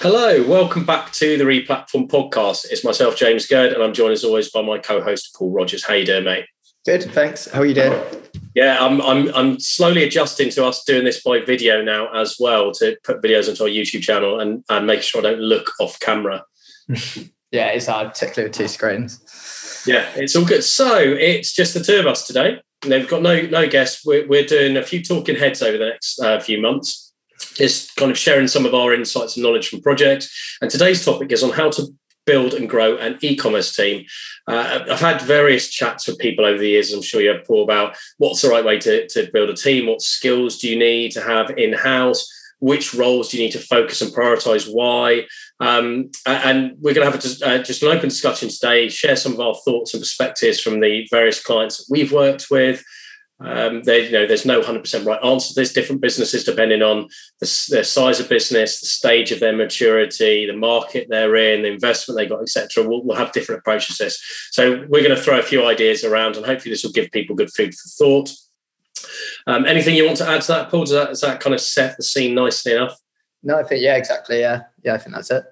Hello, 0.00 0.46
welcome 0.46 0.84
back 0.86 1.10
to 1.14 1.36
the 1.36 1.42
Replatform 1.42 2.08
podcast. 2.08 2.66
It's 2.70 2.84
myself, 2.84 3.16
James 3.16 3.46
Gurd, 3.46 3.72
and 3.72 3.82
I'm 3.82 3.92
joined 3.92 4.12
as 4.12 4.22
always 4.22 4.48
by 4.48 4.62
my 4.62 4.78
co-host 4.78 5.34
Paul 5.36 5.50
Rogers. 5.50 5.84
How 5.84 5.94
you 5.94 6.06
doing, 6.06 6.22
mate? 6.22 6.46
Good, 6.86 7.02
thanks. 7.02 7.50
How 7.50 7.62
are 7.62 7.66
you 7.66 7.74
doing? 7.74 8.00
Yeah, 8.54 8.78
I'm 8.80 9.02
I'm 9.02 9.34
I'm 9.34 9.58
slowly 9.58 10.04
adjusting 10.04 10.50
to 10.50 10.64
us 10.64 10.84
doing 10.84 11.02
this 11.02 11.20
by 11.20 11.40
video 11.40 11.82
now 11.82 12.14
as 12.14 12.36
well 12.38 12.70
to 12.74 12.96
put 13.02 13.20
videos 13.20 13.48
onto 13.48 13.64
our 13.64 13.68
YouTube 13.68 14.02
channel 14.02 14.38
and, 14.38 14.62
and 14.68 14.86
make 14.86 15.02
sure 15.02 15.20
I 15.20 15.30
don't 15.30 15.40
look 15.40 15.72
off 15.80 15.98
camera. 15.98 16.44
yeah, 17.50 17.70
it's 17.70 17.86
hard, 17.86 18.10
particularly 18.10 18.50
with 18.50 18.56
two 18.56 18.68
screens. 18.68 19.82
Yeah, 19.84 20.08
it's 20.14 20.36
all 20.36 20.44
good. 20.44 20.62
So 20.62 20.96
it's 20.96 21.52
just 21.52 21.74
the 21.74 21.82
two 21.82 21.98
of 21.98 22.06
us 22.06 22.24
today. 22.24 22.60
They've 22.82 23.08
got 23.08 23.22
no 23.22 23.40
no 23.40 23.68
guests. 23.68 24.06
We're, 24.06 24.28
we're 24.28 24.46
doing 24.46 24.76
a 24.76 24.84
few 24.84 25.02
talking 25.02 25.34
heads 25.34 25.60
over 25.60 25.76
the 25.76 25.86
next 25.86 26.20
uh, 26.20 26.38
few 26.38 26.62
months 26.62 27.07
is 27.58 27.90
kind 27.96 28.10
of 28.10 28.18
sharing 28.18 28.48
some 28.48 28.66
of 28.66 28.74
our 28.74 28.94
insights 28.94 29.36
and 29.36 29.44
knowledge 29.44 29.68
from 29.68 29.80
projects. 29.80 30.56
And 30.60 30.70
today's 30.70 31.04
topic 31.04 31.32
is 31.32 31.42
on 31.42 31.50
how 31.50 31.70
to 31.70 31.86
build 32.26 32.52
and 32.52 32.68
grow 32.68 32.96
an 32.98 33.18
e-commerce 33.22 33.74
team. 33.74 34.04
Uh, 34.46 34.84
I've 34.90 35.00
had 35.00 35.22
various 35.22 35.70
chats 35.70 36.06
with 36.06 36.18
people 36.18 36.44
over 36.44 36.58
the 36.58 36.68
years. 36.68 36.92
I'm 36.92 37.00
sure 37.00 37.22
you 37.22 37.30
have, 37.30 37.46
Paul, 37.46 37.64
about 37.64 37.96
what's 38.18 38.42
the 38.42 38.50
right 38.50 38.64
way 38.64 38.78
to, 38.80 39.08
to 39.08 39.30
build 39.32 39.48
a 39.48 39.54
team. 39.54 39.86
What 39.86 40.02
skills 40.02 40.58
do 40.58 40.68
you 40.68 40.78
need 40.78 41.12
to 41.12 41.22
have 41.22 41.56
in-house? 41.56 42.30
Which 42.60 42.92
roles 42.92 43.28
do 43.28 43.38
you 43.38 43.44
need 43.44 43.52
to 43.52 43.60
focus 43.60 44.02
and 44.02 44.12
prioritize? 44.12 44.68
Why? 44.70 45.26
Um, 45.60 46.10
and 46.26 46.76
we're 46.80 46.92
going 46.92 47.06
to 47.06 47.12
have 47.12 47.42
uh, 47.42 47.62
just 47.62 47.82
an 47.82 47.88
open 47.88 48.08
discussion 48.08 48.48
today. 48.48 48.88
Share 48.88 49.16
some 49.16 49.32
of 49.32 49.40
our 49.40 49.54
thoughts 49.64 49.94
and 49.94 50.00
perspectives 50.00 50.60
from 50.60 50.80
the 50.80 51.06
various 51.10 51.42
clients 51.42 51.78
that 51.78 51.86
we've 51.88 52.12
worked 52.12 52.48
with. 52.50 52.84
Um, 53.40 53.84
there, 53.84 54.00
you 54.00 54.10
know, 54.10 54.26
there's 54.26 54.44
no 54.44 54.60
100% 54.60 55.06
right 55.06 55.24
answer. 55.24 55.54
There's 55.54 55.72
different 55.72 56.00
businesses 56.00 56.42
depending 56.42 56.82
on 56.82 57.08
the, 57.40 57.66
their 57.70 57.84
size 57.84 58.18
of 58.18 58.28
business, 58.28 58.80
the 58.80 58.86
stage 58.86 59.30
of 59.30 59.38
their 59.38 59.54
maturity, 59.54 60.44
the 60.46 60.56
market 60.56 61.06
they're 61.08 61.36
in, 61.36 61.62
the 61.62 61.68
investment 61.68 62.18
they 62.18 62.26
got, 62.26 62.42
etc. 62.42 62.86
We'll, 62.86 63.04
we'll, 63.04 63.16
have 63.16 63.32
different 63.32 63.60
approaches 63.60 63.98
to 63.98 64.04
this. 64.04 64.48
So 64.50 64.84
we're 64.88 65.04
going 65.04 65.14
to 65.14 65.22
throw 65.22 65.38
a 65.38 65.42
few 65.42 65.64
ideas 65.64 66.04
around, 66.04 66.36
and 66.36 66.44
hopefully 66.44 66.72
this 66.72 66.82
will 66.82 66.92
give 66.92 67.12
people 67.12 67.36
good 67.36 67.52
food 67.52 67.74
for 67.74 67.88
thought. 67.88 68.30
Um, 69.46 69.66
anything 69.66 69.94
you 69.94 70.04
want 70.04 70.18
to 70.18 70.28
add 70.28 70.42
to 70.42 70.48
that, 70.48 70.70
Paul? 70.70 70.80
Does 70.80 70.90
that, 70.90 71.08
does 71.08 71.20
that 71.20 71.40
kind 71.40 71.54
of 71.54 71.60
set 71.60 71.96
the 71.96 72.02
scene 72.02 72.34
nicely 72.34 72.72
enough? 72.72 72.98
No, 73.44 73.58
I 73.58 73.62
think 73.62 73.82
yeah, 73.82 73.96
exactly. 73.96 74.40
Yeah, 74.40 74.62
yeah, 74.82 74.94
I 74.94 74.98
think 74.98 75.14
that's 75.14 75.30
it. 75.30 75.44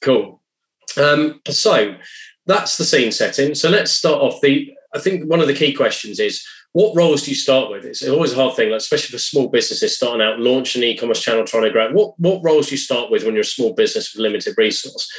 Cool. 0.00 0.42
Um, 0.96 1.40
so 1.48 1.94
that's 2.46 2.78
the 2.78 2.84
scene 2.84 3.12
setting. 3.12 3.54
So 3.54 3.68
let's 3.68 3.92
start 3.92 4.20
off. 4.20 4.40
The 4.40 4.72
I 4.94 4.98
think 4.98 5.28
one 5.28 5.40
of 5.40 5.46
the 5.46 5.54
key 5.54 5.72
questions 5.72 6.18
is 6.18 6.46
what 6.76 6.94
roles 6.94 7.22
do 7.22 7.30
you 7.30 7.34
start 7.34 7.70
with? 7.70 7.86
It's 7.86 8.06
always 8.06 8.34
a 8.34 8.36
hard 8.36 8.54
thing, 8.54 8.68
like 8.68 8.76
especially 8.76 9.12
for 9.12 9.18
small 9.18 9.48
businesses 9.48 9.96
starting 9.96 10.20
out, 10.20 10.38
launch 10.38 10.76
an 10.76 10.84
e-commerce 10.84 11.22
channel, 11.22 11.46
trying 11.46 11.62
to 11.62 11.70
grow. 11.70 11.90
What 11.90 12.20
what 12.20 12.44
roles 12.44 12.66
do 12.66 12.72
you 12.72 12.76
start 12.78 13.10
with 13.10 13.24
when 13.24 13.32
you're 13.32 13.40
a 13.40 13.56
small 13.56 13.72
business 13.72 14.12
with 14.12 14.20
limited 14.20 14.58
resource? 14.58 15.10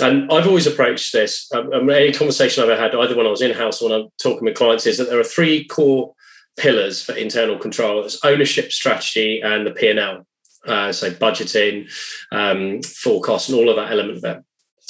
And 0.00 0.32
I've 0.32 0.46
always 0.46 0.66
approached 0.66 1.12
this. 1.12 1.52
Um, 1.52 1.70
um 1.74 1.90
any 1.90 2.12
conversation 2.12 2.64
I've 2.64 2.70
ever 2.70 2.80
had, 2.80 2.94
either 2.94 3.14
when 3.14 3.26
I 3.26 3.30
was 3.30 3.42
in 3.42 3.52
house 3.52 3.82
or 3.82 3.90
when 3.90 4.00
I'm 4.00 4.08
talking 4.22 4.44
with 4.44 4.54
clients, 4.54 4.86
is 4.86 4.96
that 4.96 5.10
there 5.10 5.20
are 5.20 5.34
three 5.36 5.66
core 5.66 6.14
pillars 6.56 7.02
for 7.02 7.12
internal 7.14 7.58
control: 7.58 8.02
it's 8.02 8.24
ownership, 8.24 8.72
strategy, 8.72 9.42
and 9.42 9.66
the 9.66 9.72
P 9.72 9.90
and 9.90 9.98
L. 9.98 10.26
Uh, 10.66 10.92
so 10.92 11.10
budgeting, 11.10 11.90
um, 12.30 12.80
forecast, 12.80 13.50
and 13.50 13.58
all 13.58 13.68
of 13.68 13.76
that 13.76 13.92
element 13.92 14.16
of 14.16 14.24
it. 14.24 14.42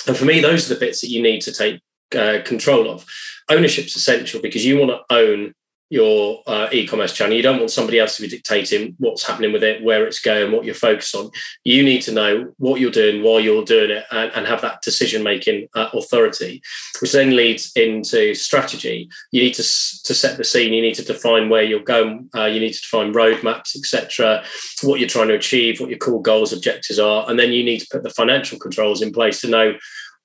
And 0.06 0.16
for 0.16 0.24
me, 0.24 0.38
those 0.38 0.70
are 0.70 0.74
the 0.74 0.78
bits 0.78 1.00
that 1.00 1.10
you 1.10 1.20
need 1.20 1.40
to 1.40 1.52
take 1.52 1.80
uh, 2.14 2.38
control 2.44 2.88
of. 2.88 3.04
Ownership's 3.50 3.96
essential 3.96 4.40
because 4.40 4.64
you 4.64 4.78
want 4.78 4.92
to 4.92 5.00
own 5.12 5.54
your 5.92 6.42
uh, 6.46 6.68
e-commerce 6.72 7.12
channel. 7.12 7.36
You 7.36 7.42
don't 7.42 7.58
want 7.58 7.70
somebody 7.70 7.98
else 7.98 8.16
to 8.16 8.22
be 8.22 8.28
dictating 8.28 8.96
what's 8.96 9.26
happening 9.26 9.52
with 9.52 9.62
it, 9.62 9.84
where 9.84 10.06
it's 10.06 10.20
going, 10.20 10.50
what 10.50 10.64
you're 10.64 10.74
focused 10.74 11.14
on. 11.14 11.30
You 11.64 11.82
need 11.82 12.00
to 12.02 12.12
know 12.12 12.54
what 12.56 12.80
you're 12.80 12.90
doing, 12.90 13.22
why 13.22 13.40
you're 13.40 13.62
doing 13.62 13.90
it, 13.90 14.04
and, 14.10 14.32
and 14.34 14.46
have 14.46 14.62
that 14.62 14.80
decision-making 14.80 15.68
uh, 15.74 15.90
authority, 15.92 16.62
which 17.02 17.12
then 17.12 17.36
leads 17.36 17.72
into 17.76 18.34
strategy. 18.34 19.10
You 19.32 19.42
need 19.42 19.52
to 19.52 19.62
to 19.62 20.14
set 20.14 20.38
the 20.38 20.44
scene. 20.44 20.72
You 20.72 20.80
need 20.80 20.94
to 20.94 21.04
define 21.04 21.50
where 21.50 21.62
you're 21.62 21.80
going. 21.80 22.30
Uh, 22.34 22.46
you 22.46 22.58
need 22.58 22.72
to 22.72 22.80
define 22.80 23.12
roadmaps, 23.12 23.76
etc. 23.76 24.42
What 24.82 24.98
you're 24.98 25.10
trying 25.10 25.28
to 25.28 25.34
achieve, 25.34 25.78
what 25.78 25.90
your 25.90 25.98
core 25.98 26.22
goals, 26.22 26.54
objectives 26.54 26.98
are, 26.98 27.28
and 27.28 27.38
then 27.38 27.52
you 27.52 27.62
need 27.62 27.80
to 27.80 27.88
put 27.92 28.02
the 28.02 28.08
financial 28.08 28.58
controls 28.58 29.02
in 29.02 29.12
place 29.12 29.42
to 29.42 29.48
know 29.48 29.74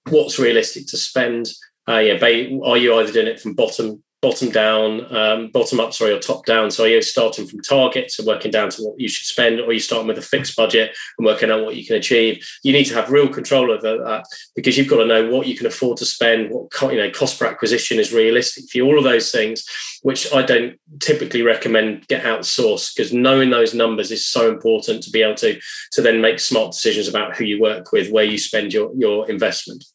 what's 0.08 0.40
realistic 0.40 0.88
to 0.88 0.98
spend. 0.98 1.50
Uh, 1.90 2.00
yeah, 2.00 2.22
are 2.64 2.78
you 2.78 2.96
either 2.96 3.12
doing 3.12 3.28
it 3.28 3.40
from 3.40 3.54
bottom 3.54 4.02
bottom 4.22 4.50
down, 4.50 5.16
um, 5.16 5.50
bottom 5.50 5.80
up, 5.80 5.94
sorry, 5.94 6.12
or 6.12 6.20
top 6.20 6.46
down. 6.46 6.72
So 6.72 6.86
you're 6.86 7.04
starting 7.04 7.46
from 7.46 7.62
targets 7.62 8.18
and 8.18 8.28
working 8.28 8.50
down 8.50 8.70
to 8.72 8.82
what 8.82 9.00
you 9.00 9.08
should 9.08 9.28
spend, 9.28 9.60
or 9.60 9.72
you're 9.72 9.80
starting 9.80 10.08
with 10.08 10.18
a 10.18 10.24
fixed 10.24 10.56
budget 10.56 10.96
and 11.18 11.26
working 11.26 11.52
out 11.52 11.64
what 11.64 11.76
you 11.76 11.86
can 11.86 11.98
achieve. 11.98 12.44
You 12.64 12.74
need 12.74 12.86
to 12.86 12.96
have 12.96 13.12
real 13.12 13.30
control 13.30 13.72
over 13.72 14.04
that 14.04 14.26
because 14.56 14.78
you've 14.78 14.90
got 14.90 14.98
to 14.98 15.06
know 15.06 15.30
what 15.30 15.46
you 15.46 15.56
can 15.56 15.68
afford 15.68 15.98
to 15.98 16.06
spend, 16.06 16.50
what 16.50 16.92
you 16.92 16.98
know 16.98 17.12
cost 17.12 17.40
per 17.40 17.46
acquisition 17.46 18.00
is 18.00 18.14
realistic 18.14 18.66
for 18.72 18.80
you, 18.80 18.86
all 18.86 18.98
of 18.98 19.04
those 19.04 19.32
things, 19.32 19.64
which 20.02 20.34
I 20.34 20.42
don't 20.42 20.80
typically 21.00 21.44
recommend 21.44 22.08
get 22.08 22.24
outsourced 22.24 22.96
because 22.96 23.14
knowing 23.14 23.52
those 23.52 23.76
numbers 23.76 24.12
is 24.12 24.26
so 24.26 24.50
important 24.50 25.04
to 25.04 25.12
be 25.12 25.22
able 25.22 25.36
to 25.36 25.60
to 25.92 26.02
then 26.02 26.22
make 26.22 26.40
smart 26.40 26.72
decisions 26.72 27.08
about 27.08 27.38
who 27.38 27.46
you 27.46 27.62
work 27.62 27.92
with, 27.92 28.12
where 28.12 28.26
you 28.26 28.40
spend 28.40 28.74
your 28.74 28.92
your 28.96 29.30
investment. 29.30 29.86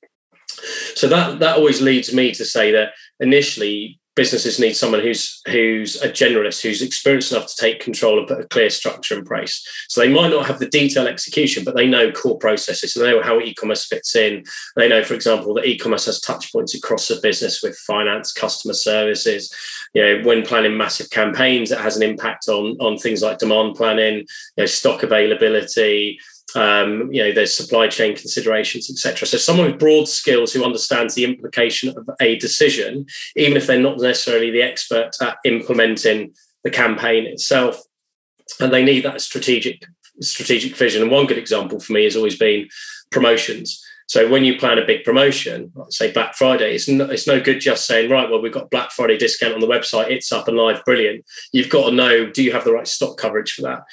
So 0.95 1.09
that 1.09 1.41
that 1.41 1.57
always 1.57 1.83
leads 1.83 2.15
me 2.15 2.31
to 2.33 2.45
say 2.45 2.71
that 2.71 2.93
initially 3.19 3.99
businesses 4.15 4.61
need 4.61 4.77
someone 4.77 5.01
who's 5.01 5.41
who's 5.49 6.01
a 6.03 6.09
generalist, 6.09 6.63
who's 6.63 6.83
experienced 6.83 7.33
enough 7.33 7.47
to 7.47 7.57
take 7.57 7.81
control 7.81 8.19
and 8.19 8.29
put 8.29 8.41
a 8.41 8.49
clear 8.49 8.71
structure 8.71 9.19
in 9.19 9.25
place. 9.25 9.67
So 9.89 10.01
they 10.01 10.13
might 10.13 10.31
not 10.31 10.47
have 10.47 10.59
the 10.59 10.69
detailed 10.69 11.09
execution, 11.09 11.65
but 11.65 11.75
they 11.75 11.87
know 11.87 12.13
core 12.13 12.39
processes. 12.39 12.93
So 12.93 13.01
they 13.01 13.11
know 13.11 13.23
how 13.23 13.41
e-commerce 13.41 13.87
fits 13.87 14.15
in. 14.15 14.45
They 14.77 14.89
know, 14.89 15.03
for 15.03 15.15
example, 15.15 15.55
that 15.55 15.67
e-commerce 15.67 16.07
has 16.07 16.21
touch 16.21 16.53
points 16.53 16.75
across 16.75 17.09
the 17.09 17.21
business 17.23 17.63
with 17.63 17.77
finance, 17.79 18.33
customer 18.33 18.75
services. 18.75 19.55
You 19.95 20.03
know, 20.03 20.25
when 20.25 20.45
planning 20.45 20.77
massive 20.77 21.11
campaigns, 21.11 21.71
it 21.71 21.79
has 21.79 21.97
an 21.97 22.03
impact 22.03 22.49
on 22.49 22.77
on 22.81 22.99
things 22.99 23.23
like 23.23 23.39
demand 23.39 23.77
planning, 23.77 24.19
you 24.19 24.27
know, 24.59 24.67
stock 24.67 25.03
availability, 25.03 26.19
um, 26.55 27.13
you 27.13 27.23
know, 27.23 27.33
there's 27.33 27.55
supply 27.55 27.89
chain 27.89 28.17
considerations, 28.17 28.91
etc. 28.91 29.27
So 29.27 29.39
someone 29.39 29.67
with 29.67 29.79
broad 29.79 30.09
skills 30.09 30.53
who 30.53 30.65
understands 30.65 31.15
the 31.15 31.25
implication 31.25 31.97
of 31.97 32.09
a 32.21 32.37
decision, 32.37 33.07
even 33.37 33.57
if 33.57 33.67
they're 33.67 33.81
not 33.81 33.99
necessarily 33.99 34.51
the 34.51 34.63
expert 34.63 35.11
at 35.21 35.37
implementing 35.45 36.35
the 36.65 36.71
campaign 36.71 37.27
itself, 37.27 37.81
and 38.61 38.73
they 38.73 38.85
need 38.85 39.05
that 39.05 39.21
strategic 39.21 39.85
strategic 40.21 40.77
vision. 40.77 41.03
And 41.03 41.11
one 41.11 41.27
good 41.27 41.39
example 41.39 41.81
for 41.81 41.93
me 41.93 42.05
has 42.05 42.17
always 42.17 42.39
been 42.39 42.69
promotions. 43.11 43.83
So 44.13 44.29
when 44.29 44.45
you 44.45 44.59
plan 44.59 44.79
a 44.79 44.85
big 44.85 45.05
promotion, 45.05 45.73
say 45.89 46.13
Black 46.13 46.35
Friday, 46.35 46.75
it's 46.75 46.87
no, 46.87 47.07
it's 47.07 47.27
no 47.27 47.41
good 47.41 47.61
just 47.61 47.87
saying, 47.87 48.11
right, 48.11 48.29
well, 48.29 48.43
we've 48.43 48.53
got 48.53 48.71
Black 48.71 48.91
Friday 48.91 49.17
discount 49.17 49.55
on 49.55 49.61
the 49.61 49.67
website, 49.67 50.11
it's 50.11 50.31
up 50.31 50.49
and 50.49 50.57
live, 50.59 50.85
brilliant. 50.85 51.25
You've 51.53 51.71
got 51.71 51.89
to 51.89 51.97
know, 51.97 52.29
do 52.29 52.43
you 52.43 52.53
have 52.53 52.65
the 52.65 52.75
right 52.75 52.87
stock 52.87 53.17
coverage 53.17 53.55
for 53.55 53.63
that? 53.63 53.85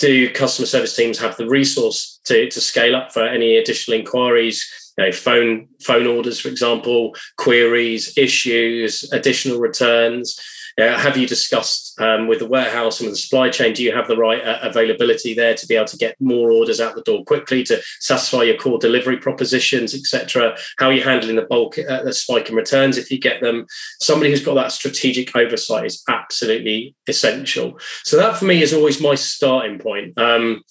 Do 0.00 0.28
customer 0.32 0.66
service 0.66 0.96
teams 0.96 1.16
have 1.20 1.36
the 1.36 1.48
resource 1.48 2.18
to, 2.24 2.50
to 2.50 2.60
scale 2.60 2.96
up 2.96 3.12
for 3.12 3.22
any 3.22 3.56
additional 3.56 3.96
inquiries? 3.96 4.68
You 4.98 5.04
know, 5.04 5.12
phone 5.12 5.68
phone 5.80 6.08
orders, 6.08 6.40
for 6.40 6.48
example, 6.48 7.14
queries, 7.36 8.18
issues, 8.18 9.08
additional 9.12 9.60
returns. 9.60 10.40
Uh, 10.78 10.98
have 10.98 11.16
you 11.16 11.26
discussed 11.26 12.00
um, 12.00 12.26
with 12.26 12.38
the 12.38 12.46
warehouse 12.46 13.00
and 13.00 13.08
with 13.08 13.14
the 13.14 13.20
supply 13.20 13.50
chain? 13.50 13.72
Do 13.72 13.82
you 13.82 13.94
have 13.94 14.08
the 14.08 14.16
right 14.16 14.42
uh, 14.42 14.58
availability 14.62 15.34
there 15.34 15.54
to 15.54 15.66
be 15.66 15.74
able 15.74 15.86
to 15.86 15.96
get 15.96 16.20
more 16.20 16.50
orders 16.50 16.80
out 16.80 16.94
the 16.94 17.02
door 17.02 17.24
quickly 17.24 17.62
to 17.64 17.82
satisfy 18.00 18.42
your 18.42 18.56
core 18.56 18.78
delivery 18.78 19.18
propositions, 19.18 19.94
etc.? 19.94 20.56
How 20.78 20.86
are 20.86 20.92
you 20.92 21.02
handling 21.02 21.36
the 21.36 21.42
bulk, 21.42 21.78
uh, 21.78 22.02
the 22.02 22.12
spike 22.12 22.48
in 22.48 22.54
returns 22.54 22.98
if 22.98 23.10
you 23.10 23.18
get 23.18 23.40
them? 23.40 23.66
Somebody 24.00 24.30
who's 24.30 24.44
got 24.44 24.54
that 24.54 24.72
strategic 24.72 25.34
oversight 25.36 25.86
is 25.86 26.02
absolutely 26.08 26.94
essential. 27.08 27.78
So 28.04 28.16
that 28.16 28.36
for 28.36 28.44
me 28.44 28.62
is 28.62 28.72
always 28.72 29.00
my 29.00 29.14
starting 29.14 29.78
point. 29.78 30.16
Um, 30.18 30.62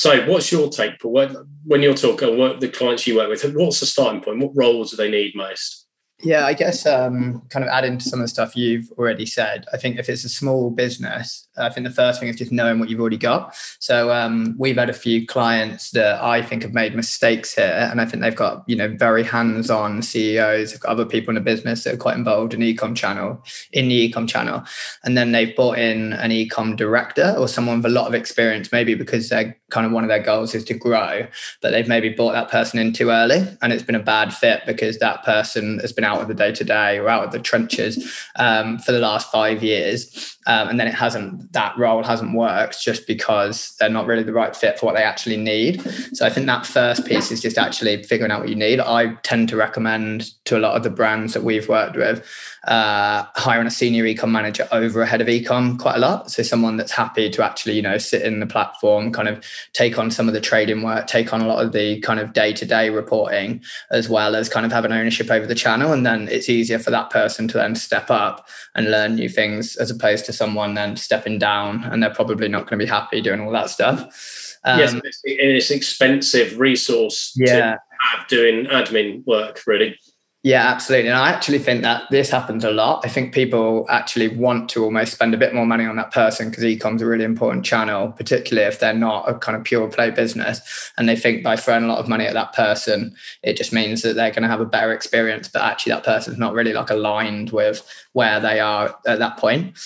so, 0.00 0.26
what's 0.26 0.50
your 0.50 0.70
take, 0.70 0.98
Paul? 0.98 1.28
When 1.66 1.82
you're 1.82 1.92
talking, 1.92 2.38
what 2.38 2.60
the 2.60 2.68
clients 2.68 3.06
you 3.06 3.16
work 3.16 3.28
with, 3.28 3.54
what's 3.54 3.80
the 3.80 3.86
starting 3.86 4.22
point? 4.22 4.38
What 4.38 4.52
roles 4.54 4.92
do 4.92 4.96
they 4.96 5.10
need 5.10 5.34
most? 5.34 5.79
Yeah, 6.22 6.44
I 6.44 6.52
guess 6.52 6.84
um, 6.84 7.42
kind 7.48 7.64
of 7.64 7.70
adding 7.70 7.96
to 7.96 8.04
some 8.04 8.20
of 8.20 8.24
the 8.24 8.28
stuff 8.28 8.54
you've 8.54 8.90
already 8.98 9.24
said. 9.24 9.64
I 9.72 9.78
think 9.78 9.98
if 9.98 10.08
it's 10.08 10.24
a 10.24 10.28
small 10.28 10.70
business, 10.70 11.48
I 11.56 11.70
think 11.70 11.86
the 11.86 11.92
first 11.92 12.20
thing 12.20 12.28
is 12.28 12.36
just 12.36 12.52
knowing 12.52 12.78
what 12.78 12.90
you've 12.90 13.00
already 13.00 13.16
got. 13.16 13.54
So 13.78 14.12
um, 14.12 14.54
we've 14.58 14.76
had 14.76 14.90
a 14.90 14.94
few 14.94 15.26
clients 15.26 15.90
that 15.92 16.22
I 16.22 16.42
think 16.42 16.62
have 16.62 16.74
made 16.74 16.94
mistakes 16.94 17.54
here, 17.54 17.88
and 17.90 18.00
I 18.00 18.04
think 18.04 18.22
they've 18.22 18.36
got 18.36 18.64
you 18.66 18.76
know 18.76 18.88
very 18.88 19.22
hands-on 19.22 20.02
CEOs, 20.02 20.78
other 20.86 21.06
people 21.06 21.30
in 21.30 21.36
the 21.36 21.40
business 21.40 21.84
that 21.84 21.94
are 21.94 21.98
quite 21.98 22.18
involved 22.18 22.52
in 22.52 22.60
ecom 22.60 22.94
channel 22.94 23.42
in 23.72 23.88
the 23.88 24.12
ecom 24.12 24.28
channel, 24.28 24.62
and 25.04 25.16
then 25.16 25.32
they've 25.32 25.56
brought 25.56 25.78
in 25.78 26.12
an 26.14 26.30
ecom 26.30 26.76
director 26.76 27.34
or 27.38 27.48
someone 27.48 27.78
with 27.78 27.86
a 27.86 27.94
lot 27.94 28.08
of 28.08 28.14
experience, 28.14 28.72
maybe 28.72 28.94
because 28.94 29.30
they're 29.30 29.56
kind 29.70 29.86
of 29.86 29.92
one 29.92 30.04
of 30.04 30.08
their 30.08 30.22
goals 30.22 30.54
is 30.54 30.64
to 30.64 30.74
grow, 30.74 31.26
but 31.62 31.70
they've 31.70 31.88
maybe 31.88 32.08
brought 32.08 32.32
that 32.32 32.50
person 32.50 32.78
in 32.78 32.92
too 32.92 33.10
early, 33.10 33.46
and 33.62 33.72
it's 33.72 33.82
been 33.82 33.94
a 33.94 34.02
bad 34.02 34.32
fit 34.32 34.62
because 34.66 34.98
that 34.98 35.24
person 35.24 35.78
has 35.78 35.92
been 35.92 36.04
out 36.04 36.20
of 36.20 36.28
the 36.28 36.34
day 36.34 36.52
to 36.52 36.64
day 36.64 36.98
or 36.98 37.08
out 37.08 37.24
of 37.24 37.32
the 37.32 37.38
trenches 37.38 38.12
um, 38.36 38.78
for 38.78 38.92
the 38.92 38.98
last 38.98 39.30
five 39.30 39.62
years. 39.62 40.36
Um, 40.46 40.68
and 40.68 40.80
then 40.80 40.88
it 40.88 40.94
hasn't, 40.94 41.52
that 41.52 41.76
role 41.76 42.02
hasn't 42.02 42.34
worked 42.34 42.82
just 42.82 43.06
because 43.06 43.76
they're 43.78 43.90
not 43.90 44.06
really 44.06 44.22
the 44.22 44.32
right 44.32 44.56
fit 44.56 44.78
for 44.78 44.86
what 44.86 44.94
they 44.94 45.02
actually 45.02 45.36
need. 45.36 45.82
So 46.14 46.24
I 46.24 46.30
think 46.30 46.46
that 46.46 46.64
first 46.64 47.04
piece 47.04 47.30
is 47.30 47.42
just 47.42 47.58
actually 47.58 48.02
figuring 48.04 48.32
out 48.32 48.40
what 48.40 48.48
you 48.48 48.56
need. 48.56 48.80
I 48.80 49.14
tend 49.22 49.50
to 49.50 49.56
recommend 49.56 50.30
to 50.46 50.56
a 50.56 50.60
lot 50.60 50.76
of 50.76 50.82
the 50.82 50.90
brands 50.90 51.34
that 51.34 51.42
we've 51.42 51.68
worked 51.68 51.96
with 51.96 52.26
uh, 52.64 53.24
hiring 53.36 53.66
a 53.66 53.70
senior 53.70 54.04
ecom 54.04 54.30
manager 54.30 54.68
over 54.70 55.00
a 55.00 55.06
head 55.06 55.20
of 55.20 55.28
ecom 55.28 55.78
quite 55.78 55.96
a 55.96 55.98
lot. 55.98 56.30
So 56.30 56.42
someone 56.42 56.76
that's 56.76 56.92
happy 56.92 57.30
to 57.30 57.44
actually, 57.44 57.74
you 57.74 57.82
know, 57.82 57.96
sit 57.96 58.22
in 58.22 58.40
the 58.40 58.46
platform, 58.46 59.12
kind 59.12 59.28
of 59.28 59.44
take 59.72 59.98
on 59.98 60.10
some 60.10 60.28
of 60.28 60.34
the 60.34 60.40
trading 60.40 60.82
work, 60.82 61.06
take 61.06 61.32
on 61.32 61.40
a 61.40 61.46
lot 61.46 61.64
of 61.64 61.72
the 61.72 62.00
kind 62.00 62.20
of 62.20 62.32
day 62.32 62.52
to 62.52 62.66
day 62.66 62.90
reporting, 62.90 63.62
as 63.90 64.08
well 64.08 64.36
as 64.36 64.48
kind 64.48 64.66
of 64.66 64.72
have 64.72 64.84
an 64.84 64.92
ownership 64.92 65.30
over 65.30 65.46
the 65.46 65.54
channel. 65.54 65.92
And 65.92 66.04
then 66.04 66.28
it's 66.28 66.48
easier 66.48 66.78
for 66.78 66.90
that 66.90 67.10
person 67.10 67.48
to 67.48 67.56
then 67.56 67.74
step 67.74 68.10
up 68.10 68.46
and 68.74 68.90
learn 68.90 69.14
new 69.14 69.28
things 69.28 69.76
as 69.76 69.90
opposed 69.90 70.26
to 70.26 70.29
someone 70.32 70.74
then 70.74 70.96
stepping 70.96 71.38
down 71.38 71.84
and 71.84 72.02
they're 72.02 72.14
probably 72.14 72.48
not 72.48 72.68
going 72.68 72.78
to 72.78 72.84
be 72.84 72.90
happy 72.90 73.20
doing 73.20 73.40
all 73.40 73.52
that 73.52 73.70
stuff. 73.70 74.58
Um, 74.64 74.78
yes, 74.78 74.94
it's, 75.04 75.20
it's 75.24 75.70
expensive 75.70 76.58
resource 76.58 77.32
yeah. 77.36 77.54
to 77.54 77.80
have 78.00 78.28
doing 78.28 78.66
admin 78.66 79.26
work, 79.26 79.62
really. 79.66 79.96
Yeah, 80.42 80.68
absolutely. 80.68 81.10
And 81.10 81.18
I 81.18 81.28
actually 81.28 81.58
think 81.58 81.82
that 81.82 82.04
this 82.10 82.30
happens 82.30 82.64
a 82.64 82.70
lot. 82.70 83.04
I 83.04 83.10
think 83.10 83.34
people 83.34 83.84
actually 83.90 84.28
want 84.28 84.70
to 84.70 84.82
almost 84.82 85.12
spend 85.12 85.34
a 85.34 85.36
bit 85.36 85.54
more 85.54 85.66
money 85.66 85.84
on 85.84 85.96
that 85.96 86.12
person 86.12 86.48
because 86.48 86.64
ecom's 86.64 87.02
a 87.02 87.06
really 87.06 87.24
important 87.24 87.62
channel, 87.62 88.12
particularly 88.12 88.66
if 88.66 88.80
they're 88.80 88.94
not 88.94 89.28
a 89.28 89.34
kind 89.34 89.54
of 89.54 89.64
pure 89.64 89.86
play 89.88 90.10
business. 90.10 90.92
And 90.96 91.06
they 91.06 91.16
think 91.16 91.42
by 91.42 91.56
throwing 91.56 91.84
a 91.84 91.88
lot 91.88 91.98
of 91.98 92.08
money 92.08 92.24
at 92.24 92.32
that 92.32 92.54
person, 92.54 93.14
it 93.42 93.58
just 93.58 93.70
means 93.70 94.00
that 94.00 94.14
they're 94.14 94.30
going 94.30 94.42
to 94.42 94.48
have 94.48 94.62
a 94.62 94.66
better 94.66 94.92
experience. 94.92 95.46
But 95.46 95.60
actually, 95.60 95.92
that 95.92 96.04
person's 96.04 96.38
not 96.38 96.54
really 96.54 96.72
like 96.72 96.88
aligned 96.88 97.50
with 97.50 97.86
where 98.14 98.40
they 98.40 98.60
are 98.60 98.96
at 99.06 99.18
that 99.18 99.36
point. 99.36 99.76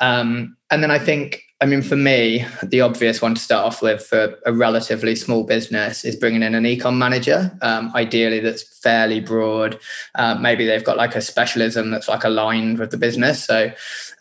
Um, 0.00 0.56
and 0.70 0.82
then 0.82 0.90
I 0.90 0.98
think 0.98 1.42
I 1.60 1.66
mean, 1.66 1.82
for 1.82 1.96
me, 1.96 2.46
the 2.62 2.82
obvious 2.82 3.20
one 3.20 3.34
to 3.34 3.40
start 3.40 3.66
off 3.66 3.82
with 3.82 4.06
for 4.06 4.38
a 4.46 4.52
relatively 4.52 5.16
small 5.16 5.42
business 5.42 6.04
is 6.04 6.14
bringing 6.14 6.44
in 6.44 6.54
an 6.54 6.62
ecom 6.62 6.96
manager. 6.96 7.50
Um, 7.62 7.90
ideally, 7.96 8.38
that's 8.38 8.62
fairly 8.62 9.20
broad. 9.20 9.78
Uh, 10.14 10.36
maybe 10.36 10.64
they've 10.64 10.84
got 10.84 10.96
like 10.96 11.16
a 11.16 11.20
specialism 11.20 11.90
that's 11.90 12.08
like 12.08 12.22
aligned 12.22 12.78
with 12.78 12.92
the 12.92 12.96
business. 12.96 13.42
So 13.44 13.72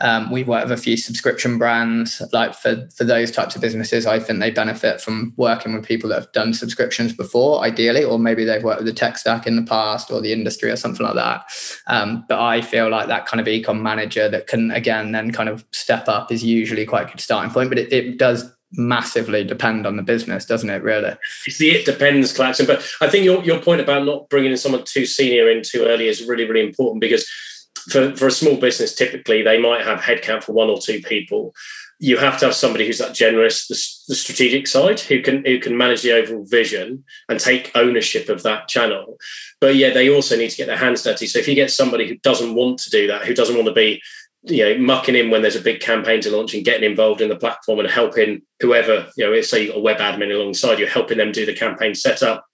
um, 0.01 0.31
we 0.31 0.43
work 0.43 0.63
with 0.63 0.79
a 0.79 0.81
few 0.81 0.97
subscription 0.97 1.59
brands. 1.59 2.23
Like 2.33 2.55
for 2.55 2.87
for 2.95 3.03
those 3.03 3.29
types 3.29 3.55
of 3.55 3.61
businesses, 3.61 4.07
I 4.07 4.19
think 4.19 4.39
they 4.39 4.49
benefit 4.49 4.99
from 4.99 5.33
working 5.37 5.75
with 5.75 5.85
people 5.85 6.09
that 6.09 6.19
have 6.19 6.31
done 6.31 6.55
subscriptions 6.55 7.13
before, 7.13 7.63
ideally, 7.63 8.03
or 8.03 8.17
maybe 8.17 8.45
they've 8.45 8.63
worked 8.63 8.79
with 8.79 8.87
the 8.87 8.99
tech 8.99 9.17
stack 9.17 9.45
in 9.45 9.55
the 9.55 9.61
past 9.61 10.11
or 10.11 10.21
the 10.21 10.33
industry 10.33 10.71
or 10.71 10.75
something 10.75 11.05
like 11.05 11.15
that. 11.15 11.45
Um, 11.85 12.25
but 12.27 12.39
I 12.39 12.61
feel 12.61 12.89
like 12.89 13.07
that 13.07 13.27
kind 13.27 13.39
of 13.39 13.45
ecom 13.45 13.81
manager 13.81 14.27
that 14.27 14.47
can 14.47 14.71
again 14.71 15.11
then 15.11 15.31
kind 15.31 15.49
of 15.49 15.63
step 15.71 16.07
up 16.07 16.31
is 16.31 16.43
usually 16.43 16.85
quite 16.85 17.07
good 17.07 17.21
starting 17.27 17.51
point, 17.51 17.69
but 17.69 17.77
it, 17.77 17.91
it 17.91 18.17
does 18.17 18.49
massively 18.71 19.43
depend 19.43 19.85
on 19.85 19.97
the 19.97 20.01
business, 20.01 20.45
doesn't 20.45 20.69
it? 20.69 20.81
Really, 20.81 21.13
it's 21.45 21.57
the 21.57 21.71
it 21.71 21.85
depends 21.85 22.31
collection. 22.31 22.65
But 22.65 22.87
I 23.01 23.09
think 23.09 23.25
your 23.25 23.43
your 23.43 23.59
point 23.59 23.81
about 23.81 24.05
not 24.05 24.29
bringing 24.29 24.51
in 24.51 24.57
someone 24.57 24.85
too 24.85 25.05
senior 25.05 25.49
in 25.49 25.61
too 25.61 25.83
early 25.83 26.07
is 26.07 26.25
really 26.25 26.45
really 26.45 26.65
important 26.65 27.01
because 27.01 27.27
for 27.89 28.15
for 28.15 28.27
a 28.27 28.31
small 28.31 28.55
business, 28.55 28.95
typically 28.95 29.41
they 29.41 29.59
might 29.59 29.85
have 29.85 29.99
headcount 29.99 30.43
for 30.43 30.53
one 30.53 30.69
or 30.69 30.79
two 30.79 31.01
people. 31.01 31.53
You 31.99 32.17
have 32.17 32.39
to 32.39 32.45
have 32.45 32.53
somebody 32.53 32.85
who's 32.85 32.99
that 32.99 33.15
generous, 33.15 33.67
the, 33.67 33.73
the 34.07 34.15
strategic 34.15 34.67
side, 34.67 35.01
who 35.01 35.21
can 35.21 35.43
who 35.43 35.59
can 35.59 35.75
manage 35.75 36.01
the 36.01 36.13
overall 36.13 36.45
vision 36.45 37.03
and 37.27 37.41
take 37.41 37.73
ownership 37.75 38.29
of 38.29 38.43
that 38.43 38.69
channel. 38.69 39.17
But 39.59 39.75
yeah, 39.75 39.91
they 39.91 40.09
also 40.09 40.37
need 40.37 40.51
to 40.51 40.57
get 40.57 40.67
their 40.67 40.77
hands 40.77 41.03
dirty. 41.03 41.27
So 41.27 41.39
if 41.39 41.47
you 41.49 41.55
get 41.55 41.71
somebody 41.71 42.07
who 42.07 42.15
doesn't 42.19 42.55
want 42.55 42.79
to 42.79 42.89
do 42.89 43.07
that, 43.07 43.25
who 43.25 43.33
doesn't 43.33 43.55
want 43.55 43.67
to 43.67 43.73
be 43.73 44.01
you 44.47 44.63
know, 44.63 44.77
mucking 44.77 45.15
in 45.15 45.29
when 45.29 45.41
there's 45.41 45.55
a 45.55 45.61
big 45.61 45.79
campaign 45.79 46.21
to 46.21 46.35
launch 46.35 46.53
and 46.53 46.65
getting 46.65 46.89
involved 46.89 47.21
in 47.21 47.29
the 47.29 47.35
platform 47.35 47.79
and 47.79 47.89
helping 47.89 48.41
whoever, 48.59 49.07
you 49.17 49.25
know, 49.25 49.41
say 49.41 49.63
you've 49.63 49.73
got 49.73 49.79
a 49.79 49.81
web 49.81 49.97
admin 49.97 50.33
alongside 50.33 50.79
you, 50.79 50.87
helping 50.87 51.17
them 51.17 51.31
do 51.31 51.45
the 51.45 51.53
campaign 51.53 51.93
setup, 51.93 52.45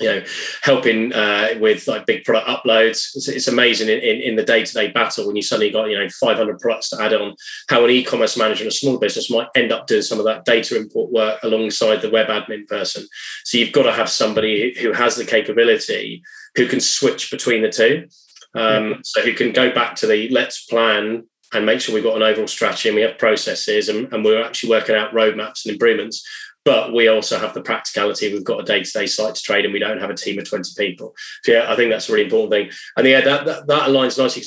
you 0.00 0.06
know, 0.06 0.22
helping 0.62 1.12
uh, 1.12 1.48
with 1.60 1.86
like 1.86 2.06
big 2.06 2.24
product 2.24 2.48
uploads. 2.48 3.14
It's, 3.14 3.28
it's 3.28 3.48
amazing 3.48 3.88
in, 3.88 3.98
in, 3.98 4.20
in, 4.20 4.36
the 4.36 4.44
day-to-day 4.44 4.90
battle 4.92 5.26
when 5.26 5.36
you 5.36 5.42
suddenly 5.42 5.70
got, 5.70 5.90
you 5.90 5.98
know, 5.98 6.08
500 6.08 6.58
products 6.58 6.90
to 6.90 7.02
add 7.02 7.12
on, 7.14 7.34
how 7.68 7.84
an 7.84 7.90
e-commerce 7.90 8.36
manager 8.36 8.64
in 8.64 8.68
a 8.68 8.72
small 8.72 8.98
business 8.98 9.30
might 9.30 9.48
end 9.54 9.72
up 9.72 9.86
doing 9.86 10.02
some 10.02 10.18
of 10.18 10.24
that 10.24 10.44
data 10.44 10.76
import 10.76 11.12
work 11.12 11.40
alongside 11.42 12.00
the 12.00 12.10
web 12.10 12.28
admin 12.28 12.66
person. 12.66 13.06
So 13.44 13.58
you've 13.58 13.72
got 13.72 13.84
to 13.84 13.92
have 13.92 14.08
somebody 14.08 14.74
who 14.80 14.92
has 14.92 15.16
the 15.16 15.24
capability 15.24 16.22
who 16.56 16.66
can 16.66 16.80
switch 16.80 17.30
between 17.30 17.62
the 17.62 17.70
two. 17.70 18.08
Um, 18.54 19.00
so 19.02 19.22
who 19.22 19.32
can 19.32 19.52
go 19.52 19.72
back 19.72 19.94
to 19.96 20.06
the 20.06 20.28
let's 20.28 20.66
plan 20.66 21.24
and 21.52 21.66
make 21.66 21.80
sure 21.80 21.94
we've 21.94 22.04
got 22.04 22.16
an 22.16 22.22
overall 22.22 22.46
strategy 22.46 22.88
and 22.88 22.96
we 22.96 23.02
have 23.02 23.18
processes 23.18 23.88
and, 23.88 24.12
and 24.12 24.24
we're 24.24 24.42
actually 24.42 24.70
working 24.70 24.96
out 24.96 25.12
roadmaps 25.12 25.64
and 25.64 25.72
improvements. 25.72 26.26
But 26.64 26.92
we 26.92 27.08
also 27.08 27.38
have 27.38 27.54
the 27.54 27.62
practicality. 27.62 28.32
We've 28.32 28.44
got 28.44 28.60
a 28.60 28.64
day-to-day 28.64 29.06
site 29.06 29.34
to 29.34 29.42
trade, 29.42 29.64
and 29.64 29.74
we 29.74 29.80
don't 29.80 30.00
have 30.00 30.10
a 30.10 30.14
team 30.14 30.38
of 30.38 30.48
twenty 30.48 30.70
people. 30.78 31.12
So 31.42 31.52
yeah, 31.52 31.72
I 31.72 31.74
think 31.74 31.90
that's 31.90 32.08
a 32.08 32.12
really 32.12 32.26
important 32.26 32.52
thing. 32.52 32.70
And 32.96 33.06
yeah, 33.06 33.20
that 33.20 33.44
that, 33.46 33.66
that 33.66 33.88
aligns 33.88 34.16
nicely. 34.16 34.44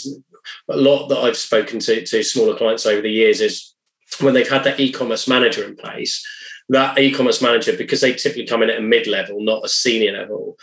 A 0.69 0.77
lot 0.77 1.07
that 1.09 1.17
I've 1.17 1.35
spoken 1.35 1.79
to 1.79 2.05
to 2.05 2.23
smaller 2.23 2.55
clients 2.55 2.85
over 2.85 3.01
the 3.01 3.11
years 3.11 3.41
is 3.41 3.75
when 4.21 4.33
they've 4.33 4.49
had 4.49 4.63
that 4.63 4.79
e-commerce 4.79 5.27
manager 5.27 5.65
in 5.65 5.75
place. 5.75 6.25
That 6.69 6.97
e-commerce 6.97 7.41
manager, 7.41 7.75
because 7.75 7.99
they 7.99 8.13
typically 8.13 8.47
come 8.47 8.63
in 8.63 8.69
at 8.69 8.79
a 8.79 8.81
mid-level, 8.81 9.43
not 9.43 9.65
a 9.65 9.69
senior 9.69 10.13
level, 10.13 10.57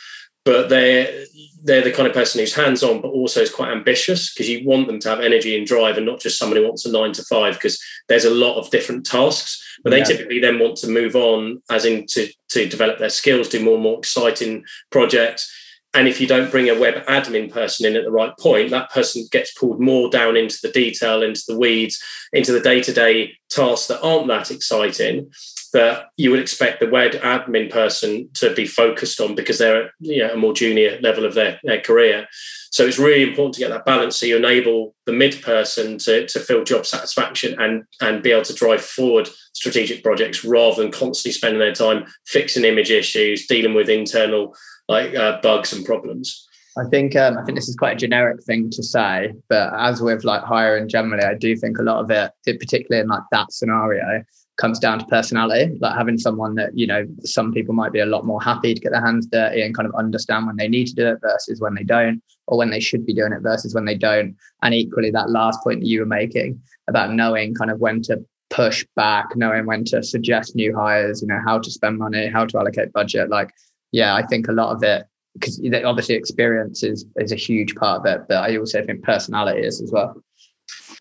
but 0.45 0.69
they're 0.69 1.25
they're 1.65 1.83
the 1.83 1.93
kind 1.93 2.09
of 2.09 2.15
person 2.15 2.41
who's 2.41 2.55
hands 2.55 2.83
on, 2.83 3.01
but 3.01 3.09
also 3.09 3.41
is 3.41 3.53
quite 3.53 3.71
ambitious 3.71 4.33
because 4.33 4.49
you 4.49 4.67
want 4.67 4.89
them 4.89 4.99
to 4.99 5.09
have 5.09 5.21
energy 5.21 5.57
and 5.57 5.67
drive, 5.67 5.97
and 5.97 6.07
not 6.07 6.21
just 6.21 6.39
somebody 6.39 6.61
who 6.61 6.67
wants 6.67 6.85
a 6.85 6.91
nine 6.91 7.13
to 7.13 7.23
five. 7.23 7.55
Because 7.55 7.83
there's 8.09 8.25
a 8.25 8.31
lot 8.31 8.59
of 8.59 8.71
different 8.71 9.07
tasks, 9.07 9.79
but 9.83 9.91
they 9.91 9.99
yeah. 9.99 10.05
typically 10.05 10.41
then 10.41 10.59
want 10.59 10.77
to 10.79 10.89
move 10.89 11.15
on, 11.15 11.63
as 11.71 11.85
in 11.85 12.07
to 12.09 12.29
to 12.51 12.69
develop 12.69 12.99
their 12.99 13.11
skills, 13.11 13.49
do 13.49 13.65
more 13.65 13.75
and 13.75 13.83
more 13.83 13.99
exciting 13.99 14.65
projects. 14.91 15.51
And 15.95 16.09
if 16.09 16.21
you 16.21 16.27
don't 16.27 16.51
bring 16.51 16.71
a 16.71 16.79
web 16.79 17.05
admin 17.07 17.53
person 17.53 17.87
in 17.87 17.97
at 17.97 18.05
the 18.05 18.11
right 18.11 18.33
point, 18.39 18.71
that 18.71 18.91
person 18.91 19.27
gets 19.31 19.53
pulled 19.53 19.79
more 19.79 20.09
down 20.09 20.37
into 20.37 20.59
the 20.63 20.71
detail, 20.71 21.23
into 21.23 21.43
the 21.47 21.59
weeds, 21.59 22.03
into 22.33 22.53
the 22.53 22.61
day 22.61 22.81
to 22.83 22.93
day 22.93 23.33
tasks 23.51 23.89
that 23.89 24.03
aren't 24.03 24.29
that 24.29 24.51
exciting 24.51 25.31
that 25.73 26.07
you 26.17 26.31
would 26.31 26.41
expect 26.41 26.81
the 26.81 26.89
web 26.89 27.13
admin 27.13 27.71
person 27.71 28.29
to 28.35 28.55
be 28.55 28.67
focused 28.67 29.21
on 29.21 29.35
because 29.35 29.59
they're 29.59 29.85
at 29.85 29.91
you 30.01 30.19
know, 30.19 30.33
a 30.33 30.37
more 30.37 30.53
junior 30.53 30.99
level 31.03 31.25
of 31.25 31.35
their, 31.35 31.59
their 31.65 31.81
career. 31.81 32.27
So 32.71 32.87
it's 32.87 32.99
really 32.99 33.23
important 33.23 33.55
to 33.55 33.61
get 33.61 33.71
that 33.71 33.85
balance 33.85 34.17
so 34.17 34.27
you 34.27 34.37
enable 34.37 34.95
the 35.07 35.13
mid 35.13 35.41
person 35.43 35.99
to, 35.99 36.27
to 36.27 36.41
feel 36.41 36.65
job 36.65 36.87
satisfaction 36.87 37.59
and, 37.59 37.85
and 38.01 38.23
be 38.23 38.33
able 38.33 38.45
to 38.45 38.55
drive 38.55 38.83
forward 38.83 39.29
strategic 39.53 40.03
projects 40.03 40.45
rather 40.45 40.83
than 40.83 40.93
constantly 40.93 41.33
spending 41.33 41.59
their 41.59 41.75
time 41.75 42.07
fixing 42.27 42.65
image 42.65 42.91
issues, 42.91 43.47
dealing 43.47 43.75
with 43.75 43.89
internal 43.89 44.55
like 44.93 45.15
uh, 45.15 45.41
bugs 45.41 45.73
and 45.73 45.85
problems. 45.85 46.47
I 46.79 46.85
think 46.91 47.17
um, 47.17 47.37
I 47.37 47.45
think 47.45 47.57
this 47.59 47.69
is 47.69 47.77
quite 47.77 47.95
a 47.95 48.01
generic 48.07 48.43
thing 48.45 48.71
to 48.71 48.83
say, 48.83 49.35
but 49.49 49.75
as 49.75 50.01
with 50.01 50.25
like 50.25 50.43
hiring 50.43 50.89
generally, 50.89 51.25
I 51.25 51.35
do 51.35 51.55
think 51.57 51.79
a 51.79 51.83
lot 51.83 52.03
of 52.03 52.11
it, 52.11 52.33
particularly 52.59 53.03
in 53.03 53.09
like 53.09 53.25
that 53.31 53.53
scenario, 53.53 54.25
comes 54.57 54.79
down 54.79 54.99
to 54.99 55.05
personality, 55.07 55.77
like 55.81 55.97
having 55.97 56.19
someone 56.19 56.55
that, 56.55 56.77
you 56.77 56.87
know, 56.87 57.05
some 57.25 57.53
people 57.53 57.75
might 57.75 57.93
be 57.93 58.01
a 58.01 58.07
lot 58.07 58.25
more 58.25 58.41
happy 58.41 58.73
to 58.75 58.81
get 58.81 58.93
their 58.93 59.05
hands 59.05 59.27
dirty 59.27 59.61
and 59.63 59.75
kind 59.75 59.89
of 59.89 59.95
understand 59.95 60.47
when 60.47 60.57
they 60.57 60.69
need 60.69 60.87
to 60.87 60.95
do 60.95 61.09
it 61.09 61.19
versus 61.21 61.61
when 61.61 61.75
they 61.75 61.85
don't, 61.85 62.23
or 62.47 62.57
when 62.57 62.71
they 62.71 62.81
should 62.81 63.05
be 63.05 63.15
doing 63.15 63.33
it 63.33 63.43
versus 63.43 63.75
when 63.75 63.85
they 63.85 63.97
don't. 63.97 64.35
And 64.63 64.75
equally, 64.75 65.11
that 65.11 65.31
last 65.31 65.63
point 65.63 65.81
that 65.81 65.87
you 65.87 66.01
were 66.01 66.07
making 66.07 66.61
about 66.89 67.13
knowing 67.13 67.55
kind 67.55 67.71
of 67.71 67.81
when 67.81 68.03
to 68.03 68.25
push 68.51 68.85
back, 68.97 69.35
knowing 69.35 69.67
when 69.67 69.85
to 69.85 70.03
suggest 70.03 70.55
new 70.55 70.75
hires, 70.77 71.23
you 71.23 71.29
know, 71.29 71.41
how 71.45 71.59
to 71.59 71.71
spend 71.71 71.99
money, 71.99 72.29
how 72.29 72.45
to 72.47 72.59
allocate 72.59 72.93
budget. 72.93 73.31
Like, 73.31 73.51
yeah, 73.93 74.15
I 74.15 74.27
think 74.27 74.49
a 74.49 74.53
lot 74.53 74.75
of 74.75 74.83
it, 74.83 75.07
because 75.35 75.61
obviously 75.85 76.15
experience 76.15 76.83
is, 76.83 77.07
is 77.17 77.33
a 77.33 77.37
huge 77.37 77.75
part 77.77 78.01
of 78.01 78.07
it, 78.07 78.27
but 78.29 78.39
I 78.39 78.57
also 78.57 78.85
think 78.85 79.03
personality 79.03 79.61
is 79.61 79.81
as 79.81 79.91
well. 79.91 80.21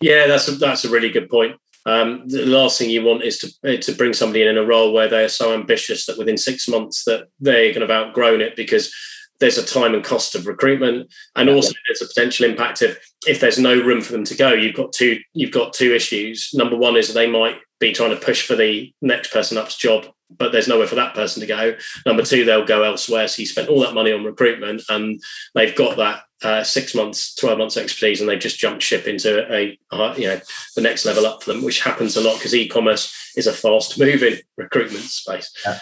Yeah, 0.01 0.27
that's 0.27 0.47
a, 0.47 0.51
that's 0.51 0.85
a 0.85 0.89
really 0.89 1.09
good 1.09 1.29
point. 1.29 1.55
Um, 1.85 2.27
the 2.27 2.45
last 2.45 2.77
thing 2.77 2.89
you 2.89 3.03
want 3.03 3.23
is 3.23 3.39
to 3.39 3.51
eh, 3.65 3.77
to 3.77 3.93
bring 3.93 4.13
somebody 4.13 4.43
in 4.43 4.49
in 4.49 4.57
a 4.57 4.63
role 4.63 4.93
where 4.93 5.07
they're 5.07 5.29
so 5.29 5.53
ambitious 5.53 6.05
that 6.05 6.17
within 6.17 6.37
six 6.37 6.67
months 6.67 7.05
that 7.05 7.27
they're 7.39 7.73
going 7.73 7.85
to 7.85 7.91
have 7.93 8.07
outgrown 8.07 8.41
it 8.41 8.55
because 8.55 8.93
there's 9.39 9.57
a 9.57 9.65
time 9.65 9.95
and 9.95 10.03
cost 10.03 10.35
of 10.35 10.45
recruitment, 10.45 11.11
and 11.35 11.49
also 11.49 11.73
there's 11.87 12.01
a 12.03 12.07
potential 12.07 12.45
impact 12.45 12.83
of 12.83 12.97
if 13.27 13.39
there's 13.39 13.57
no 13.57 13.73
room 13.73 14.01
for 14.01 14.11
them 14.11 14.23
to 14.25 14.35
go. 14.35 14.53
You've 14.53 14.75
got 14.75 14.93
two 14.93 15.19
you've 15.33 15.51
got 15.51 15.73
two 15.73 15.93
issues. 15.95 16.51
Number 16.53 16.77
one 16.77 16.95
is 16.95 17.13
they 17.13 17.29
might 17.29 17.57
be 17.79 17.91
trying 17.91 18.11
to 18.11 18.23
push 18.23 18.45
for 18.45 18.55
the 18.55 18.93
next 19.01 19.33
person 19.33 19.57
up's 19.57 19.75
job, 19.75 20.05
but 20.37 20.51
there's 20.51 20.67
nowhere 20.67 20.87
for 20.87 20.95
that 20.95 21.13
person 21.13 21.41
to 21.41 21.47
go. 21.47 21.75
Number 22.05 22.23
two, 22.23 22.45
they'll 22.45 22.65
go 22.65 22.83
elsewhere. 22.83 23.27
So 23.27 23.41
you 23.41 23.45
spent 23.45 23.69
all 23.69 23.81
that 23.81 23.93
money 23.93 24.11
on 24.11 24.23
recruitment, 24.23 24.83
and 24.89 25.21
they've 25.55 25.75
got 25.75 25.97
that 25.97 26.23
uh, 26.43 26.63
six 26.63 26.95
months, 26.95 27.35
twelve 27.35 27.57
months 27.57 27.77
expertise, 27.77 28.19
and 28.19 28.29
they've 28.29 28.39
just 28.39 28.59
jumped 28.59 28.83
ship 28.83 29.07
into 29.07 29.51
a 29.53 29.77
uh, 29.91 30.13
you 30.17 30.27
know 30.27 30.39
the 30.75 30.81
next 30.81 31.05
level 31.05 31.25
up 31.25 31.43
for 31.43 31.53
them, 31.53 31.63
which 31.63 31.81
happens 31.81 32.15
a 32.15 32.21
lot 32.21 32.37
because 32.37 32.55
e-commerce 32.55 33.33
is 33.35 33.47
a 33.47 33.53
fast 33.53 33.99
moving 33.99 34.35
recruitment 34.57 35.03
space. 35.03 35.51
Yeah, 35.65 35.79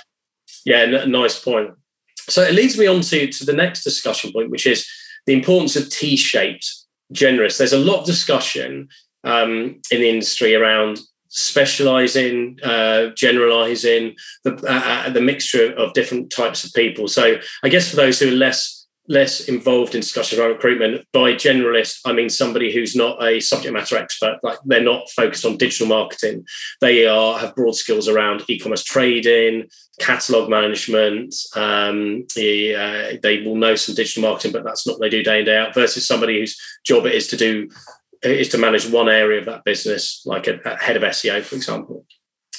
yeah 0.65 0.99
n- 0.99 1.11
nice 1.11 1.39
point. 1.39 1.71
So 2.17 2.43
it 2.43 2.53
leads 2.53 2.77
me 2.77 2.87
on 2.87 3.01
to 3.01 3.27
to 3.27 3.45
the 3.45 3.53
next 3.53 3.83
discussion 3.83 4.31
point, 4.31 4.51
which 4.51 4.67
is 4.67 4.87
the 5.25 5.33
importance 5.33 5.75
of 5.75 5.89
T-shaped 5.89 6.69
generous. 7.11 7.57
There's 7.57 7.73
a 7.73 7.79
lot 7.79 8.01
of 8.01 8.05
discussion 8.05 8.89
um, 9.23 9.81
in 9.91 10.01
the 10.01 10.09
industry 10.09 10.55
around 10.55 10.99
specializing, 11.29 12.59
uh, 12.63 13.07
generalizing, 13.15 14.15
the 14.43 14.55
uh, 14.67 15.07
uh, 15.07 15.09
the 15.09 15.21
mixture 15.21 15.71
of 15.73 15.93
different 15.93 16.31
types 16.31 16.63
of 16.63 16.73
people. 16.73 17.07
So 17.07 17.37
I 17.63 17.69
guess 17.69 17.89
for 17.89 17.95
those 17.95 18.19
who 18.19 18.29
are 18.29 18.35
less 18.35 18.75
less 19.07 19.49
involved 19.49 19.95
in 19.95 20.01
discussions 20.01 20.39
around 20.39 20.51
recruitment, 20.51 21.03
by 21.13 21.33
generalist 21.33 22.01
I 22.05 22.13
mean 22.13 22.29
somebody 22.29 22.73
who's 22.73 22.95
not 22.95 23.23
a 23.23 23.39
subject 23.39 23.73
matter 23.73 23.97
expert. 23.97 24.39
Like 24.43 24.57
they're 24.65 24.83
not 24.83 25.09
focused 25.11 25.45
on 25.45 25.57
digital 25.57 25.87
marketing. 25.87 26.45
They 26.81 27.07
are 27.07 27.37
have 27.37 27.55
broad 27.55 27.75
skills 27.75 28.07
around 28.07 28.43
e-commerce 28.47 28.83
trading, 28.83 29.69
catalog 29.99 30.49
management. 30.49 31.35
Um, 31.55 32.25
they, 32.35 32.75
uh, 32.75 33.17
they 33.21 33.41
will 33.43 33.55
know 33.55 33.75
some 33.75 33.95
digital 33.95 34.23
marketing, 34.23 34.51
but 34.51 34.63
that's 34.63 34.87
not 34.87 34.93
what 34.93 35.01
they 35.01 35.09
do 35.09 35.23
day 35.23 35.39
in 35.39 35.45
day 35.45 35.57
out. 35.57 35.75
Versus 35.75 36.07
somebody 36.07 36.39
whose 36.39 36.59
job 36.85 37.05
it 37.05 37.13
is 37.13 37.27
to 37.27 37.37
do 37.37 37.69
is 38.21 38.49
to 38.49 38.57
manage 38.57 38.89
one 38.89 39.09
area 39.09 39.39
of 39.39 39.45
that 39.45 39.63
business, 39.63 40.21
like 40.25 40.47
a, 40.47 40.59
a 40.65 40.77
head 40.77 40.97
of 40.97 41.03
SEO, 41.03 41.41
for 41.41 41.55
example. 41.55 42.05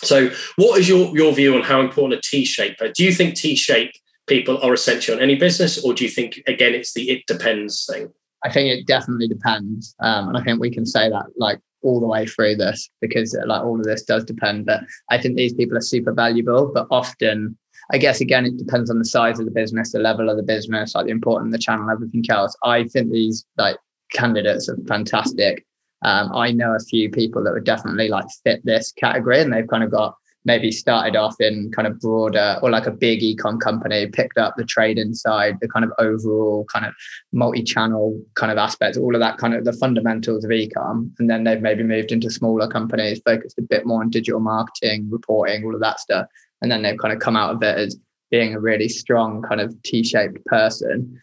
So, 0.02 0.30
what 0.56 0.80
is 0.80 0.88
your 0.88 1.14
your 1.16 1.32
view 1.32 1.54
on 1.54 1.62
how 1.62 1.80
important 1.80 2.18
a 2.18 2.28
T 2.28 2.44
shape? 2.44 2.76
Do 2.94 3.04
you 3.04 3.12
think 3.12 3.34
T 3.34 3.54
shape 3.54 3.92
people 4.26 4.58
are 4.62 4.72
essential 4.72 5.16
in 5.16 5.22
any 5.22 5.34
business, 5.34 5.82
or 5.84 5.92
do 5.92 6.04
you 6.04 6.10
think 6.10 6.40
again 6.46 6.74
it's 6.74 6.94
the 6.94 7.10
it 7.10 7.26
depends 7.26 7.86
thing? 7.90 8.08
I 8.42 8.50
think 8.50 8.70
it 8.70 8.86
definitely 8.86 9.28
depends, 9.28 9.94
um, 10.00 10.28
and 10.28 10.38
I 10.38 10.42
think 10.42 10.60
we 10.60 10.70
can 10.70 10.86
say 10.86 11.10
that 11.10 11.26
like 11.36 11.58
all 11.82 12.00
the 12.00 12.06
way 12.06 12.26
through 12.26 12.56
this 12.56 12.90
because 13.00 13.34
uh, 13.34 13.46
like 13.46 13.62
all 13.62 13.78
of 13.78 13.84
this 13.84 14.02
does 14.02 14.24
depend. 14.24 14.66
But 14.66 14.80
I 15.10 15.18
think 15.18 15.36
these 15.36 15.52
people 15.52 15.76
are 15.76 15.82
super 15.82 16.12
valuable, 16.12 16.70
but 16.72 16.86
often 16.90 17.58
I 17.92 17.98
guess 17.98 18.20
again, 18.20 18.46
it 18.46 18.56
depends 18.56 18.90
on 18.90 18.98
the 18.98 19.04
size 19.04 19.38
of 19.38 19.46
the 19.46 19.50
business, 19.50 19.92
the 19.92 19.98
level 19.98 20.30
of 20.30 20.36
the 20.36 20.42
business, 20.42 20.94
like 20.94 21.06
the 21.06 21.10
importance 21.10 21.48
of 21.48 21.52
the 21.52 21.58
channel, 21.58 21.90
everything 21.90 22.24
else. 22.30 22.56
I 22.62 22.84
think 22.84 23.10
these 23.10 23.44
like 23.56 23.76
candidates 24.12 24.68
are 24.68 24.76
fantastic. 24.88 25.66
Um, 26.02 26.30
I 26.34 26.52
know 26.52 26.74
a 26.74 26.80
few 26.80 27.10
people 27.10 27.44
that 27.44 27.52
would 27.52 27.64
definitely 27.64 28.08
like 28.08 28.26
fit 28.44 28.64
this 28.64 28.92
category, 28.92 29.40
and 29.40 29.52
they've 29.52 29.68
kind 29.68 29.84
of 29.84 29.90
got 29.90 30.16
maybe 30.44 30.72
started 30.72 31.16
off 31.16 31.36
in 31.38 31.70
kind 31.70 31.86
of 31.86 32.00
broader 32.00 32.58
or 32.62 32.70
like 32.70 32.86
a 32.86 32.90
big 32.90 33.20
ecom 33.20 33.60
company, 33.60 34.06
picked 34.06 34.38
up 34.38 34.54
the 34.56 34.64
trade 34.64 34.98
inside, 34.98 35.58
the 35.60 35.68
kind 35.68 35.84
of 35.84 35.92
overall 35.98 36.64
kind 36.72 36.86
of 36.86 36.94
multi-channel 37.32 38.18
kind 38.36 38.50
of 38.50 38.56
aspects, 38.56 38.96
all 38.96 39.14
of 39.14 39.20
that 39.20 39.36
kind 39.36 39.54
of 39.54 39.64
the 39.64 39.72
fundamentals 39.74 40.44
of 40.44 40.50
ecom, 40.50 41.10
and 41.18 41.28
then 41.28 41.44
they've 41.44 41.60
maybe 41.60 41.82
moved 41.82 42.12
into 42.12 42.30
smaller 42.30 42.66
companies, 42.66 43.20
focused 43.24 43.58
a 43.58 43.62
bit 43.62 43.84
more 43.84 44.00
on 44.00 44.08
digital 44.08 44.40
marketing, 44.40 45.08
reporting, 45.10 45.64
all 45.64 45.74
of 45.74 45.80
that 45.80 46.00
stuff, 46.00 46.26
and 46.62 46.70
then 46.70 46.82
they've 46.82 46.98
kind 46.98 47.12
of 47.12 47.20
come 47.20 47.36
out 47.36 47.54
of 47.54 47.62
it 47.62 47.78
as 47.78 47.98
being 48.30 48.54
a 48.54 48.60
really 48.60 48.88
strong 48.88 49.42
kind 49.42 49.60
of 49.60 49.74
T-shaped 49.82 50.44
person 50.46 51.20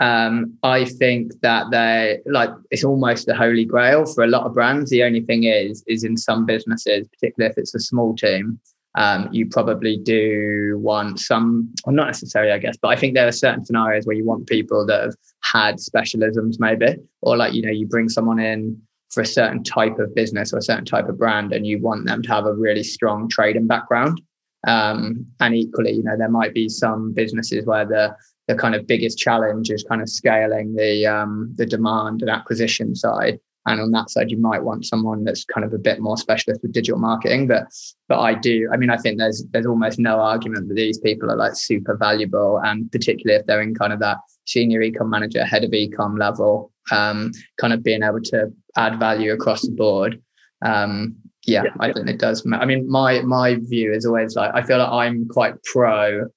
um, 0.00 0.56
I 0.62 0.86
think 0.86 1.32
that 1.42 1.70
they 1.70 2.20
like 2.26 2.50
it's 2.70 2.84
almost 2.84 3.26
the 3.26 3.34
holy 3.34 3.66
grail 3.66 4.06
for 4.06 4.24
a 4.24 4.28
lot 4.28 4.46
of 4.46 4.54
brands. 4.54 4.90
The 4.90 5.02
only 5.02 5.20
thing 5.20 5.44
is, 5.44 5.84
is 5.86 6.04
in 6.04 6.16
some 6.16 6.46
businesses, 6.46 7.06
particularly 7.08 7.52
if 7.52 7.58
it's 7.58 7.74
a 7.74 7.80
small 7.80 8.16
team, 8.16 8.58
um, 8.96 9.28
you 9.30 9.46
probably 9.46 9.98
do 9.98 10.78
want 10.82 11.20
some, 11.20 11.72
or 11.84 11.92
not 11.92 12.06
necessarily, 12.06 12.50
I 12.50 12.58
guess, 12.58 12.76
but 12.80 12.88
I 12.88 12.96
think 12.96 13.14
there 13.14 13.28
are 13.28 13.32
certain 13.32 13.64
scenarios 13.64 14.06
where 14.06 14.16
you 14.16 14.24
want 14.24 14.48
people 14.48 14.86
that 14.86 15.02
have 15.02 15.14
had 15.42 15.76
specialisms, 15.76 16.56
maybe, 16.58 16.96
or 17.20 17.36
like 17.36 17.52
you 17.52 17.62
know, 17.62 17.70
you 17.70 17.86
bring 17.86 18.08
someone 18.08 18.40
in 18.40 18.80
for 19.10 19.20
a 19.20 19.26
certain 19.26 19.62
type 19.62 19.98
of 19.98 20.14
business 20.14 20.52
or 20.52 20.58
a 20.58 20.62
certain 20.62 20.86
type 20.86 21.08
of 21.08 21.18
brand, 21.18 21.52
and 21.52 21.66
you 21.66 21.78
want 21.78 22.06
them 22.06 22.22
to 22.22 22.28
have 22.30 22.46
a 22.46 22.54
really 22.54 22.82
strong 22.82 23.28
trading 23.28 23.66
background. 23.66 24.20
Um, 24.66 25.26
and 25.40 25.54
equally, 25.54 25.92
you 25.92 26.02
know, 26.02 26.16
there 26.16 26.28
might 26.28 26.54
be 26.54 26.68
some 26.68 27.12
businesses 27.12 27.64
where 27.66 27.86
the 27.86 28.14
the 28.48 28.54
kind 28.54 28.74
of 28.74 28.86
biggest 28.86 29.18
challenge 29.18 29.70
is 29.70 29.84
kind 29.88 30.02
of 30.02 30.08
scaling 30.08 30.74
the 30.74 31.06
um, 31.06 31.52
the 31.56 31.66
demand 31.66 32.22
and 32.22 32.30
acquisition 32.30 32.94
side. 32.94 33.38
And 33.66 33.78
on 33.80 33.90
that 33.90 34.08
side, 34.08 34.30
you 34.30 34.38
might 34.38 34.64
want 34.64 34.86
someone 34.86 35.22
that's 35.22 35.44
kind 35.44 35.66
of 35.66 35.74
a 35.74 35.78
bit 35.78 36.00
more 36.00 36.16
specialist 36.16 36.62
with 36.62 36.72
digital 36.72 36.98
marketing. 36.98 37.46
But 37.46 37.64
but 38.08 38.18
I 38.18 38.34
do, 38.34 38.68
I 38.72 38.76
mean, 38.76 38.90
I 38.90 38.96
think 38.96 39.18
there's 39.18 39.44
there's 39.52 39.66
almost 39.66 39.98
no 39.98 40.18
argument 40.18 40.68
that 40.68 40.74
these 40.74 40.98
people 40.98 41.30
are 41.30 41.36
like 41.36 41.54
super 41.54 41.96
valuable, 41.96 42.60
and 42.64 42.90
particularly 42.90 43.38
if 43.38 43.46
they're 43.46 43.60
in 43.60 43.74
kind 43.74 43.92
of 43.92 44.00
that 44.00 44.18
senior 44.46 44.80
ecom 44.80 45.10
manager, 45.10 45.44
head 45.44 45.64
of 45.64 45.70
ecom 45.70 46.18
level, 46.18 46.72
um, 46.90 47.30
kind 47.60 47.72
of 47.72 47.82
being 47.82 48.02
able 48.02 48.20
to 48.22 48.50
add 48.76 48.98
value 48.98 49.32
across 49.32 49.62
the 49.62 49.72
board. 49.72 50.20
Um, 50.64 51.16
yeah, 51.46 51.64
yeah, 51.64 51.70
I 51.80 51.92
think 51.92 52.08
it 52.08 52.18
does. 52.18 52.46
I 52.52 52.64
mean, 52.64 52.90
my 52.90 53.20
my 53.22 53.56
view 53.56 53.92
is 53.92 54.06
always 54.06 54.36
like 54.36 54.52
I 54.54 54.62
feel 54.62 54.78
like 54.78 54.90
I'm 54.90 55.28
quite 55.28 55.62
pro 55.64 56.28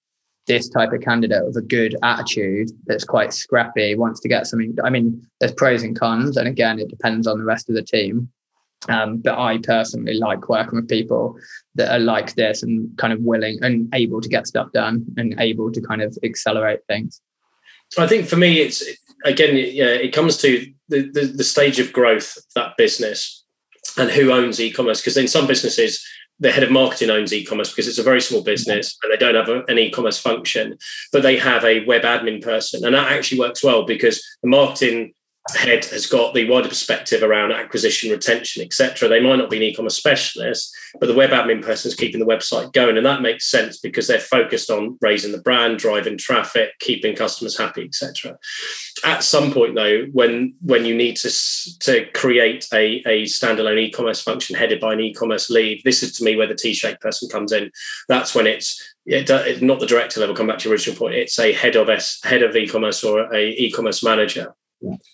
this 0.48 0.70
type 0.70 0.92
of 0.92 1.02
candidate 1.02 1.46
with 1.46 1.58
a 1.58 1.62
good 1.62 1.96
attitude 2.04 2.70
that's 2.86 3.06
quite 3.06 3.34
scrappy, 3.34 3.96
wants 3.96 4.20
to 4.22 4.28
get 4.28 4.48
something. 4.48 4.76
I 4.84 4.90
mean, 4.90 5.26
there's 5.40 5.54
pros 5.54 5.84
and 5.84 5.98
cons, 5.98 6.38
and 6.38 6.48
again, 6.48 6.80
it 6.80 6.90
depends 6.90 7.28
on 7.28 7.38
the 7.40 7.46
rest 7.46 7.70
of 7.70 7.76
the 7.76 7.84
team. 7.84 8.30
Um, 8.90 9.20
but 9.20 9.40
I 9.40 9.60
personally 9.60 10.16
like 10.16 10.50
working 10.50 10.76
with 10.76 10.90
people 10.90 11.38
that 11.76 11.90
are 11.90 12.00
like 12.00 12.36
this 12.36 12.64
and 12.64 12.90
kind 12.98 13.14
of 13.14 13.22
willing 13.22 13.58
and 13.62 13.88
able 13.96 14.20
to 14.20 14.28
get 14.28 14.46
stuff 14.46 14.74
done 14.74 15.06
and 15.16 15.36
able 15.40 15.72
to 15.72 15.80
kind 15.80 16.02
of 16.02 16.18
accelerate 16.22 16.82
things. 16.88 17.22
I 17.98 18.08
think 18.08 18.28
for 18.28 18.36
me, 18.36 18.60
it's 18.60 18.84
again, 19.24 19.56
yeah, 19.56 19.86
it 19.86 20.14
comes 20.14 20.36
to 20.38 20.70
the, 20.90 21.10
the, 21.12 21.26
the 21.28 21.44
stage 21.44 21.80
of 21.80 21.94
growth 21.94 22.36
of 22.36 22.44
that 22.56 22.74
business 22.78 23.46
and 23.98 24.10
who 24.10 24.32
owns 24.32 24.60
e-commerce. 24.60 25.00
Because 25.00 25.16
in 25.16 25.28
some 25.28 25.48
businesses, 25.48 26.06
the 26.44 26.52
head 26.52 26.64
of 26.64 26.70
marketing 26.70 27.10
owns 27.10 27.34
e-commerce 27.34 27.72
because 27.72 27.88
it's 27.88 27.98
a 27.98 28.04
very 28.04 28.22
small 28.22 28.44
business 28.44 28.98
and 29.02 29.12
they 29.12 29.18
don't 29.18 29.34
have 29.34 29.48
a, 29.48 29.64
an 29.70 29.80
e-commerce 29.80 30.20
function, 30.20 30.78
but 31.12 31.24
they 31.24 31.38
have 31.38 31.64
a 31.64 31.86
web 31.86 32.04
admin 32.04 32.42
person, 32.42 32.86
and 32.86 32.94
that 32.94 33.12
actually 33.12 33.40
works 33.40 33.64
well 33.64 33.86
because 33.86 34.22
the 34.44 34.50
marketing 34.50 35.14
head 35.56 35.84
has 35.86 36.06
got 36.06 36.34
the 36.34 36.50
wider 36.50 36.70
perspective 36.70 37.22
around 37.22 37.52
acquisition, 37.52 38.10
retention, 38.10 38.64
etc. 38.64 39.10
They 39.10 39.20
might 39.20 39.36
not 39.36 39.50
be 39.50 39.58
an 39.58 39.64
e-commerce 39.64 39.98
specialist, 39.98 40.74
but 41.00 41.08
the 41.08 41.14
web 41.14 41.32
admin 41.32 41.62
person 41.62 41.90
is 41.90 41.96
keeping 41.96 42.22
the 42.22 42.26
website 42.26 42.72
going, 42.72 42.96
and 42.96 43.06
that 43.06 43.22
makes 43.22 43.52
sense 43.52 43.78
because 43.78 44.08
they're 44.08 44.20
focused 44.20 44.70
on 44.70 44.98
raising 45.02 45.34
the 45.34 45.42
brand, 45.42 45.80
driving 45.80 46.18
traffic, 46.18 46.80
keeping 46.80 47.14
customers 47.14 47.58
happy, 47.58 47.84
etc. 47.84 48.38
At 49.04 49.24
some 49.24 49.52
point, 49.52 49.76
though, 49.76 50.06
when 50.14 50.56
when 50.62 50.86
you 50.86 50.96
need 50.96 51.18
to 51.18 51.32
to 51.80 52.06
create 52.14 52.68
a, 52.74 53.04
a 53.06 53.24
standalone 53.24 53.80
e-commerce 53.80 54.22
function 54.22 54.56
headed 54.56 54.80
by 54.80 54.94
an 54.94 55.02
e-commerce 55.02 55.50
lead, 55.50 55.82
this 55.84 56.04
is 56.04 56.18
to 56.18 56.24
me 56.24 56.38
where 56.38 56.48
the 56.48 56.56
T-shaped 56.56 57.02
person 57.02 57.28
comes 57.28 57.52
in. 57.52 57.70
That's 58.08 58.34
when 58.34 58.48
it's 58.48 58.82
it, 59.06 59.30
uh, 59.30 59.44
not 59.62 59.82
the 59.82 59.88
director 59.88 60.22
level. 60.22 60.36
Come 60.36 60.48
back 60.48 60.60
to 60.60 60.70
your 60.70 60.74
original 60.74 60.98
point. 60.98 61.16
It's 61.16 61.38
a 61.38 61.52
head 61.52 61.76
of 61.76 61.90
S, 61.90 62.22
head 62.24 62.44
of 62.44 62.56
e-commerce 62.56 63.04
or 63.04 63.34
a 63.34 63.50
e-commerce 63.50 64.02
manager 64.02 64.56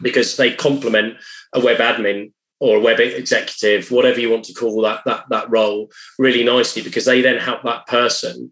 because 0.02 0.38
they 0.38 0.54
complement 0.54 1.18
a 1.54 1.60
web 1.60 1.78
admin 1.78 2.32
or 2.60 2.78
a 2.78 2.82
web 2.82 3.00
executive, 3.00 3.90
whatever 3.90 4.20
you 4.20 4.30
want 4.30 4.46
to 4.46 4.54
call 4.54 4.82
that 4.82 5.02
that 5.06 5.26
that 5.30 5.50
role, 5.50 5.90
really 6.18 6.44
nicely 6.44 6.82
because 6.82 7.06
they 7.06 7.22
then 7.22 7.38
help 7.38 7.64
that 7.64 7.88
person 7.88 8.52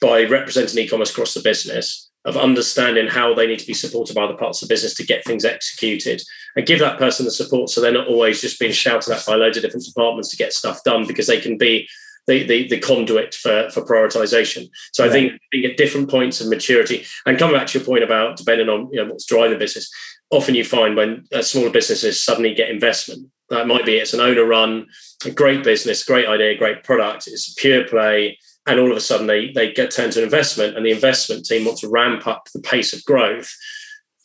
by 0.00 0.24
representing 0.24 0.78
e-commerce 0.78 1.10
across 1.10 1.34
the 1.34 1.40
business 1.42 2.10
of 2.24 2.36
understanding 2.36 3.06
how 3.06 3.34
they 3.34 3.46
need 3.46 3.58
to 3.58 3.66
be 3.66 3.74
supported 3.74 4.14
by 4.14 4.22
other 4.22 4.36
parts 4.36 4.62
of 4.62 4.68
the 4.68 4.72
business 4.72 4.94
to 4.94 5.04
get 5.04 5.24
things 5.24 5.44
executed 5.44 6.22
and 6.56 6.66
give 6.66 6.78
that 6.78 6.98
person 6.98 7.24
the 7.24 7.30
support 7.30 7.68
so 7.68 7.80
they're 7.80 7.92
not 7.92 8.08
always 8.08 8.40
just 8.40 8.58
being 8.58 8.72
shouted 8.72 9.12
at 9.12 9.24
by 9.26 9.34
loads 9.34 9.56
of 9.56 9.62
different 9.62 9.84
departments 9.84 10.30
to 10.30 10.36
get 10.36 10.52
stuff 10.52 10.82
done 10.84 11.06
because 11.06 11.26
they 11.26 11.40
can 11.40 11.58
be 11.58 11.86
the, 12.26 12.42
the, 12.44 12.68
the 12.68 12.78
conduit 12.78 13.34
for, 13.34 13.68
for 13.70 13.84
prioritization. 13.84 14.70
So 14.92 15.04
I 15.04 15.10
think, 15.10 15.32
I 15.32 15.38
think 15.52 15.64
at 15.66 15.76
different 15.76 16.08
points 16.08 16.40
of 16.40 16.48
maturity, 16.48 17.04
and 17.26 17.38
coming 17.38 17.56
back 17.56 17.66
to 17.68 17.78
your 17.78 17.86
point 17.86 18.02
about 18.02 18.36
depending 18.36 18.68
on 18.68 18.88
you 18.92 19.02
know 19.02 19.10
what's 19.10 19.26
driving 19.26 19.52
the 19.52 19.58
business, 19.58 19.90
often 20.30 20.54
you 20.54 20.64
find 20.64 20.96
when 20.96 21.26
smaller 21.42 21.70
businesses 21.70 22.22
suddenly 22.22 22.54
get 22.54 22.70
investment. 22.70 23.28
That 23.50 23.66
might 23.66 23.84
be 23.84 23.96
it's 23.96 24.14
an 24.14 24.20
owner 24.20 24.44
run, 24.44 24.86
a 25.24 25.30
great 25.30 25.62
business, 25.62 26.04
great 26.04 26.26
idea, 26.26 26.56
great 26.56 26.82
product. 26.82 27.26
It's 27.26 27.52
pure 27.54 27.86
play, 27.86 28.38
and 28.66 28.80
all 28.80 28.90
of 28.90 28.96
a 28.96 29.00
sudden 29.00 29.26
they 29.26 29.52
they 29.52 29.72
get 29.72 29.90
turned 29.90 30.12
to 30.14 30.22
investment, 30.22 30.76
and 30.76 30.84
the 30.84 30.90
investment 30.90 31.44
team 31.44 31.64
wants 31.64 31.82
to 31.82 31.88
ramp 31.88 32.26
up 32.26 32.48
the 32.54 32.62
pace 32.62 32.92
of 32.92 33.04
growth. 33.04 33.54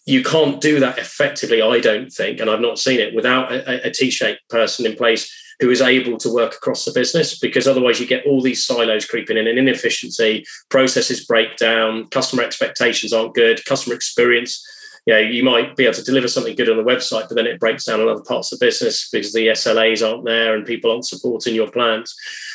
You 0.06 0.24
can't 0.24 0.62
do 0.62 0.80
that 0.80 0.98
effectively, 0.98 1.62
I 1.62 1.80
don't 1.80 2.10
think, 2.10 2.40
and 2.40 2.50
I've 2.50 2.62
not 2.62 2.80
seen 2.80 3.00
it 3.00 3.14
without 3.14 3.52
a 3.52 3.88
a 3.88 3.92
T-shaped 3.92 4.48
person 4.50 4.86
in 4.86 4.96
place 4.96 5.30
who 5.60 5.70
is 5.70 5.82
able 5.82 6.18
to 6.18 6.34
work 6.34 6.56
across 6.56 6.86
the 6.86 6.94
business 6.94 7.38
because 7.38 7.68
otherwise 7.68 8.00
you 8.00 8.08
get 8.08 8.26
all 8.26 8.42
these 8.42 8.66
silos 8.66 9.06
creeping 9.06 9.38
in 9.38 9.48
and 9.48 9.60
inefficiency 9.60 10.46
processes 10.70 11.26
break 11.26 11.58
down 11.58 12.08
customer 12.08 12.44
expectations 12.44 13.12
aren't 13.12 13.36
good 13.36 13.64
customer 13.66 13.96
experience 13.96 14.66
you 15.10 15.16
know, 15.16 15.22
you 15.22 15.44
might 15.44 15.76
be 15.76 15.86
able 15.86 15.96
to 15.96 16.04
deliver 16.04 16.28
something 16.28 16.56
good 16.56 16.70
on 16.70 16.78
the 16.78 16.84
website, 16.84 17.28
but 17.28 17.34
then 17.34 17.48
it 17.48 17.60
breaks 17.60 17.86
down 17.86 18.00
in 18.00 18.08
other 18.08 18.22
parts 18.22 18.52
of 18.52 18.60
the 18.60 18.66
business 18.68 19.10
because 19.10 19.34
the 19.34 19.48
SLAs 19.48 20.08
aren't 20.08 20.24
there 20.24 20.56
and 20.56 20.68
people 20.68 20.92
aren't 20.92 21.08
supporting 21.08 21.56
your 21.56 21.72
plans. 21.72 22.14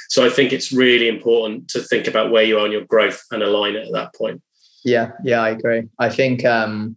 So 0.09 0.25
I 0.25 0.31
think 0.31 0.53
it's 0.53 0.71
really 0.71 1.09
important 1.09 1.69
to 1.71 1.81
think 1.81 2.07
about 2.07 2.31
where 2.31 2.45
you 2.45 2.57
are 2.61 2.67
in 2.67 2.71
your 2.71 2.85
growth 2.85 3.25
and 3.33 3.43
align 3.43 3.75
it 3.75 3.89
at 3.89 3.93
that 3.95 4.15
point. 4.15 4.41
Yeah, 4.85 5.11
yeah, 5.25 5.41
I 5.41 5.51
agree. 5.51 5.89
I 5.99 6.09
think 6.11 6.45
um, 6.45 6.97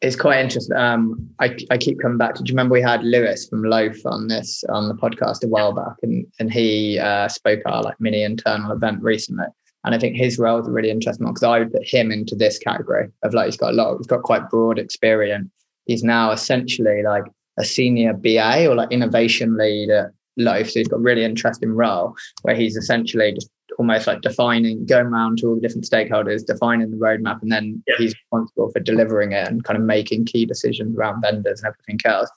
it's 0.00 0.14
quite 0.14 0.38
interesting. 0.38 0.76
Um, 0.76 1.28
I, 1.40 1.56
I 1.72 1.76
keep 1.76 1.98
coming 2.00 2.18
back 2.18 2.36
to. 2.36 2.44
Do 2.44 2.48
you 2.48 2.54
remember 2.54 2.74
we 2.74 2.82
had 2.82 3.02
Lewis 3.02 3.48
from 3.48 3.64
Loaf 3.64 3.96
on 4.06 4.28
this 4.28 4.62
on 4.68 4.86
the 4.86 4.94
podcast 4.94 5.42
a 5.42 5.48
while 5.48 5.72
back, 5.72 5.96
and 6.04 6.24
and 6.38 6.52
he 6.52 7.00
uh, 7.00 7.26
spoke 7.26 7.62
at 7.66 7.72
our 7.72 7.82
like 7.82 8.00
mini 8.00 8.22
internal 8.22 8.70
event 8.70 9.02
recently 9.02 9.46
And 9.86 9.94
I 9.94 9.98
think 9.98 10.16
his 10.16 10.38
role 10.38 10.60
is 10.60 10.66
a 10.66 10.72
really 10.72 10.90
interesting 10.90 11.24
one 11.24 11.32
because 11.32 11.44
I 11.44 11.60
would 11.60 11.72
put 11.72 11.86
him 11.86 12.10
into 12.10 12.34
this 12.34 12.58
category 12.58 13.08
of 13.22 13.32
like 13.32 13.46
he's 13.46 13.56
got 13.56 13.70
a 13.70 13.76
lot, 13.76 13.96
he's 13.96 14.08
got 14.08 14.24
quite 14.24 14.50
broad 14.50 14.78
experience. 14.78 15.48
He's 15.86 16.02
now 16.02 16.32
essentially 16.32 17.04
like 17.04 17.24
a 17.56 17.64
senior 17.64 18.12
BA 18.12 18.66
or 18.68 18.74
like 18.74 18.90
innovation 18.90 19.56
lead 19.56 19.90
at 19.90 20.10
Loaf. 20.36 20.68
So 20.68 20.80
he's 20.80 20.88
got 20.88 20.96
a 20.96 21.00
really 21.00 21.24
interesting 21.24 21.70
role 21.70 22.16
where 22.42 22.56
he's 22.56 22.76
essentially 22.76 23.32
just 23.32 23.48
almost 23.78 24.06
like 24.06 24.22
defining, 24.22 24.84
going 24.86 25.06
around 25.06 25.38
to 25.38 25.48
all 25.48 25.54
the 25.54 25.60
different 25.60 25.88
stakeholders, 25.88 26.44
defining 26.44 26.90
the 26.90 26.96
roadmap, 26.96 27.40
and 27.42 27.52
then 27.52 27.82
yeah. 27.86 27.94
he's 27.98 28.14
responsible 28.14 28.70
for 28.72 28.80
delivering 28.80 29.32
it 29.32 29.46
and 29.48 29.64
kind 29.64 29.78
of 29.78 29.84
making 29.84 30.24
key 30.24 30.46
decisions 30.46 30.96
around 30.96 31.20
vendors 31.20 31.62
and 31.62 31.68
everything 31.68 32.00
else. 32.04 32.30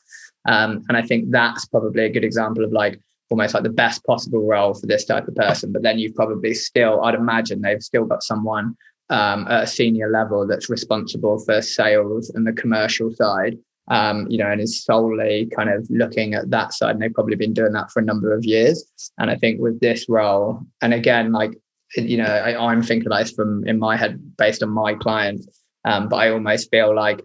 Um, 0.47 0.83
and 0.87 0.97
I 0.97 1.01
think 1.01 1.31
that's 1.31 1.65
probably 1.65 2.05
a 2.05 2.09
good 2.09 2.23
example 2.23 2.63
of 2.63 2.71
like 2.71 2.99
almost 3.29 3.53
like 3.53 3.63
the 3.63 3.69
best 3.69 4.03
possible 4.05 4.45
role 4.45 4.73
for 4.73 4.87
this 4.87 5.05
type 5.05 5.27
of 5.27 5.35
person. 5.35 5.71
But 5.71 5.83
then 5.83 5.99
you've 5.99 6.15
probably 6.15 6.53
still, 6.53 7.03
I'd 7.03 7.15
imagine 7.15 7.61
they've 7.61 7.81
still 7.81 8.05
got 8.05 8.23
someone 8.23 8.75
um, 9.09 9.47
at 9.47 9.63
a 9.63 9.67
senior 9.67 10.09
level 10.09 10.47
that's 10.47 10.69
responsible 10.69 11.39
for 11.39 11.61
sales 11.61 12.29
and 12.29 12.45
the 12.45 12.53
commercial 12.53 13.13
side 13.13 13.57
um, 13.89 14.27
you 14.29 14.37
know, 14.37 14.49
and 14.49 14.61
is 14.61 14.83
solely 14.83 15.49
kind 15.55 15.69
of 15.69 15.87
looking 15.89 16.33
at 16.33 16.49
that 16.51 16.73
side. 16.73 16.91
And 16.91 17.01
they've 17.01 17.13
probably 17.13 17.35
been 17.35 17.53
doing 17.53 17.73
that 17.73 17.91
for 17.91 17.99
a 17.99 18.05
number 18.05 18.33
of 18.33 18.45
years. 18.45 18.85
And 19.17 19.29
I 19.29 19.35
think 19.35 19.59
with 19.59 19.79
this 19.79 20.07
role, 20.07 20.61
and 20.81 20.93
again, 20.93 21.31
like, 21.31 21.53
you 21.95 22.17
know, 22.17 22.25
I, 22.25 22.71
am 22.71 22.83
thinking 22.83 23.07
about 23.07 23.23
this 23.23 23.31
from 23.31 23.67
in 23.67 23.79
my 23.79 23.97
head 23.97 24.37
based 24.37 24.61
on 24.61 24.69
my 24.69 24.93
clients, 24.93 25.47
um, 25.85 26.07
but 26.07 26.17
I 26.17 26.29
almost 26.29 26.69
feel 26.69 26.95
like 26.95 27.21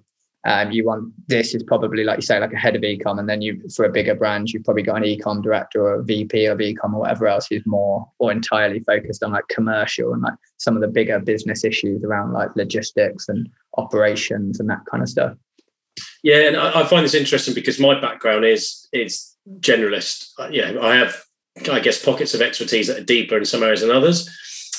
um, 0.47 0.73
you 0.73 0.85
want 0.85 1.13
this 1.27 1.55
is 1.55 1.63
probably 1.63 2.05
like 2.05 2.19
you 2.19 2.23
say, 2.23 2.39
like 2.39 2.53
a 2.53 2.59
head 2.59 2.77
of 2.77 2.83
ecom, 2.83 3.19
and 3.19 3.29
then 3.29 3.41
you 3.41 3.63
for 3.75 3.87
a 3.87 3.93
bigger 3.93 4.15
brand, 4.15 4.51
you've 4.51 4.65
probably 4.65 4.83
got 4.83 4.97
an 4.97 5.05
ecom 5.05 5.43
director 5.43 5.83
or 5.83 5.95
a 5.95 6.05
VP 6.05 6.45
of 6.47 6.59
ecom 6.59 6.93
or 6.93 7.01
whatever 7.01 7.27
else 7.27 7.47
who's 7.47 7.65
more 7.65 8.07
or 8.19 8.31
entirely 8.31 8.81
focused 8.81 9.23
on 9.23 9.33
like 9.33 9.49
commercial 9.49 10.13
and 10.13 10.23
like 10.23 10.35
some 10.59 10.75
of 10.75 10.83
the 10.83 10.89
bigger 10.89 11.19
business 11.19 11.65
issues 11.65 12.05
around 12.05 12.33
like 12.33 12.55
logistics 12.57 13.29
and 13.29 13.49
operations 13.79 14.61
and 14.61 14.69
that 14.69 14.85
kind 14.91 15.03
of 15.03 15.09
stuff. 15.09 15.35
Yeah, 16.23 16.49
and 16.49 16.57
I, 16.57 16.83
I 16.83 16.87
find 16.87 17.05
this 17.05 17.15
interesting 17.15 17.55
because 17.55 17.81
my 17.81 17.99
background 17.99 18.45
is 18.45 18.87
is 18.93 19.35
generalist. 19.61 20.31
Uh, 20.39 20.49
yeah, 20.53 20.75
I 20.81 20.97
have, 20.97 21.25
I 21.73 21.81
guess, 21.81 22.05
pockets 22.05 22.35
of 22.35 22.43
expertise 22.43 22.89
that 22.89 22.99
are 22.99 23.05
deeper 23.05 23.39
in 23.39 23.47
some 23.47 23.63
areas 23.63 23.81
than 23.81 23.91
others. 23.91 24.29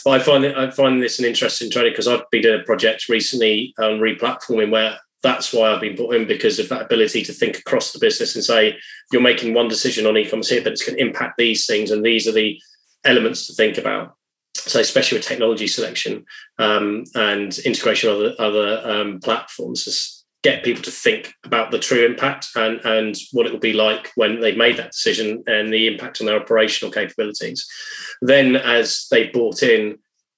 But 0.03 0.21
I 0.21 0.23
find 0.23 0.45
it, 0.45 0.55
I 0.55 0.69
find 0.69 1.01
this 1.01 1.17
an 1.17 1.25
interesting 1.25 1.71
training 1.71 1.93
because 1.93 2.07
I've 2.07 2.29
been 2.29 2.43
doing 2.43 2.61
a 2.61 2.63
project 2.63 3.09
recently 3.09 3.73
on 3.79 3.99
replatforming 3.99 4.69
where 4.69 4.99
that's 5.25 5.51
why 5.51 5.71
I've 5.71 5.81
been 5.81 5.95
brought 5.95 6.13
in 6.13 6.27
because 6.27 6.59
of 6.59 6.69
that 6.69 6.83
ability 6.83 7.23
to 7.23 7.33
think 7.33 7.57
across 7.57 7.91
the 7.91 7.99
business 7.99 8.35
and 8.35 8.43
say 8.43 8.77
you're 9.11 9.21
making 9.23 9.55
one 9.55 9.67
decision 9.67 10.05
on 10.05 10.15
e-commerce 10.15 10.49
here, 10.49 10.61
but 10.61 10.71
it's 10.71 10.85
going 10.85 10.97
to 10.97 11.03
impact 11.03 11.37
these 11.39 11.65
things, 11.65 11.89
and 11.89 12.05
these 12.05 12.27
are 12.27 12.31
the 12.31 12.61
elements 13.03 13.47
to 13.47 13.53
think 13.53 13.79
about. 13.79 14.15
So, 14.53 14.79
especially 14.79 15.17
with 15.17 15.27
technology 15.27 15.65
selection 15.65 16.25
um, 16.59 17.05
and 17.15 17.57
integration 17.59 18.09
of 18.09 18.17
other, 18.17 18.35
other 18.37 18.81
um, 18.87 19.19
platforms, 19.19 20.23
get 20.43 20.63
people 20.63 20.83
to 20.83 20.91
think 20.91 21.33
about 21.43 21.71
the 21.71 21.79
true 21.79 22.05
impact 22.05 22.49
and, 22.55 22.79
and 22.85 23.15
what 23.31 23.47
it 23.47 23.51
will 23.51 23.59
be 23.59 23.73
like 23.73 24.11
when 24.13 24.41
they've 24.41 24.55
made 24.55 24.77
that 24.77 24.91
decision 24.91 25.43
and 25.47 25.73
the 25.73 25.87
impact 25.87 26.21
on 26.21 26.27
their 26.27 26.39
operational 26.39 26.93
capabilities. 26.93 27.67
Then, 28.21 28.55
as 28.55 29.07
they 29.09 29.29
brought 29.29 29.63
in 29.63 29.97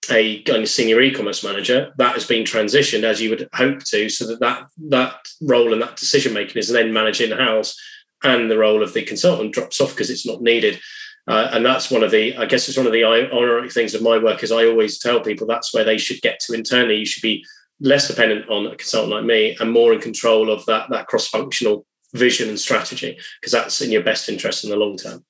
a 0.10 0.66
senior 0.66 1.01
e-commerce 1.01 1.44
manager, 1.44 1.94
that 1.98 2.13
has 2.13 2.25
been 2.25 2.44
transitioned 2.44 3.04
as 3.04 3.22
you 3.22 3.30
would 3.30 3.50
hope 3.54 3.84
to, 3.86 4.10
so 4.10 4.25
that 4.27 4.39
that, 4.39 4.68
that 4.89 5.16
role 5.42 5.74
and 5.74 5.82
that 5.82 5.98
decision 5.98 6.34
making 6.34 6.58
is 6.58 6.70
then 6.70 6.94
managed 6.94 7.22
in 7.22 7.38
house, 7.38 7.77
and 8.24 8.50
the 8.50 8.58
role 8.58 8.82
of 8.82 8.94
the 8.94 9.04
consultant 9.04 9.54
drops 9.54 9.82
off 9.82 9.92
because 9.92 10.10
it's 10.10 10.25
not 10.25 10.42
needed. 10.42 10.80
Uh, 11.27 11.50
and 11.51 11.66
that's 11.66 11.92
one 11.92 12.04
of 12.04 12.12
the, 12.12 12.36
I 12.38 12.46
guess, 12.46 12.70
it's 12.70 12.77
one 12.77 12.88
of 12.88 12.94
the 12.94 13.04
ironic 13.04 13.72
things 13.74 13.94
of 13.94 14.01
my 14.01 14.18
work 14.18 14.44
is 14.44 14.51
I 14.51 14.66
always 14.66 14.98
tell 14.98 15.20
people 15.20 15.46
that's 15.46 15.74
where 15.74 15.84
they 15.84 15.98
should 15.98 16.22
get 16.22 16.39
to 16.42 16.54
internally. 16.54 16.96
You 16.96 17.06
should 17.06 17.22
be 17.22 17.46
less 17.80 18.08
dependent 18.08 18.50
on 18.50 18.66
a 18.66 18.75
consultant 18.75 19.13
like 19.13 19.25
me 19.25 19.58
and 19.60 19.72
more 19.72 19.94
in 19.94 20.00
control 20.00 20.50
of 20.50 20.66
that 20.66 20.89
that 20.89 21.08
cross-functional 21.08 21.86
vision 22.13 22.50
and 22.50 22.60
strategy 22.60 23.18
because 23.39 23.51
that's 23.51 23.82
in 23.82 23.92
your 23.92 24.04
best 24.04 24.30
interest 24.30 24.63
in 24.63 24.70
the 24.70 24.75
long 24.75 24.98
term 24.98 25.24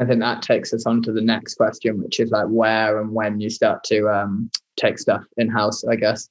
i 0.00 0.04
think 0.04 0.20
that 0.20 0.42
takes 0.42 0.72
us 0.72 0.86
on 0.86 1.02
to 1.02 1.12
the 1.12 1.20
next 1.20 1.54
question 1.54 2.02
which 2.02 2.20
is 2.20 2.30
like 2.30 2.46
where 2.46 3.00
and 3.00 3.12
when 3.12 3.40
you 3.40 3.50
start 3.50 3.82
to 3.84 4.08
um, 4.08 4.50
take 4.76 4.98
stuff 4.98 5.24
in-house 5.36 5.84
i 5.84 5.96
guess 5.96 6.28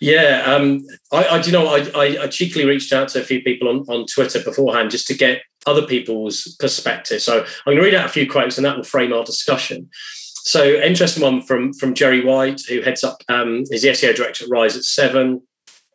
yeah, 0.00 0.42
um, 0.46 0.84
I, 1.12 1.28
I, 1.28 1.40
do 1.40 1.50
you 1.50 1.52
know 1.52 1.68
I, 1.68 1.88
I, 1.94 2.22
I, 2.22 2.26
cheekily 2.26 2.64
reached 2.64 2.92
out 2.92 3.08
to 3.10 3.20
a 3.20 3.24
few 3.24 3.40
people 3.40 3.68
on, 3.68 3.84
on 3.88 4.04
Twitter 4.06 4.42
beforehand 4.42 4.90
just 4.90 5.06
to 5.06 5.14
get 5.14 5.42
other 5.64 5.86
people's 5.86 6.56
perspective. 6.58 7.22
So 7.22 7.42
I'm 7.42 7.46
going 7.66 7.76
to 7.76 7.84
read 7.84 7.94
out 7.94 8.06
a 8.06 8.12
few 8.12 8.28
quotes, 8.28 8.58
and 8.58 8.64
that 8.64 8.76
will 8.76 8.82
frame 8.82 9.12
our 9.12 9.22
discussion. 9.22 9.88
So 10.44 10.64
interesting 10.64 11.22
one 11.22 11.40
from 11.42 11.72
from 11.72 11.94
Jerry 11.94 12.24
White, 12.24 12.62
who 12.68 12.80
heads 12.80 13.04
up 13.04 13.22
um, 13.28 13.62
is 13.70 13.82
the 13.82 13.90
SEO 13.90 14.16
director 14.16 14.44
at 14.44 14.50
Rise 14.50 14.76
at 14.76 14.82
Seven. 14.82 15.42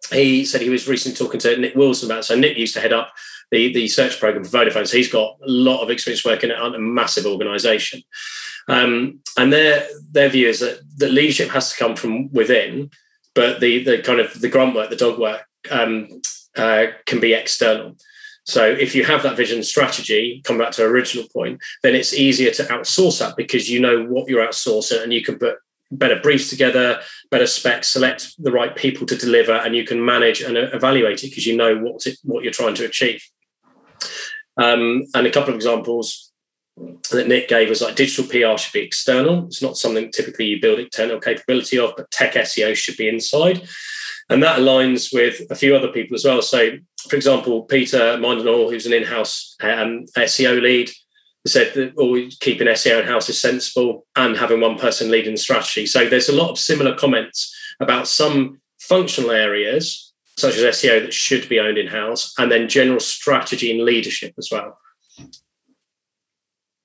He 0.10 0.46
said 0.46 0.62
he 0.62 0.70
was 0.70 0.88
recently 0.88 1.18
talking 1.18 1.42
to 1.42 1.58
Nick 1.58 1.76
Wilson 1.76 2.10
about. 2.10 2.24
So 2.24 2.36
Nick 2.36 2.58
used 2.58 2.76
to 2.76 2.82
head 2.82 2.94
up 2.94 3.12
the 3.52 3.74
the 3.74 3.88
search 3.88 4.20
program 4.20 4.44
for 4.44 4.58
Vodafone. 4.58 4.88
So 4.88 4.98
he's 4.98 5.12
got 5.12 5.38
a 5.42 5.50
lot 5.50 5.82
of 5.82 5.90
experience 5.90 6.26
working 6.26 6.52
at 6.52 6.62
a 6.62 6.80
massive 6.80 7.26
organisation. 7.26 8.02
Um, 8.68 9.20
and 9.38 9.52
their 9.52 9.88
their 10.12 10.30
view 10.30 10.48
is 10.48 10.60
that 10.60 10.82
the 10.98 11.10
leadership 11.10 11.50
has 11.50 11.72
to 11.72 11.78
come 11.78 11.96
from 11.96 12.32
within, 12.32 12.92
but 13.34 13.60
the 13.60 13.84
the 13.84 14.00
kind 14.00 14.20
of 14.20 14.40
the 14.40 14.50
grunt 14.50 14.76
work, 14.76 14.90
the 14.90 14.96
dog 14.96 15.20
work, 15.20 15.46
um, 15.72 16.22
uh, 16.58 16.88
can 17.06 17.20
be 17.20 17.34
external. 17.34 17.96
So 18.46 18.66
if 18.66 18.96
you 18.96 19.04
have 19.04 19.24
that 19.24 19.36
vision 19.36 19.62
strategy, 19.62 20.42
come 20.46 20.58
back 20.58 20.72
to 20.72 20.84
our 20.84 20.90
original 20.90 21.28
point, 21.28 21.60
then 21.84 21.96
it's 21.96 22.14
easier 22.14 22.52
to 22.52 22.64
outsource 22.64 23.20
that 23.20 23.36
because 23.36 23.70
you 23.70 23.82
know 23.82 24.06
what 24.06 24.30
you're 24.30 24.46
outsourcing 24.46 25.04
and 25.04 25.12
you 25.12 25.22
can 25.22 25.38
put 25.38 25.58
better 25.92 26.20
briefs 26.20 26.50
together, 26.50 27.02
better 27.30 27.48
specs, 27.48 27.90
select 27.90 28.32
the 28.42 28.52
right 28.52 28.76
people 28.76 29.06
to 29.08 29.16
deliver, 29.18 29.54
and 29.54 29.76
you 29.76 29.86
can 29.86 30.04
manage 30.04 30.42
and 30.42 30.58
evaluate 30.58 31.24
it 31.24 31.30
because 31.30 31.46
you 31.46 31.56
know 31.58 31.78
what 31.78 32.06
it, 32.06 32.18
what 32.24 32.44
you're 32.44 32.54
trying 32.54 32.76
to 32.76 32.86
achieve. 32.86 33.22
Um, 34.58 35.04
and 35.14 35.28
a 35.28 35.32
couple 35.32 35.50
of 35.50 35.56
examples 35.56 36.32
that 37.12 37.28
Nick 37.28 37.48
gave 37.48 37.70
was 37.70 37.82
like 37.82 37.96
digital 37.96 38.26
PR 38.26 38.58
should 38.58 38.74
be 38.74 38.82
external. 38.82 39.46
It's 39.46 39.62
not 39.62 39.78
something 39.78 40.12
typically 40.12 40.46
you 40.46 40.62
build 40.62 40.80
internal 40.80 41.20
capability 41.20 41.80
of, 41.80 41.94
but 41.96 42.12
tech 42.12 42.34
SEO 42.34 42.76
should 42.76 42.98
be 42.98 43.10
inside. 43.10 43.68
And 44.30 44.44
that 44.44 44.60
aligns 44.60 45.14
with 45.14 45.42
a 45.50 45.56
few 45.56 45.76
other 45.76 45.88
people 45.88 46.16
as 46.16 46.26
well. 46.26 46.42
So 46.42 46.72
for 47.10 47.16
example, 47.16 47.64
Peter 47.64 48.18
Mindenhall, 48.18 48.70
who's 48.70 48.86
an 48.86 48.94
in-house 48.94 49.56
um, 49.62 50.06
SEO 50.18 50.62
lead, 50.62 50.92
said 51.46 51.74
that 51.76 51.96
always 51.98 52.38
keeping 52.38 52.68
SEO 52.68 53.02
in-house 53.02 53.30
is 53.30 53.40
sensible 53.40 54.06
and 54.16 54.36
having 54.36 54.60
one 54.60 54.78
person 54.78 55.10
leading 55.10 55.34
the 55.34 55.38
strategy. 55.38 55.86
So 55.86 56.10
there's 56.10 56.30
a 56.30 56.36
lot 56.36 56.52
of 56.52 56.60
similar 56.60 56.94
comments 56.94 57.56
about 57.80 58.08
some 58.08 58.60
functional 58.80 59.32
areas, 59.32 60.07
such 60.38 60.56
as 60.56 60.76
SEO, 60.76 61.02
that 61.02 61.14
should 61.14 61.50
be 61.50 61.60
owned 61.60 61.78
in-house, 61.78 62.34
and 62.38 62.52
then 62.52 62.70
general 62.70 63.00
strategy 63.00 63.72
and 63.72 63.84
leadership 63.84 64.34
as 64.38 64.50
well. 64.52 64.78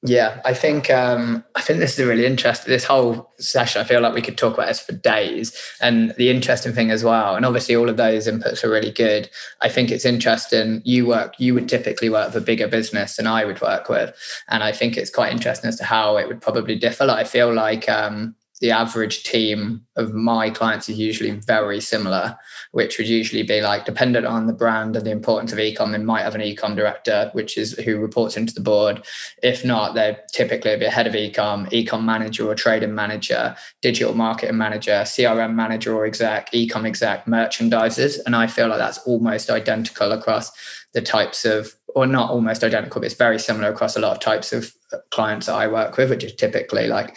Yeah, 0.05 0.41
I 0.45 0.53
think 0.53 0.91
um, 0.91 1.45
I 1.55 1.61
think 1.61 1.79
this 1.79 1.93
is 1.93 2.01
a 2.01 2.09
really 2.09 2.27
interesting. 2.27 2.69
This 2.69 2.83
whole 2.83 3.33
session, 3.39 3.81
I 3.81 3.85
feel 3.85 4.01
like 4.01 4.15
we 4.15 4.21
could 4.21 4.37
talk 4.37 4.55
about 4.55 4.67
this 4.67 4.81
for 4.81 4.95
days. 4.95 5.57
And 5.81 6.13
the 6.19 6.29
interesting 6.29 6.73
thing 6.73 6.91
as 6.91 7.05
well, 7.05 7.37
and 7.37 7.47
obviously 7.47 7.77
all 7.77 7.89
of 7.89 7.97
those 7.97 8.27
inputs 8.27 8.65
are 8.65 8.71
really 8.71 8.91
good. 8.91 9.31
I 9.61 9.69
think 9.69 9.93
it's 9.93 10.05
interesting. 10.05 10.83
You 10.85 11.07
work, 11.07 11.35
you 11.39 11.55
would 11.55 11.69
typically 11.69 12.11
work 12.11 12.35
with 12.35 12.43
a 12.43 12.45
bigger 12.45 12.67
business 12.67 13.15
than 13.15 13.29
I 13.29 13.45
would 13.45 13.61
work 13.61 13.89
with, 13.89 14.13
and 14.49 14.65
I 14.65 14.73
think 14.73 14.97
it's 14.97 15.11
quite 15.11 15.31
interesting 15.31 15.69
as 15.69 15.77
to 15.77 15.85
how 15.85 16.17
it 16.17 16.27
would 16.27 16.41
probably 16.41 16.77
differ. 16.77 17.07
Like 17.07 17.19
I 17.19 17.25
feel 17.25 17.55
like 17.55 17.89
um, 17.89 18.35
the 18.63 18.71
average 18.71 19.25
team 19.25 19.85
of 19.97 20.15
my 20.15 20.49
clients 20.49 20.89
is 20.89 20.97
usually 20.97 21.33
very 21.33 21.81
similar, 21.81 22.39
which 22.71 22.97
would 22.97 23.09
usually 23.09 23.43
be 23.43 23.61
like 23.61 23.85
dependent 23.85 24.25
on 24.25 24.47
the 24.47 24.53
brand 24.53 24.95
and 24.95 25.05
the 25.05 25.11
importance 25.11 25.53
of 25.53 25.59
ecom. 25.59 25.91
They 25.91 25.99
might 25.99 26.23
have 26.23 26.37
an 26.37 26.41
ecom 26.41 26.77
director, 26.77 27.29
which 27.33 27.59
is 27.59 27.73
who 27.73 27.99
reports 27.99 28.37
into 28.37 28.55
the 28.55 28.61
board. 28.61 29.05
If 29.43 29.65
not, 29.65 29.95
they're 29.95 30.21
typically 30.33 30.73
a 30.73 30.91
head 30.91 31.09
of 31.09 31.15
ecom, 31.15 31.69
ecom 31.73 32.05
manager 32.05 32.49
or 32.49 32.55
trading 32.55 32.95
manager, 32.95 33.57
digital 33.81 34.15
marketing 34.15 34.57
manager, 34.57 35.03
CRM 35.03 35.55
manager 35.55 35.93
or 35.97 36.07
exec, 36.07 36.53
ecom 36.53 36.87
exec, 36.87 37.27
merchandisers. 37.27 38.21
And 38.27 38.37
I 38.37 38.47
feel 38.47 38.69
like 38.69 38.79
that's 38.79 38.99
almost 38.99 39.51
identical 39.51 40.13
across 40.13 40.53
the 40.95 41.03
types 41.03 41.45
of, 41.45 41.75
or 41.97 42.07
not 42.07 42.31
almost 42.31 42.63
identical, 42.63 43.01
but 43.01 43.07
it's 43.07 43.17
very 43.17 43.41
similar 43.41 43.73
across 43.73 43.97
a 43.97 44.01
lot 44.01 44.13
of 44.13 44.21
types 44.21 44.53
of 44.53 44.73
clients 45.11 45.47
that 45.47 45.55
I 45.55 45.67
work 45.67 45.97
with, 45.97 46.11
which 46.11 46.23
is 46.23 46.37
typically 46.37 46.87
like 46.87 47.17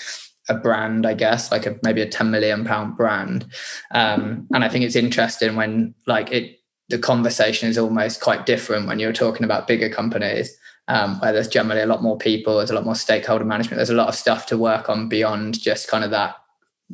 a 0.49 0.53
brand, 0.53 1.05
I 1.05 1.13
guess, 1.13 1.51
like 1.51 1.65
a 1.65 1.77
maybe 1.83 2.01
a 2.01 2.09
10 2.09 2.31
million 2.31 2.65
pound 2.65 2.97
brand. 2.97 3.45
Um, 3.91 4.47
and 4.53 4.63
I 4.63 4.69
think 4.69 4.85
it's 4.85 4.95
interesting 4.95 5.55
when 5.55 5.93
like 6.05 6.31
it 6.31 6.59
the 6.89 6.99
conversation 6.99 7.67
is 7.67 7.79
almost 7.79 8.21
quite 8.21 8.45
different 8.45 8.87
when 8.87 8.99
you're 8.99 9.13
talking 9.13 9.43
about 9.43 9.67
bigger 9.67 9.89
companies. 9.89 10.55
Um, 10.87 11.19
where 11.19 11.33
there's 11.33 11.47
generally 11.47 11.81
a 11.81 11.87
lot 11.87 12.03
more 12.03 12.15
people, 12.15 12.57
there's 12.57 12.69
a 12.69 12.75
lot 12.75 12.85
more 12.85 12.93
stakeholder 12.93 13.43
management, 13.43 13.77
there's 13.77 13.89
a 13.89 13.95
lot 13.95 14.07
of 14.07 14.13
stuff 14.13 14.45
to 14.45 14.55
work 14.55 14.87
on 14.87 15.09
beyond 15.09 15.59
just 15.59 15.87
kind 15.87 16.03
of 16.03 16.11
that 16.11 16.35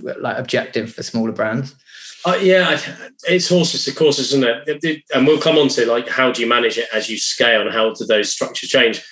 like 0.02 0.38
objective 0.38 0.94
for 0.94 1.04
smaller 1.04 1.34
brands. 1.34 1.76
Uh, 2.24 2.38
yeah, 2.42 2.80
it's 3.24 3.50
horses 3.50 3.84
to 3.86 3.92
courses, 3.92 4.32
isn't 4.32 4.46
it? 4.46 5.04
And 5.14 5.26
we'll 5.26 5.42
come 5.42 5.58
on 5.58 5.70
to 5.70 5.86
like 5.88 6.08
how 6.08 6.32
do 6.32 6.42
you 6.42 6.48
manage 6.48 6.78
it 6.78 6.88
as 6.94 7.10
you 7.10 7.18
scale 7.18 7.62
and 7.62 7.72
how 7.72 7.94
do 7.94 8.06
those 8.06 8.32
structures 8.32 8.70
change. 8.70 9.04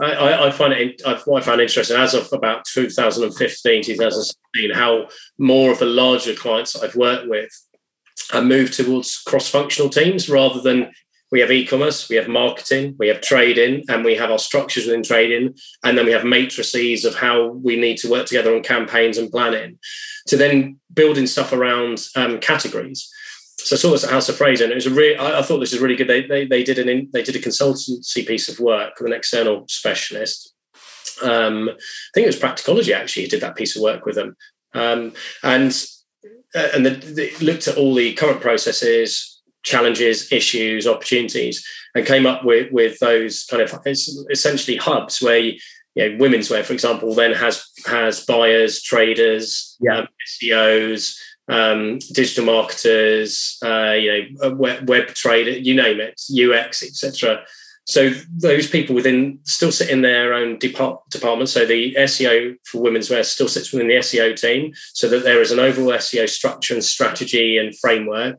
I, 0.00 0.46
I 0.46 0.50
find 0.50 0.72
it 0.72 1.02
I 1.04 1.16
find 1.16 1.60
interesting 1.60 1.96
as 1.96 2.14
of 2.14 2.32
about 2.32 2.64
2015, 2.66 3.82
2016, 3.82 4.70
how 4.70 5.08
more 5.38 5.72
of 5.72 5.78
the 5.78 5.86
larger 5.86 6.34
clients 6.34 6.76
I've 6.76 6.94
worked 6.94 7.28
with 7.28 7.50
have 8.30 8.44
moved 8.44 8.74
towards 8.74 9.16
cross-functional 9.18 9.90
teams 9.90 10.28
rather 10.28 10.60
than 10.60 10.92
we 11.30 11.40
have 11.40 11.50
e-commerce, 11.50 12.08
we 12.08 12.16
have 12.16 12.28
marketing, 12.28 12.96
we 12.98 13.08
have 13.08 13.20
trading, 13.20 13.84
and 13.88 14.02
we 14.04 14.14
have 14.14 14.30
our 14.30 14.38
structures 14.38 14.86
within 14.86 15.02
trading, 15.02 15.54
and 15.84 15.98
then 15.98 16.06
we 16.06 16.12
have 16.12 16.24
matrices 16.24 17.04
of 17.04 17.14
how 17.14 17.48
we 17.48 17.76
need 17.76 17.98
to 17.98 18.10
work 18.10 18.26
together 18.26 18.54
on 18.54 18.62
campaigns 18.62 19.18
and 19.18 19.30
planning, 19.30 19.78
to 20.26 20.36
then 20.36 20.78
building 20.92 21.26
stuff 21.26 21.52
around 21.52 22.06
um, 22.16 22.38
categories. 22.38 23.12
So 23.68 23.76
I 23.76 23.78
saw 23.78 23.90
this 23.90 24.04
at 24.04 24.10
House 24.10 24.30
of 24.30 24.36
Fraser, 24.36 24.64
and 24.64 24.72
it 24.72 24.76
was 24.76 24.86
a 24.86 24.90
really. 24.90 25.14
I, 25.14 25.40
I, 25.40 25.42
thought 25.42 25.58
this 25.58 25.72
was 25.72 25.82
really 25.82 25.94
good. 25.94 26.08
They, 26.08 26.22
they, 26.26 26.46
they 26.46 26.64
did 26.64 26.78
an 26.78 26.88
in, 26.88 27.10
they 27.12 27.22
did 27.22 27.36
a 27.36 27.38
consultancy 27.38 28.26
piece 28.26 28.48
of 28.48 28.58
work 28.60 28.94
with 28.98 29.06
an 29.06 29.12
external 29.12 29.66
specialist. 29.68 30.54
Um, 31.22 31.68
I 31.68 31.74
think 32.14 32.24
it 32.24 32.28
was 32.28 32.38
Practicology 32.38 32.94
actually 32.94 33.24
who 33.24 33.28
did 33.28 33.42
that 33.42 33.56
piece 33.56 33.76
of 33.76 33.82
work 33.82 34.06
with 34.06 34.14
them, 34.14 34.36
um, 34.72 35.12
and 35.42 35.76
uh, 36.54 36.68
and 36.74 36.86
they 36.86 37.30
looked 37.42 37.68
at 37.68 37.76
all 37.76 37.94
the 37.94 38.14
current 38.14 38.40
processes, 38.40 39.38
challenges, 39.64 40.32
issues, 40.32 40.86
opportunities, 40.86 41.62
and 41.94 42.06
came 42.06 42.24
up 42.24 42.46
with 42.46 42.72
with 42.72 42.98
those 43.00 43.44
kind 43.50 43.62
of 43.62 43.86
essentially 44.30 44.78
hubs 44.78 45.20
where 45.20 45.38
you, 45.38 45.58
you 45.94 46.08
know, 46.08 46.16
women's 46.18 46.48
wear, 46.48 46.64
for 46.64 46.72
example, 46.72 47.14
then 47.14 47.34
has 47.34 47.62
has 47.84 48.24
buyers, 48.24 48.82
traders, 48.82 49.76
yeah. 49.80 49.98
um, 49.98 50.08
SEOs, 50.26 51.18
um, 51.48 51.98
digital 52.12 52.44
marketers, 52.44 53.58
uh, 53.64 53.92
you 53.92 54.36
know, 54.40 54.54
web, 54.54 54.88
web 54.88 55.08
trader, 55.08 55.50
you 55.50 55.74
name 55.74 56.00
it, 56.00 56.20
UX, 56.30 56.82
etc. 56.82 57.40
So 57.86 58.10
those 58.36 58.68
people 58.68 58.94
within 58.94 59.38
still 59.44 59.72
sit 59.72 59.88
in 59.88 60.02
their 60.02 60.34
own 60.34 60.58
depart, 60.58 61.00
department. 61.08 61.48
So 61.48 61.64
the 61.64 61.94
SEO 61.94 62.56
for 62.64 62.82
women's 62.82 63.08
wear 63.08 63.24
still 63.24 63.48
sits 63.48 63.72
within 63.72 63.88
the 63.88 63.94
SEO 63.94 64.38
team, 64.38 64.74
so 64.92 65.08
that 65.08 65.24
there 65.24 65.40
is 65.40 65.52
an 65.52 65.58
overall 65.58 65.92
SEO 65.92 66.28
structure 66.28 66.74
and 66.74 66.84
strategy 66.84 67.56
and 67.56 67.76
framework 67.78 68.38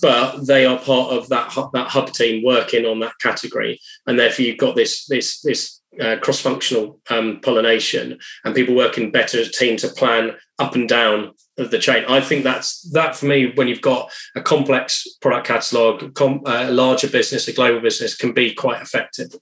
but 0.00 0.46
they 0.46 0.66
are 0.66 0.78
part 0.78 1.12
of 1.12 1.28
that 1.30 1.48
hub, 1.48 1.72
that 1.72 1.88
hub 1.88 2.12
team 2.12 2.44
working 2.44 2.84
on 2.84 3.00
that 3.00 3.18
category, 3.20 3.80
and 4.06 4.18
therefore 4.18 4.44
you've 4.44 4.58
got 4.58 4.76
this 4.76 5.06
this 5.06 5.40
this 5.40 5.80
uh, 6.00 6.16
cross-functional 6.20 7.00
um, 7.08 7.40
pollination 7.40 8.18
and 8.44 8.54
people 8.54 8.74
working 8.74 9.10
better 9.10 9.38
as 9.38 9.48
a 9.48 9.52
team 9.52 9.76
to 9.76 9.88
plan 9.88 10.32
up 10.58 10.74
and 10.74 10.88
down 10.88 11.30
of 11.58 11.70
the 11.70 11.78
chain. 11.78 12.04
I 12.08 12.20
think 12.20 12.44
that's 12.44 12.82
that 12.92 13.16
for 13.16 13.26
me. 13.26 13.52
When 13.54 13.68
you've 13.68 13.80
got 13.80 14.12
a 14.34 14.40
complex 14.40 15.06
product 15.20 15.46
catalog, 15.46 16.14
com, 16.14 16.42
uh, 16.46 16.66
a 16.68 16.72
larger 16.72 17.08
business, 17.08 17.48
a 17.48 17.52
global 17.52 17.80
business, 17.80 18.16
can 18.16 18.32
be 18.32 18.52
quite 18.54 18.82
effective. 18.82 19.34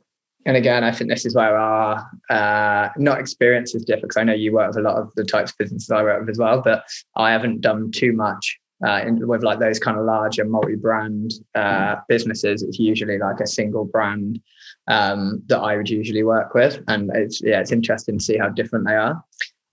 And 0.44 0.56
again, 0.56 0.82
I 0.82 0.90
think 0.90 1.08
this 1.08 1.24
is 1.24 1.36
where 1.36 1.56
our 1.56 2.04
uh, 2.28 2.88
not 2.96 3.20
experiences 3.20 3.84
differ 3.84 4.02
because 4.02 4.16
I 4.16 4.24
know 4.24 4.32
you 4.32 4.52
work 4.52 4.68
with 4.68 4.78
a 4.78 4.88
lot 4.88 4.96
of 4.96 5.12
the 5.14 5.24
types 5.24 5.52
of 5.52 5.58
businesses 5.58 5.90
I 5.90 6.02
work 6.02 6.20
with 6.20 6.30
as 6.30 6.38
well, 6.38 6.60
but 6.60 6.84
I 7.16 7.30
haven't 7.30 7.60
done 7.60 7.92
too 7.92 8.12
much 8.12 8.58
uh, 8.84 9.00
in, 9.06 9.26
with 9.26 9.42
like 9.42 9.60
those 9.60 9.78
kind 9.78 9.98
of 9.98 10.04
larger 10.04 10.44
multi-brand 10.44 11.32
uh, 11.54 11.96
businesses, 12.08 12.62
it's 12.62 12.78
usually 12.78 13.18
like 13.18 13.40
a 13.40 13.46
single 13.46 13.84
brand 13.84 14.40
um, 14.88 15.42
that 15.46 15.58
I 15.58 15.76
would 15.76 15.88
usually 15.88 16.24
work 16.24 16.54
with, 16.54 16.82
and 16.88 17.10
it's 17.14 17.40
yeah, 17.42 17.60
it's 17.60 17.72
interesting 17.72 18.18
to 18.18 18.24
see 18.24 18.38
how 18.38 18.48
different 18.48 18.86
they 18.86 18.96
are. 18.96 19.22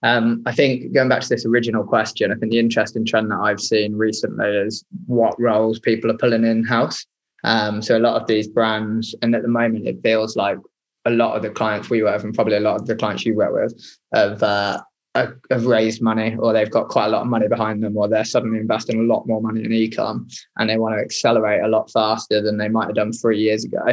Um, 0.01 0.43
I 0.45 0.53
think 0.53 0.93
going 0.93 1.09
back 1.09 1.21
to 1.21 1.29
this 1.29 1.45
original 1.45 1.83
question, 1.83 2.31
I 2.31 2.35
think 2.35 2.51
the 2.51 2.59
interesting 2.59 3.05
trend 3.05 3.31
that 3.31 3.39
I've 3.39 3.59
seen 3.59 3.95
recently 3.95 4.47
is 4.47 4.85
what 5.07 5.39
roles 5.39 5.79
people 5.79 6.09
are 6.09 6.17
pulling 6.17 6.45
in 6.45 6.63
house. 6.63 7.05
Um, 7.43 7.81
so 7.81 7.97
a 7.97 7.99
lot 7.99 8.21
of 8.21 8.27
these 8.27 8.47
brands, 8.47 9.15
and 9.21 9.35
at 9.35 9.41
the 9.41 9.47
moment, 9.47 9.87
it 9.87 10.01
feels 10.01 10.35
like 10.35 10.57
a 11.05 11.11
lot 11.11 11.35
of 11.35 11.43
the 11.43 11.49
clients 11.49 11.89
we 11.89 12.03
work 12.03 12.15
with, 12.15 12.25
and 12.25 12.33
probably 12.33 12.55
a 12.55 12.61
lot 12.61 12.79
of 12.79 12.85
the 12.85 12.95
clients 12.95 13.25
you 13.25 13.35
work 13.35 13.53
with, 13.53 13.73
have 14.13 14.41
uh, 14.43 14.81
have 15.15 15.65
raised 15.65 16.01
money 16.01 16.35
or 16.39 16.53
they've 16.53 16.69
got 16.69 16.87
quite 16.87 17.07
a 17.07 17.09
lot 17.09 17.21
of 17.21 17.27
money 17.27 17.47
behind 17.47 17.81
them 17.83 17.97
or 17.97 18.07
they're 18.07 18.23
suddenly 18.23 18.59
investing 18.59 18.99
a 18.99 19.03
lot 19.03 19.25
more 19.27 19.41
money 19.41 19.63
in 19.63 19.71
ecom 19.71 20.31
and 20.57 20.69
they 20.69 20.77
want 20.77 20.95
to 20.95 21.01
accelerate 21.01 21.63
a 21.63 21.67
lot 21.67 21.89
faster 21.91 22.41
than 22.41 22.57
they 22.57 22.69
might 22.69 22.85
have 22.85 22.95
done 22.95 23.11
three 23.11 23.39
years 23.39 23.65
ago. 23.65 23.83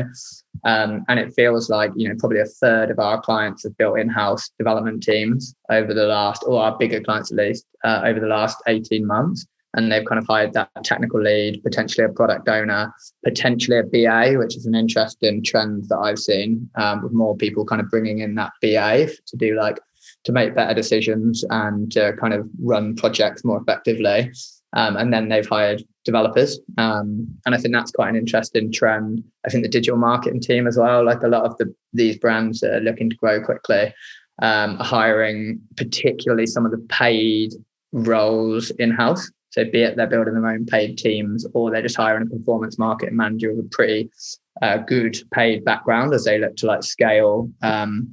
Um, 0.64 1.04
and 1.08 1.18
it 1.18 1.32
feels 1.34 1.70
like 1.70 1.90
you 1.96 2.08
know 2.08 2.14
probably 2.18 2.40
a 2.40 2.44
third 2.44 2.90
of 2.90 2.98
our 2.98 3.20
clients 3.20 3.62
have 3.62 3.76
built 3.78 3.98
in-house 3.98 4.50
development 4.58 5.02
teams 5.02 5.54
over 5.70 5.94
the 5.94 6.04
last 6.04 6.44
or 6.46 6.62
our 6.62 6.76
bigger 6.76 7.00
clients 7.00 7.32
at 7.32 7.38
least 7.38 7.66
uh, 7.84 8.02
over 8.04 8.20
the 8.20 8.26
last 8.26 8.62
18 8.66 9.06
months. 9.06 9.46
And 9.74 9.92
they've 9.92 10.06
kind 10.06 10.18
of 10.18 10.26
hired 10.26 10.54
that 10.54 10.70
technical 10.84 11.20
lead, 11.20 11.62
potentially 11.62 12.06
a 12.06 12.08
product 12.08 12.48
owner, 12.48 12.94
potentially 13.24 13.78
a 13.78 13.82
BA, 13.82 14.38
which 14.38 14.56
is 14.56 14.64
an 14.64 14.74
interesting 14.74 15.44
trend 15.44 15.90
that 15.90 15.98
I've 15.98 16.18
seen 16.18 16.70
um, 16.76 17.02
with 17.02 17.12
more 17.12 17.36
people 17.36 17.66
kind 17.66 17.82
of 17.82 17.90
bringing 17.90 18.20
in 18.20 18.36
that 18.36 18.52
BA 18.62 19.08
to 19.26 19.36
do 19.36 19.54
like 19.54 19.78
to 20.26 20.32
make 20.32 20.56
better 20.56 20.74
decisions 20.74 21.44
and 21.50 21.90
to 21.92 22.12
kind 22.20 22.34
of 22.34 22.48
run 22.60 22.96
projects 22.96 23.44
more 23.44 23.60
effectively. 23.60 24.30
Um, 24.72 24.96
and 24.96 25.12
then 25.12 25.28
they've 25.28 25.46
hired 25.46 25.84
developers. 26.04 26.58
Um, 26.76 27.28
and 27.46 27.54
I 27.54 27.58
think 27.58 27.72
that's 27.72 27.92
quite 27.92 28.10
an 28.10 28.16
interesting 28.16 28.72
trend. 28.72 29.22
I 29.46 29.50
think 29.50 29.62
the 29.62 29.70
digital 29.70 29.98
marketing 29.98 30.40
team 30.40 30.66
as 30.66 30.76
well, 30.76 31.04
like 31.04 31.22
a 31.22 31.28
lot 31.28 31.44
of 31.44 31.56
the 31.58 31.72
these 31.92 32.18
brands 32.18 32.60
that 32.60 32.74
are 32.74 32.80
looking 32.80 33.08
to 33.08 33.16
grow 33.16 33.42
quickly, 33.42 33.94
um, 34.42 34.76
are 34.78 34.84
hiring 34.84 35.60
particularly 35.76 36.46
some 36.46 36.66
of 36.66 36.72
the 36.72 36.84
paid 36.88 37.54
roles 37.92 38.70
in 38.72 38.90
house. 38.90 39.30
So 39.50 39.64
be 39.64 39.82
it 39.82 39.96
they're 39.96 40.08
building 40.08 40.34
their 40.34 40.48
own 40.48 40.66
paid 40.66 40.98
teams 40.98 41.46
or 41.54 41.70
they're 41.70 41.82
just 41.82 41.96
hiring 41.96 42.24
a 42.24 42.36
performance 42.36 42.78
marketing 42.78 43.16
manager 43.16 43.54
with 43.54 43.64
a 43.64 43.68
pretty 43.70 44.10
uh, 44.60 44.78
good 44.78 45.16
paid 45.32 45.64
background 45.64 46.12
as 46.12 46.24
they 46.24 46.38
look 46.38 46.56
to 46.56 46.66
like 46.66 46.82
scale 46.82 47.48
um, 47.62 48.10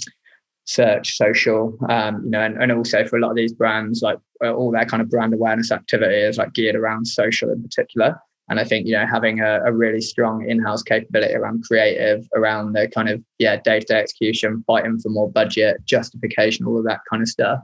search, 0.66 1.18
social, 1.18 1.78
um, 1.90 2.22
you 2.24 2.32
know, 2.32 2.42
and, 2.42 2.62
and 2.62 2.72
also 2.72 3.06
for 3.06 3.18
a 3.18 3.22
lot 3.22 3.32
of 3.32 3.36
these 3.36 3.54
brands, 3.54 4.02
like 4.02 4.18
uh, 4.44 4.54
all 4.54 4.72
their 4.72 4.86
kind 4.86 5.02
of 5.02 5.10
brand 5.10 5.34
awareness 5.34 5.72
activity 5.72 6.16
is 6.16 6.38
like 6.38 6.54
geared 6.54 6.76
around 6.76 7.06
social 7.06 7.50
in 7.50 7.62
particular. 7.62 8.16
And 8.50 8.60
I 8.60 8.66
think, 8.66 8.86
you 8.86 8.94
know, 8.94 9.06
having 9.06 9.40
a, 9.40 9.62
a 9.66 9.72
really 9.72 10.02
strong 10.02 10.48
in-house 10.48 10.84
capability 10.84 11.34
around 11.34 11.64
creative, 11.64 12.28
around 12.36 12.74
the 12.74 12.90
kind 12.94 13.08
of, 13.10 13.24
yeah, 13.40 13.56
day-to-day 13.64 14.00
execution, 14.00 14.64
fighting 14.68 15.00
for 15.00 15.10
more 15.10 15.32
budget, 15.32 15.78
justification, 15.86 16.66
all 16.66 16.78
of 16.78 16.86
that 16.86 17.00
kind 17.10 17.22
of 17.22 17.30
stuff. 17.30 17.60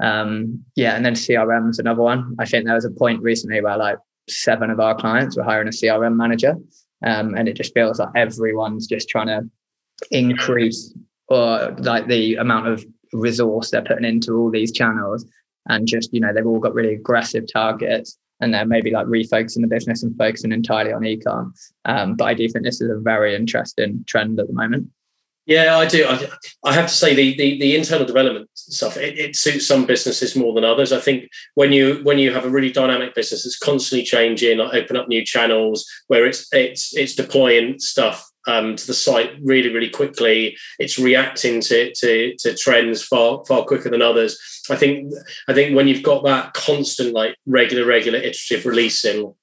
Um, 0.00 0.64
yeah, 0.76 0.94
and 0.94 1.04
then 1.04 1.14
CRM 1.14 1.70
is 1.70 1.80
another 1.80 2.02
one. 2.02 2.36
I 2.38 2.44
think 2.44 2.64
there 2.64 2.74
was 2.74 2.84
a 2.84 2.90
point 2.90 3.20
recently 3.20 3.60
where 3.60 3.76
like 3.76 3.98
seven 4.28 4.70
of 4.70 4.78
our 4.78 4.94
clients 4.94 5.36
were 5.36 5.42
hiring 5.42 5.68
a 5.68 5.72
CRM 5.72 6.16
manager. 6.16 6.56
Um, 7.04 7.34
and 7.34 7.48
it 7.48 7.56
just 7.56 7.74
feels 7.74 7.98
like 7.98 8.10
everyone's 8.14 8.86
just 8.86 9.08
trying 9.08 9.26
to 9.26 9.42
increase 10.12 10.94
or 11.32 11.74
like 11.78 12.06
the 12.08 12.34
amount 12.36 12.66
of 12.66 12.84
resource 13.12 13.70
they're 13.70 13.82
putting 13.82 14.04
into 14.04 14.34
all 14.34 14.50
these 14.50 14.72
channels 14.72 15.24
and 15.68 15.86
just 15.86 16.12
you 16.12 16.20
know 16.20 16.32
they've 16.32 16.46
all 16.46 16.58
got 16.58 16.74
really 16.74 16.94
aggressive 16.94 17.44
targets 17.50 18.18
and 18.40 18.52
they're 18.52 18.66
maybe 18.66 18.90
like 18.90 19.06
refocusing 19.06 19.60
the 19.60 19.68
business 19.68 20.02
and 20.02 20.16
focusing 20.18 20.50
entirely 20.50 20.92
on 20.92 21.02
ecom. 21.02 21.52
Um, 21.84 22.16
but 22.16 22.24
i 22.24 22.34
do 22.34 22.48
think 22.48 22.64
this 22.64 22.80
is 22.80 22.90
a 22.90 23.00
very 23.00 23.34
interesting 23.34 24.04
trend 24.06 24.40
at 24.40 24.46
the 24.46 24.52
moment. 24.52 24.88
Yeah 25.46 25.76
i 25.78 25.86
do. 25.86 26.06
I, 26.06 26.28
I 26.64 26.72
have 26.74 26.88
to 26.88 26.94
say 26.94 27.14
the, 27.14 27.36
the, 27.36 27.58
the 27.58 27.76
internal 27.76 28.06
development 28.06 28.50
stuff 28.54 28.96
it, 28.96 29.18
it, 29.18 29.36
suits 29.36 29.66
some 29.66 29.86
businesses 29.86 30.36
more 30.36 30.54
than 30.54 30.64
others. 30.64 30.92
I 30.92 31.00
think 31.00 31.30
when 31.54 31.72
you 31.72 32.00
when 32.02 32.18
you 32.18 32.32
have 32.34 32.44
a 32.44 32.50
really 32.50 32.72
dynamic 32.72 33.14
business 33.14 33.44
that's 33.44 33.58
constantly 33.58 34.04
changing 34.04 34.60
open 34.60 34.96
up 34.96 35.08
new 35.08 35.24
channels 35.24 35.86
where 36.08 36.26
it's 36.26 36.48
it's 36.52 36.94
it's 36.94 37.14
deploying 37.14 37.78
stuff 37.78 38.31
um, 38.46 38.76
to 38.76 38.86
the 38.86 38.94
site 38.94 39.32
really, 39.42 39.72
really 39.72 39.90
quickly. 39.90 40.56
It's 40.78 40.98
reacting 40.98 41.60
to, 41.62 41.92
to, 41.94 42.36
to 42.36 42.54
trends 42.54 43.02
far 43.02 43.44
far 43.46 43.64
quicker 43.64 43.90
than 43.90 44.02
others. 44.02 44.38
I 44.70 44.76
think 44.76 45.12
I 45.48 45.54
think 45.54 45.76
when 45.76 45.88
you've 45.88 46.02
got 46.02 46.24
that 46.24 46.54
constant 46.54 47.14
like 47.14 47.36
regular, 47.46 47.84
regular 47.84 48.18
iterative 48.18 48.66
releasing, 48.66 49.34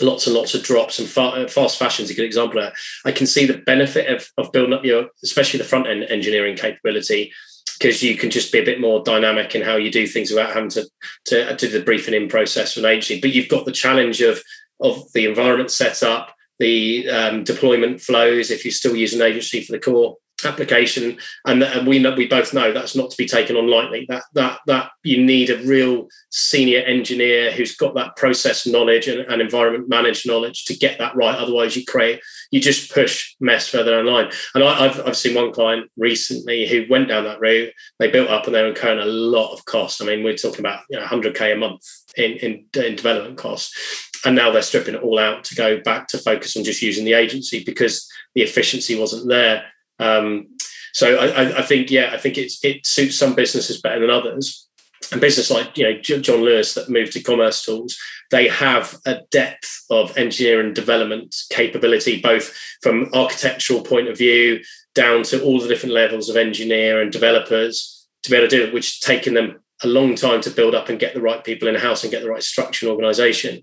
lots 0.00 0.26
and 0.26 0.36
lots 0.36 0.54
of 0.54 0.62
drops 0.62 0.98
and 0.98 1.08
fast 1.08 1.78
fashion 1.78 2.04
is 2.04 2.10
a 2.10 2.14
good 2.14 2.24
example 2.24 2.58
of 2.58 2.66
that. 2.66 2.74
I 3.04 3.12
can 3.12 3.26
see 3.26 3.46
the 3.46 3.58
benefit 3.58 4.08
of, 4.14 4.28
of 4.36 4.52
building 4.52 4.74
up 4.74 4.84
your, 4.84 5.08
especially 5.22 5.58
the 5.58 5.64
front 5.64 5.86
end 5.86 6.04
engineering 6.04 6.56
capability, 6.56 7.32
because 7.78 8.02
you 8.02 8.16
can 8.16 8.30
just 8.30 8.52
be 8.52 8.58
a 8.58 8.64
bit 8.64 8.80
more 8.80 9.02
dynamic 9.02 9.54
in 9.54 9.62
how 9.62 9.76
you 9.76 9.90
do 9.90 10.06
things 10.06 10.30
without 10.30 10.52
having 10.52 10.70
to 10.70 10.88
to 11.26 11.56
do 11.56 11.68
the 11.68 11.82
briefing 11.82 12.14
in 12.14 12.28
process 12.28 12.74
for 12.74 12.80
an 12.80 12.86
agency. 12.86 13.20
But 13.20 13.32
you've 13.32 13.48
got 13.48 13.64
the 13.64 13.72
challenge 13.72 14.20
of 14.20 14.42
of 14.80 15.10
the 15.14 15.24
environment 15.24 15.70
set 15.70 16.02
up, 16.02 16.35
the 16.58 17.08
um, 17.08 17.44
deployment 17.44 18.00
flows 18.00 18.50
if 18.50 18.64
you 18.64 18.70
still 18.70 18.96
use 18.96 19.14
an 19.14 19.22
agency 19.22 19.62
for 19.62 19.72
the 19.72 19.78
core 19.78 20.16
application. 20.44 21.18
And, 21.46 21.62
and 21.62 21.86
we 21.86 21.98
know 21.98 22.14
we 22.14 22.26
both 22.26 22.52
know 22.52 22.72
that's 22.72 22.94
not 22.94 23.10
to 23.10 23.16
be 23.16 23.26
taken 23.26 23.56
on 23.56 23.70
lightly. 23.70 24.06
That 24.08 24.24
that 24.34 24.60
that 24.66 24.90
you 25.02 25.24
need 25.24 25.50
a 25.50 25.62
real 25.62 26.08
senior 26.30 26.80
engineer 26.80 27.52
who's 27.52 27.76
got 27.76 27.94
that 27.94 28.16
process 28.16 28.66
knowledge 28.66 29.08
and, 29.08 29.20
and 29.20 29.40
environment 29.40 29.88
managed 29.88 30.26
knowledge 30.26 30.64
to 30.66 30.76
get 30.76 30.98
that 30.98 31.16
right. 31.16 31.38
Otherwise 31.38 31.76
you 31.76 31.84
create 31.84 32.20
you 32.50 32.60
just 32.60 32.92
push 32.92 33.34
mess 33.40 33.68
further 33.68 33.92
down 33.92 34.06
the 34.06 34.12
line. 34.12 34.30
And 34.54 34.62
I, 34.62 34.86
have 34.88 35.06
I've 35.06 35.16
seen 35.16 35.34
one 35.34 35.52
client 35.52 35.90
recently 35.96 36.66
who 36.66 36.86
went 36.90 37.08
down 37.08 37.24
that 37.24 37.40
route. 37.40 37.72
They 37.98 38.10
built 38.10 38.28
up 38.28 38.46
and 38.46 38.54
they're 38.54 38.68
incurring 38.68 39.00
a 39.00 39.06
lot 39.06 39.52
of 39.52 39.64
cost. 39.64 40.02
I 40.02 40.04
mean 40.04 40.22
we're 40.22 40.36
talking 40.36 40.60
about 40.60 40.80
you 40.90 40.98
know, 40.98 41.06
100k 41.06 41.54
a 41.54 41.56
month 41.56 41.82
in, 42.16 42.32
in, 42.32 42.66
in 42.74 42.96
development 42.96 43.38
costs 43.38 44.12
and 44.26 44.36
now 44.36 44.50
they're 44.50 44.60
stripping 44.60 44.96
it 44.96 45.02
all 45.02 45.18
out 45.18 45.44
to 45.44 45.54
go 45.54 45.80
back 45.80 46.08
to 46.08 46.18
focus 46.18 46.56
on 46.56 46.64
just 46.64 46.82
using 46.82 47.04
the 47.04 47.14
agency 47.14 47.62
because 47.64 48.06
the 48.34 48.42
efficiency 48.42 48.98
wasn't 48.98 49.28
there. 49.28 49.64
Um, 49.98 50.48
So 50.92 51.16
I, 51.16 51.58
I 51.58 51.62
think, 51.62 51.90
yeah, 51.90 52.10
I 52.12 52.18
think 52.18 52.36
it 52.38 52.86
suits 52.86 53.18
some 53.18 53.34
businesses 53.34 53.80
better 53.80 54.00
than 54.00 54.10
others. 54.10 54.66
And 55.12 55.20
business 55.20 55.50
like 55.50 55.76
you 55.78 55.84
know 55.84 56.00
John 56.00 56.40
Lewis 56.40 56.74
that 56.74 56.88
moved 56.88 57.12
to 57.12 57.22
commercetools, 57.22 57.92
they 58.30 58.48
have 58.48 58.96
a 59.04 59.20
depth 59.30 59.84
of 59.90 60.16
engineering 60.16 60.66
and 60.66 60.74
development 60.74 61.36
capability, 61.50 62.20
both 62.20 62.52
from 62.82 63.10
architectural 63.12 63.82
point 63.82 64.08
of 64.08 64.18
view 64.18 64.60
down 64.94 65.22
to 65.24 65.42
all 65.44 65.60
the 65.60 65.68
different 65.68 65.94
levels 65.94 66.28
of 66.28 66.36
engineer 66.36 67.00
and 67.00 67.12
developers 67.12 68.08
to 68.22 68.30
be 68.30 68.36
able 68.36 68.48
to 68.48 68.56
do 68.56 68.64
it, 68.64 68.74
which 68.74 69.00
taken 69.00 69.34
them 69.34 69.60
a 69.84 69.86
long 69.86 70.14
time 70.14 70.40
to 70.40 70.50
build 70.50 70.74
up 70.74 70.88
and 70.88 70.98
get 70.98 71.14
the 71.14 71.20
right 71.20 71.44
people 71.44 71.68
in 71.68 71.74
house 71.74 72.02
and 72.02 72.10
get 72.10 72.22
the 72.22 72.30
right 72.30 72.42
structure 72.42 72.86
and 72.86 72.94
organization. 72.94 73.62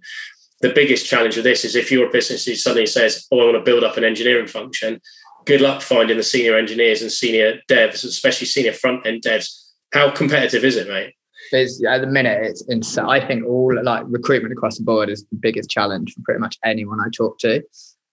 The 0.63 0.71
biggest 0.73 1.05
challenge 1.05 1.37
of 1.37 1.43
this 1.43 1.65
is 1.65 1.75
if 1.75 1.91
you're 1.91 2.09
business 2.09 2.45
suddenly 2.63 2.85
says, 2.85 3.27
Oh, 3.29 3.41
I 3.41 3.45
want 3.51 3.57
to 3.57 3.69
build 3.69 3.83
up 3.83 3.97
an 3.97 4.05
engineering 4.05 4.47
function, 4.47 5.01
good 5.45 5.59
luck 5.59 5.81
finding 5.81 6.15
the 6.15 6.23
senior 6.23 6.57
engineers 6.57 7.01
and 7.01 7.11
senior 7.11 7.59
devs, 7.69 8.05
especially 8.05 8.47
senior 8.47 8.71
front 8.71 9.05
end 9.05 9.23
devs. 9.23 9.71
How 9.93 10.09
competitive 10.09 10.63
is 10.63 10.77
it, 10.77 10.87
mate? 10.87 11.15
It's, 11.51 11.83
at 11.85 11.99
the 11.99 12.07
minute, 12.07 12.39
it's 12.43 12.63
insane. 12.69 13.05
I 13.05 13.19
think 13.19 13.45
all 13.45 13.77
like 13.83 14.05
recruitment 14.07 14.53
across 14.53 14.77
the 14.77 14.85
board 14.85 15.09
is 15.09 15.25
the 15.25 15.35
biggest 15.35 15.69
challenge 15.69 16.13
for 16.13 16.21
pretty 16.23 16.39
much 16.39 16.57
anyone 16.63 17.01
I 17.01 17.09
talk 17.13 17.39
to. 17.39 17.61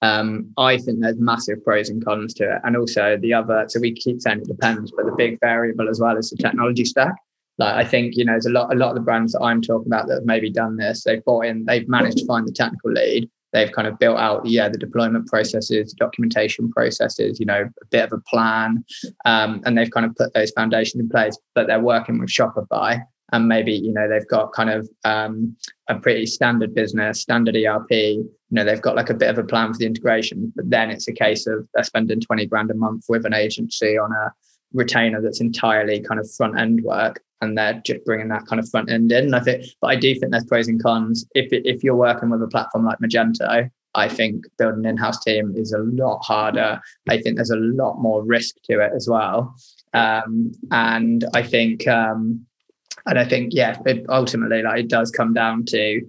Um, 0.03 0.53
I 0.57 0.77
think 0.77 1.03
there's 1.03 1.21
massive 1.21 1.65
pros 1.65 1.89
and 1.89 2.05
cons 2.05 2.35
to 2.35 2.57
it. 2.57 2.61
And 2.65 2.77
also 2.77 3.17
the 3.17 3.33
other, 3.33 3.67
so 3.69 3.79
we 3.79 3.93
keep 3.93 4.21
saying 4.21 4.41
it 4.41 4.49
depends, 4.49 4.93
but 4.97 5.07
the 5.07 5.15
big 5.17 5.39
variable 5.41 5.89
as 5.89 6.01
well 6.01 6.17
is 6.17 6.31
the 6.31 6.37
technology 6.37 6.85
stack. 6.85 7.15
Like 7.61 7.75
I 7.75 7.85
think, 7.85 8.17
you 8.17 8.25
know, 8.25 8.33
there's 8.33 8.47
a 8.47 8.51
lot, 8.51 8.73
a 8.73 8.77
lot 8.77 8.89
of 8.89 8.95
the 8.95 9.03
brands 9.03 9.33
that 9.35 9.43
I'm 9.43 9.61
talking 9.61 9.87
about 9.87 10.09
that 10.09 10.15
have 10.15 10.25
maybe 10.25 10.51
done 10.51 10.79
this, 10.79 11.05
they've 11.05 11.25
bought 11.27 11.45
in, 11.45 11.67
they've 11.67 11.87
managed 11.87 12.17
to 12.19 12.27
find 12.27 12.49
the 12.49 12.53
technical 12.53 12.91
lead. 12.91 13.29
They've 13.53 13.71
kind 13.71 13.87
of 13.87 13.99
built 13.99 14.17
out, 14.17 14.47
yeah, 14.47 14.71
the 14.71 14.79
deployment 14.79 15.27
processes, 15.27 15.93
documentation 15.93 16.71
processes, 16.71 17.39
you 17.39 17.45
know, 17.45 17.69
a 17.83 17.87
bit 17.91 18.05
of 18.05 18.13
a 18.15 18.21
plan, 18.31 18.83
um, 19.27 19.61
and 19.67 19.77
they've 19.77 19.91
kind 19.91 20.07
of 20.07 20.17
put 20.17 20.33
those 20.33 20.53
foundations 20.53 21.03
in 21.03 21.11
place. 21.11 21.37
But 21.55 21.67
they're 21.67 21.81
working 21.81 22.19
with 22.19 22.31
Shopify, 22.31 23.03
and 23.33 23.49
maybe 23.49 23.73
you 23.73 23.93
know 23.93 24.09
they've 24.09 24.29
got 24.29 24.53
kind 24.53 24.71
of 24.71 24.89
um, 25.05 25.57
a 25.89 25.97
pretty 25.97 26.27
standard 26.27 26.75
business, 26.77 27.21
standard 27.21 27.57
ERP. 27.57 27.91
You 27.91 28.31
know 28.53 28.65
they've 28.65 28.81
got 28.81 28.95
like 28.95 29.11
a 29.11 29.15
bit 29.15 29.29
of 29.29 29.39
a 29.39 29.45
plan 29.45 29.73
for 29.73 29.79
the 29.79 29.87
integration, 29.87 30.53
but 30.55 30.71
then 30.71 30.89
it's 30.89 31.09
a 31.09 31.13
case 31.13 31.49
of 31.49 31.67
they're 31.75 31.83
spending 31.83 32.21
twenty 32.21 32.47
grand 32.47 32.71
a 32.71 32.75
month 32.75 33.07
with 33.09 33.27
an 33.27 33.35
agency 33.35 33.99
on 33.99 34.13
a 34.13 34.33
retainer 34.73 35.21
that's 35.21 35.41
entirely 35.41 36.01
kind 36.01 36.21
of 36.21 36.31
front 36.31 36.59
end 36.59 36.83
work, 36.83 37.23
and 37.41 37.57
they're 37.57 37.81
just 37.85 38.05
bringing 38.05 38.29
that 38.29 38.47
kind 38.47 38.61
of 38.61 38.69
front 38.69 38.91
end 38.91 39.13
in. 39.13 39.27
And 39.27 39.37
I 39.37 39.41
think, 39.41 39.65
but 39.81 39.89
I 39.89 39.97
do 39.97 40.15
think 40.15 40.33
there's 40.33 40.45
pros 40.45 40.69
and 40.69 40.83
cons. 40.83 41.27
If 41.35 41.53
it, 41.53 41.67
if 41.67 41.83
you're 41.83 41.97
working 41.97 42.31
with 42.31 42.43
a 42.43 42.49
platform 42.49 42.85
like 42.85 42.99
Magento, 42.99 43.71
I 43.95 44.09
think 44.09 44.45
building 44.59 44.85
an 44.85 44.91
in-house 44.91 45.23
team 45.25 45.55
is 45.57 45.73
a 45.73 45.79
lot 45.79 46.21
harder. 46.21 46.81
I 47.09 47.21
think 47.21 47.37
there's 47.37 47.51
a 47.51 47.57
lot 47.57 47.99
more 47.99 48.25
risk 48.25 48.55
to 48.65 48.81
it 48.81 48.93
as 48.95 49.09
well. 49.09 49.55
Um, 49.95 50.53
and 50.71 51.25
I 51.35 51.43
think 51.43 51.89
um, 51.89 52.47
and 53.07 53.19
I 53.19 53.25
think, 53.25 53.53
yeah, 53.53 53.77
it 53.87 54.05
ultimately, 54.09 54.63
like 54.63 54.81
it 54.81 54.89
does 54.89 55.11
come 55.11 55.33
down 55.33 55.65
to, 55.67 56.01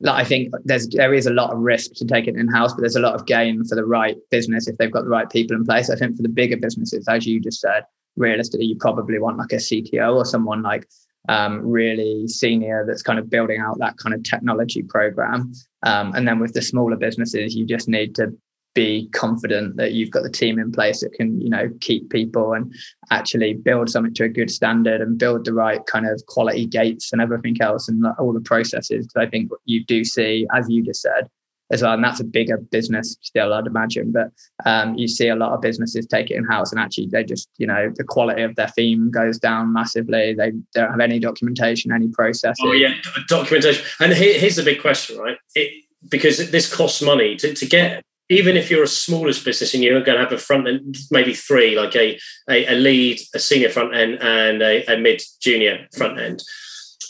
like 0.00 0.20
I 0.20 0.24
think 0.24 0.52
there's 0.64 0.88
there 0.88 1.14
is 1.14 1.26
a 1.26 1.32
lot 1.32 1.52
of 1.52 1.58
risk 1.58 1.92
to 1.94 2.04
take 2.04 2.26
it 2.26 2.36
in 2.36 2.48
house, 2.48 2.72
but 2.72 2.80
there's 2.80 2.96
a 2.96 3.00
lot 3.00 3.14
of 3.14 3.26
gain 3.26 3.64
for 3.64 3.76
the 3.76 3.84
right 3.84 4.16
business 4.30 4.66
if 4.66 4.76
they've 4.76 4.90
got 4.90 5.04
the 5.04 5.10
right 5.10 5.30
people 5.30 5.56
in 5.56 5.64
place. 5.64 5.90
I 5.90 5.96
think 5.96 6.16
for 6.16 6.22
the 6.22 6.28
bigger 6.28 6.56
businesses, 6.56 7.06
as 7.08 7.26
you 7.26 7.40
just 7.40 7.60
said, 7.60 7.84
realistically, 8.16 8.66
you 8.66 8.76
probably 8.76 9.18
want 9.18 9.38
like 9.38 9.52
a 9.52 9.56
CTO 9.56 10.16
or 10.16 10.24
someone 10.24 10.62
like 10.62 10.88
um, 11.28 11.60
really 11.60 12.26
senior 12.28 12.84
that's 12.86 13.02
kind 13.02 13.18
of 13.18 13.30
building 13.30 13.60
out 13.60 13.78
that 13.78 13.96
kind 13.96 14.14
of 14.14 14.22
technology 14.22 14.82
program. 14.82 15.52
Um, 15.84 16.14
and 16.14 16.26
then 16.26 16.38
with 16.38 16.52
the 16.52 16.62
smaller 16.62 16.96
businesses, 16.96 17.54
you 17.54 17.66
just 17.66 17.88
need 17.88 18.14
to 18.16 18.32
be 18.74 19.08
confident 19.12 19.76
that 19.76 19.92
you've 19.92 20.10
got 20.10 20.22
the 20.22 20.30
team 20.30 20.58
in 20.58 20.72
place 20.72 21.00
that 21.00 21.12
can 21.12 21.40
you 21.40 21.50
know 21.50 21.68
keep 21.80 22.08
people 22.10 22.54
and 22.54 22.74
actually 23.10 23.54
build 23.54 23.90
something 23.90 24.14
to 24.14 24.24
a 24.24 24.28
good 24.28 24.50
standard 24.50 25.00
and 25.00 25.18
build 25.18 25.44
the 25.44 25.52
right 25.52 25.84
kind 25.86 26.06
of 26.06 26.24
quality 26.26 26.66
gates 26.66 27.12
and 27.12 27.20
everything 27.20 27.56
else 27.60 27.88
and 27.88 28.04
all 28.18 28.32
the 28.32 28.40
processes 28.40 29.06
because 29.06 29.26
i 29.26 29.28
think 29.28 29.50
you 29.66 29.84
do 29.84 30.04
see 30.04 30.46
as 30.54 30.66
you 30.70 30.82
just 30.82 31.02
said 31.02 31.28
as 31.72 31.82
well 31.82 31.94
and 31.94 32.04
that's 32.04 32.20
a 32.20 32.24
bigger 32.24 32.58
business 32.58 33.16
still 33.22 33.52
i'd 33.54 33.66
imagine 33.66 34.12
but 34.12 34.30
um, 34.66 34.94
you 34.94 35.08
see 35.08 35.28
a 35.28 35.34
lot 35.34 35.52
of 35.52 35.60
businesses 35.60 36.06
take 36.06 36.30
it 36.30 36.34
in 36.34 36.44
house 36.44 36.70
and 36.70 36.80
actually 36.80 37.06
they 37.06 37.24
just 37.24 37.48
you 37.56 37.66
know 37.66 37.90
the 37.96 38.04
quality 38.04 38.42
of 38.42 38.54
their 38.56 38.68
theme 38.68 39.10
goes 39.10 39.38
down 39.38 39.72
massively. 39.72 40.34
They 40.34 40.52
don't 40.74 40.90
have 40.90 41.00
any 41.00 41.18
documentation 41.18 41.92
any 41.92 42.08
process 42.08 42.56
oh 42.62 42.72
yeah 42.72 42.94
documentation. 43.28 43.84
And 44.00 44.12
here, 44.12 44.38
here's 44.38 44.56
the 44.56 44.62
big 44.62 44.80
question 44.80 45.18
right? 45.18 45.38
It, 45.54 45.84
because 46.08 46.50
this 46.50 46.72
costs 46.72 47.00
money 47.02 47.36
to, 47.36 47.54
to 47.54 47.66
get 47.66 48.02
even 48.28 48.56
if 48.56 48.70
you're 48.70 48.84
a 48.84 48.88
smallest 48.88 49.44
business 49.44 49.74
and 49.74 49.82
you're 49.82 50.00
going 50.00 50.16
to 50.16 50.24
have 50.24 50.32
a 50.32 50.38
front 50.38 50.66
end, 50.66 50.96
maybe 51.10 51.34
three, 51.34 51.78
like 51.78 51.94
a, 51.94 52.18
a, 52.48 52.64
a 52.66 52.74
lead, 52.74 53.20
a 53.34 53.38
senior 53.38 53.68
front 53.68 53.94
end, 53.94 54.22
and 54.22 54.62
a, 54.62 54.84
a 54.86 54.98
mid 54.98 55.20
junior 55.42 55.86
front 55.94 56.18
end, 56.18 56.42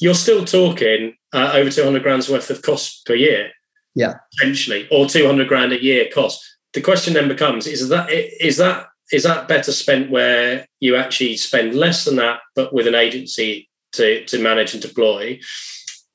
you're 0.00 0.14
still 0.14 0.44
talking 0.44 1.14
uh, 1.32 1.52
over 1.54 1.70
200 1.70 2.02
grand's 2.02 2.28
worth 2.28 2.50
of 2.50 2.62
cost 2.62 3.06
per 3.06 3.14
year. 3.14 3.52
Yeah. 3.94 4.14
Potentially, 4.38 4.88
or 4.90 5.06
200 5.06 5.48
grand 5.48 5.72
a 5.72 5.82
year 5.82 6.08
cost. 6.12 6.42
The 6.72 6.80
question 6.80 7.12
then 7.12 7.28
becomes 7.28 7.66
is 7.66 7.88
that 7.90 8.10
is 8.10 8.56
that 8.56 8.86
is 9.12 9.24
that 9.24 9.46
better 9.46 9.72
spent 9.72 10.10
where 10.10 10.66
you 10.80 10.96
actually 10.96 11.36
spend 11.36 11.74
less 11.74 12.04
than 12.04 12.16
that, 12.16 12.40
but 12.56 12.72
with 12.72 12.86
an 12.86 12.94
agency 12.94 13.68
to, 13.92 14.24
to 14.24 14.42
manage 14.42 14.72
and 14.72 14.82
deploy? 14.82 15.38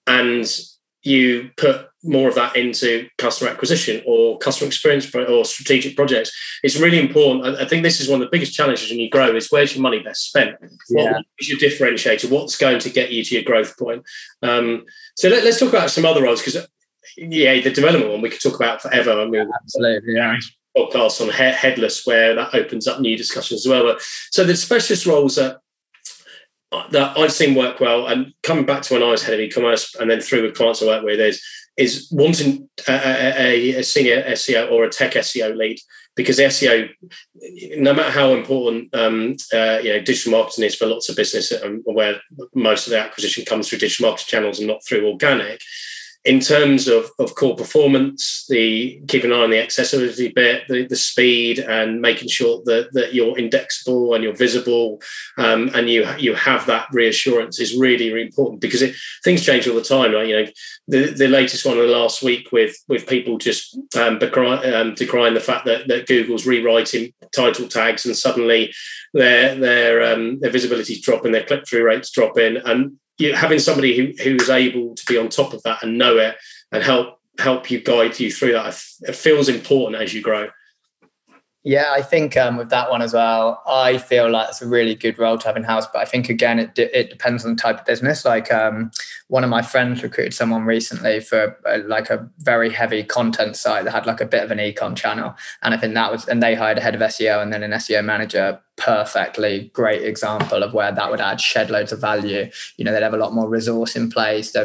And 0.08 0.48
you 1.04 1.52
put 1.58 1.88
more 2.04 2.28
of 2.28 2.36
that 2.36 2.56
into 2.56 3.08
customer 3.18 3.52
acquisition 3.52 4.02
or 4.06 4.38
customer 4.40 4.68
experience 4.68 5.14
or 5.14 5.46
strategic 5.46 5.96
projects. 5.96 6.32
It's 6.64 6.80
really 6.80 7.00
important. 7.00 7.58
I 7.60 7.66
think 7.66 7.84
this 7.84 8.00
is 8.00 8.10
one 8.10 8.22
of 8.22 8.28
the 8.28 8.32
biggest 8.32 8.54
challenges 8.54 8.90
when 8.90 9.00
you 9.00 9.10
grow 9.10 9.36
is 9.36 9.52
where's 9.52 9.76
your 9.76 9.84
money 9.84 10.00
best 10.00 10.28
spent? 10.28 10.56
Yeah. 10.90 11.14
What 11.14 11.26
is 11.40 11.50
your 11.50 11.60
differentiator? 11.60 12.30
What's 12.32 12.58
going 12.58 12.80
to 12.80 12.90
get 12.90 13.12
you 13.12 13.24
to 13.24 13.36
your 13.36 13.44
growth 13.44 13.78
point? 13.78 14.04
Um, 14.42 14.86
so 15.16 15.30
let, 15.30 15.46
us 15.46 15.60
talk 15.60 15.70
about 15.70 15.92
some 15.92 16.06
other 16.06 16.24
roles 16.24 16.42
because 16.42 16.68
yeah, 17.16 17.62
the 17.62 17.72
development 17.72 18.12
one 18.12 18.22
we 18.22 18.30
could 18.30 18.42
talk 18.42 18.56
about 18.56 18.82
forever. 18.82 19.20
I 19.20 19.26
mean, 19.26 19.50
absolutely, 19.64 20.16
yeah. 20.16 20.38
Podcast 20.76 21.22
on 21.22 21.30
headless 21.30 22.06
where 22.06 22.36
that 22.36 22.54
opens 22.54 22.88
up 22.88 23.00
new 23.00 23.18
discussions 23.18 23.66
as 23.66 23.70
well. 23.70 23.84
But, 23.84 24.02
so 24.32 24.44
the 24.44 24.56
specialist 24.56 25.06
roles 25.06 25.38
are 25.38 25.60
that 26.92 27.18
I've 27.18 27.32
seen 27.32 27.56
work 27.56 27.80
well, 27.80 28.08
and 28.08 28.34
coming 28.44 28.66
back 28.66 28.82
to 28.84 28.94
when 28.94 29.04
I 29.04 29.10
was 29.10 29.24
head 29.24 29.34
of 29.34 29.40
e-commerce, 29.40 29.96
and 29.96 30.12
then 30.12 30.20
through 30.20 30.44
with 30.44 30.56
clients 30.56 30.84
I 30.84 30.88
work 30.88 31.04
with, 31.04 31.20
is 31.20 31.42
is 31.78 32.10
wanting 32.12 32.68
a, 32.88 32.92
a, 32.92 33.76
a, 33.76 33.84
senior 33.84 34.24
SEO 34.24 34.72
or 34.72 34.84
a 34.84 34.90
tech 34.90 35.14
SEO 35.14 35.56
lead 35.56 35.80
because 36.16 36.40
SEO, 36.40 36.90
no 37.78 37.94
matter 37.94 38.10
how 38.10 38.34
important 38.34 38.94
um, 38.96 39.36
uh, 39.54 39.78
you 39.84 39.94
know 39.94 40.02
digital 40.02 40.32
marketing 40.32 40.66
is 40.66 40.76
for 40.76 40.88
lots 40.88 41.08
of 41.08 41.16
business, 41.16 41.54
um, 41.64 41.82
where 41.86 42.20
most 42.56 42.88
of 42.88 42.92
the 42.92 43.00
acquisition 43.00 43.46
comes 43.46 43.70
through 43.70 43.80
digital 43.80 44.10
marketing 44.10 44.28
channels 44.28 44.58
and 44.60 44.68
not 44.68 44.84
through 44.86 45.08
organic, 45.08 45.62
in 46.28 46.42
terms 46.42 46.90
of, 46.90 47.10
of 47.20 47.36
core 47.36 47.56
performance, 47.56 48.46
the 48.50 49.02
keeping 49.08 49.32
an 49.32 49.38
eye 49.38 49.44
on 49.44 49.50
the 49.50 49.64
accessibility 49.64 50.28
bit, 50.28 50.68
the, 50.68 50.86
the 50.86 50.96
speed, 50.98 51.58
and 51.58 52.02
making 52.02 52.28
sure 52.28 52.62
that, 52.66 52.90
that 52.92 53.14
you're 53.14 53.40
indexable 53.40 54.14
and 54.14 54.26
you're 54.26 54.36
visible, 54.36 55.02
um, 55.38 55.72
and 55.74 55.90
you 55.90 56.06
you 56.20 56.36
have 56.36 56.66
that 56.66 56.88
reassurance 56.92 57.62
is 57.62 57.78
really 57.78 58.12
really 58.12 58.26
important 58.26 58.60
because 58.60 58.82
it, 58.82 58.94
things 59.24 59.46
change 59.46 59.70
all 59.70 59.76
the 59.76 59.82
time. 59.82 60.12
Like, 60.12 60.28
you 60.28 60.36
know, 60.36 60.52
the, 60.90 61.14
the 61.14 61.30
latest 61.30 61.66
one 61.66 61.78
of 61.78 61.88
the 61.88 61.96
last 61.96 62.22
week 62.22 62.52
with 62.52 62.76
with 62.90 63.08
people 63.08 63.38
just 63.38 63.80
um, 63.96 64.20
decry, 64.20 64.58
um, 64.74 64.96
decrying 64.96 65.34
the 65.34 65.40
fact 65.40 65.66
that, 65.66 65.88
that 65.88 66.08
Google's 66.08 66.46
rewriting 66.46 67.14
title 67.34 67.70
tags 67.70 68.06
and 68.06 68.18
suddenly 68.18 68.74
their 69.14 69.56
their 69.56 70.14
um, 70.14 70.42
their 70.42 70.52
visibility 70.52 70.94
is 70.94 71.02
dropping, 71.02 71.32
their 71.32 71.46
click 71.46 71.66
through 71.66 71.86
rates 71.86 72.12
dropping, 72.12 72.58
and 72.58 72.98
you, 73.18 73.34
having 73.34 73.60
somebody 73.60 73.98
who 73.98 74.24
who's 74.24 74.50
able 74.50 74.96
to 74.96 75.06
be 75.06 75.18
on 75.18 75.30
top 75.30 75.54
of 75.54 75.64
that 75.64 75.84
and 75.84 75.98
know 75.98 76.18
it 76.18 76.36
and 76.72 76.84
help 76.84 77.20
help 77.40 77.70
you 77.70 77.80
guide 77.80 78.20
you 78.20 78.32
through 78.32 78.54
that 78.54 78.76
it 79.02 79.16
feels 79.16 79.48
important 79.48 80.02
as 80.02 80.14
you 80.14 80.22
grow 80.22 80.48
yeah, 81.68 81.92
I 81.92 82.02
think 82.02 82.38
um, 82.38 82.56
with 82.56 82.70
that 82.70 82.90
one 82.90 83.02
as 83.02 83.14
well, 83.14 83.62
I 83.68 83.98
feel 83.98 84.30
like 84.30 84.48
it's 84.48 84.62
a 84.62 84.68
really 84.68 84.96
good 84.96 85.20
role 85.20 85.38
to 85.38 85.48
have 85.48 85.58
in 85.58 85.66
house. 85.66 85.86
But 85.86 86.00
I 86.00 86.06
think 86.06 86.30
again, 86.30 86.60
it 86.60 86.80
it 86.80 87.10
depends 87.10 87.44
on 87.44 87.58
the 87.58 87.62
type 87.62 87.80
of 87.80 87.86
business. 87.86 88.24
Like 88.24 88.54
um, 88.54 88.90
one 89.28 89.44
of 89.44 89.50
my 89.50 89.62
friends 89.62 90.02
recruited 90.02 90.34
someone 90.34 90.64
recently 90.64 91.20
for 91.20 91.58
a, 91.66 91.80
like 91.80 92.10
a 92.10 92.26
very 92.40 92.70
heavy 92.70 93.04
content 93.04 93.58
site 93.58 93.84
that 93.84 93.92
had 93.92 94.06
like 94.06 94.22
a 94.22 94.26
bit 94.26 94.44
of 94.44 94.50
an 94.50 94.60
ecom 94.60 94.96
channel, 94.96 95.36
and 95.62 95.74
I 95.74 95.78
think 95.78 95.94
that 95.94 96.10
was 96.10 96.26
and 96.30 96.42
they 96.42 96.56
hired 96.56 96.78
a 96.78 96.82
head 96.82 96.96
of 96.96 97.02
SEO 97.02 97.44
and 97.44 97.52
then 97.52 97.64
an 97.64 97.72
SEO 97.72 98.02
manager. 98.02 98.62
Perfectly 98.78 99.70
great 99.74 100.04
example 100.04 100.64
of 100.64 100.74
where 100.74 100.94
that 100.94 101.12
would 101.12 101.20
add 101.20 101.42
shed 101.42 101.70
loads 101.70 101.92
of 101.92 102.00
value. 102.00 102.50
You 102.78 102.86
know, 102.86 102.94
they'd 102.94 103.04
have 103.04 103.14
a 103.14 103.18
lot 103.18 103.34
more 103.34 103.50
resource 103.50 103.98
in 103.98 104.10
place. 104.10 104.56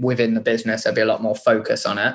Within 0.00 0.32
the 0.32 0.40
business, 0.40 0.84
there'd 0.84 0.96
be 0.96 1.02
a 1.02 1.04
lot 1.04 1.20
more 1.20 1.36
focus 1.36 1.84
on 1.84 1.98
it. 1.98 2.14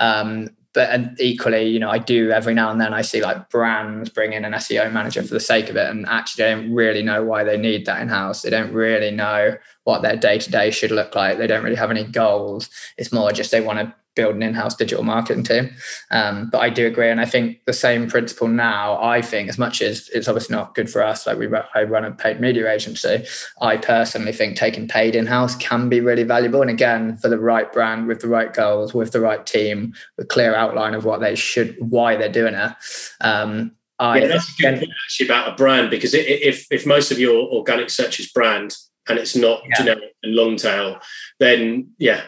Um, 0.00 0.48
but 0.74 0.90
and 0.90 1.20
equally, 1.20 1.64
you 1.64 1.78
know, 1.78 1.90
I 1.90 1.98
do 1.98 2.30
every 2.30 2.54
now 2.54 2.70
and 2.70 2.80
then 2.80 2.94
I 2.94 3.02
see 3.02 3.22
like 3.22 3.50
brands 3.50 4.08
bring 4.08 4.32
in 4.32 4.44
an 4.44 4.52
SEO 4.52 4.90
manager 4.92 5.22
for 5.22 5.34
the 5.34 5.40
sake 5.40 5.68
of 5.68 5.76
it, 5.76 5.88
and 5.90 6.06
actually 6.06 6.44
they 6.44 6.50
don't 6.50 6.72
really 6.72 7.02
know 7.02 7.22
why 7.22 7.44
they 7.44 7.56
need 7.56 7.86
that 7.86 8.00
in 8.00 8.08
house. 8.08 8.42
They 8.42 8.50
don't 8.50 8.72
really 8.72 9.10
know 9.10 9.56
what 9.84 10.02
their 10.02 10.16
day 10.16 10.38
to 10.38 10.50
day 10.50 10.70
should 10.70 10.90
look 10.90 11.14
like. 11.14 11.38
They 11.38 11.46
don't 11.46 11.62
really 11.64 11.76
have 11.76 11.90
any 11.90 12.04
goals. 12.04 12.70
It's 12.96 13.12
more 13.12 13.32
just 13.32 13.50
they 13.50 13.60
want 13.60 13.80
to 13.80 13.94
build 14.14 14.34
an 14.34 14.42
in-house 14.42 14.74
digital 14.74 15.04
marketing 15.04 15.42
team. 15.42 15.70
Um, 16.10 16.48
but 16.50 16.58
I 16.58 16.70
do 16.70 16.86
agree, 16.86 17.10
and 17.10 17.20
I 17.20 17.24
think 17.24 17.64
the 17.66 17.72
same 17.72 18.08
principle 18.08 18.48
now. 18.48 19.02
I 19.02 19.22
think 19.22 19.48
as 19.48 19.58
much 19.58 19.82
as 19.82 20.08
it's 20.10 20.28
obviously 20.28 20.56
not 20.56 20.74
good 20.74 20.90
for 20.90 21.02
us, 21.02 21.26
like 21.26 21.38
we 21.38 21.48
I 21.74 21.82
run 21.84 22.04
a 22.04 22.12
paid 22.12 22.40
media 22.40 22.70
agency. 22.70 23.24
I 23.60 23.76
personally 23.76 24.32
think 24.32 24.56
taking 24.56 24.88
paid 24.88 25.14
in-house 25.14 25.56
can 25.56 25.88
be 25.88 26.00
really 26.00 26.24
valuable. 26.24 26.62
And 26.62 26.70
again, 26.70 27.16
for 27.18 27.28
the 27.28 27.38
right 27.38 27.72
brand 27.72 28.06
with 28.06 28.20
the 28.20 28.28
right 28.28 28.52
goals, 28.52 28.94
with 28.94 29.12
the 29.12 29.20
right 29.20 29.44
team, 29.44 29.94
with 30.16 30.26
a 30.26 30.28
clear 30.28 30.54
outline 30.54 30.94
of 30.94 31.04
what 31.04 31.20
they 31.20 31.34
should, 31.34 31.76
why 31.78 32.16
they're 32.16 32.28
doing 32.28 32.54
it. 32.54 32.72
Um, 33.20 33.72
I, 33.98 34.18
yeah, 34.18 34.26
that's 34.26 34.48
a 34.48 34.62
good 34.62 34.78
point 34.78 34.90
actually 35.04 35.26
about 35.26 35.52
a 35.52 35.54
brand 35.54 35.90
because 35.90 36.12
if 36.12 36.66
if 36.70 36.84
most 36.86 37.12
of 37.12 37.20
your 37.20 37.48
organic 37.52 37.88
search 37.88 38.18
is 38.18 38.30
brand 38.32 38.76
and 39.08 39.18
it's 39.18 39.36
not 39.36 39.62
yeah. 39.68 39.76
generic 39.78 40.14
and 40.22 40.34
long 40.34 40.56
tail, 40.56 40.98
then 41.38 41.90
yeah, 41.98 42.22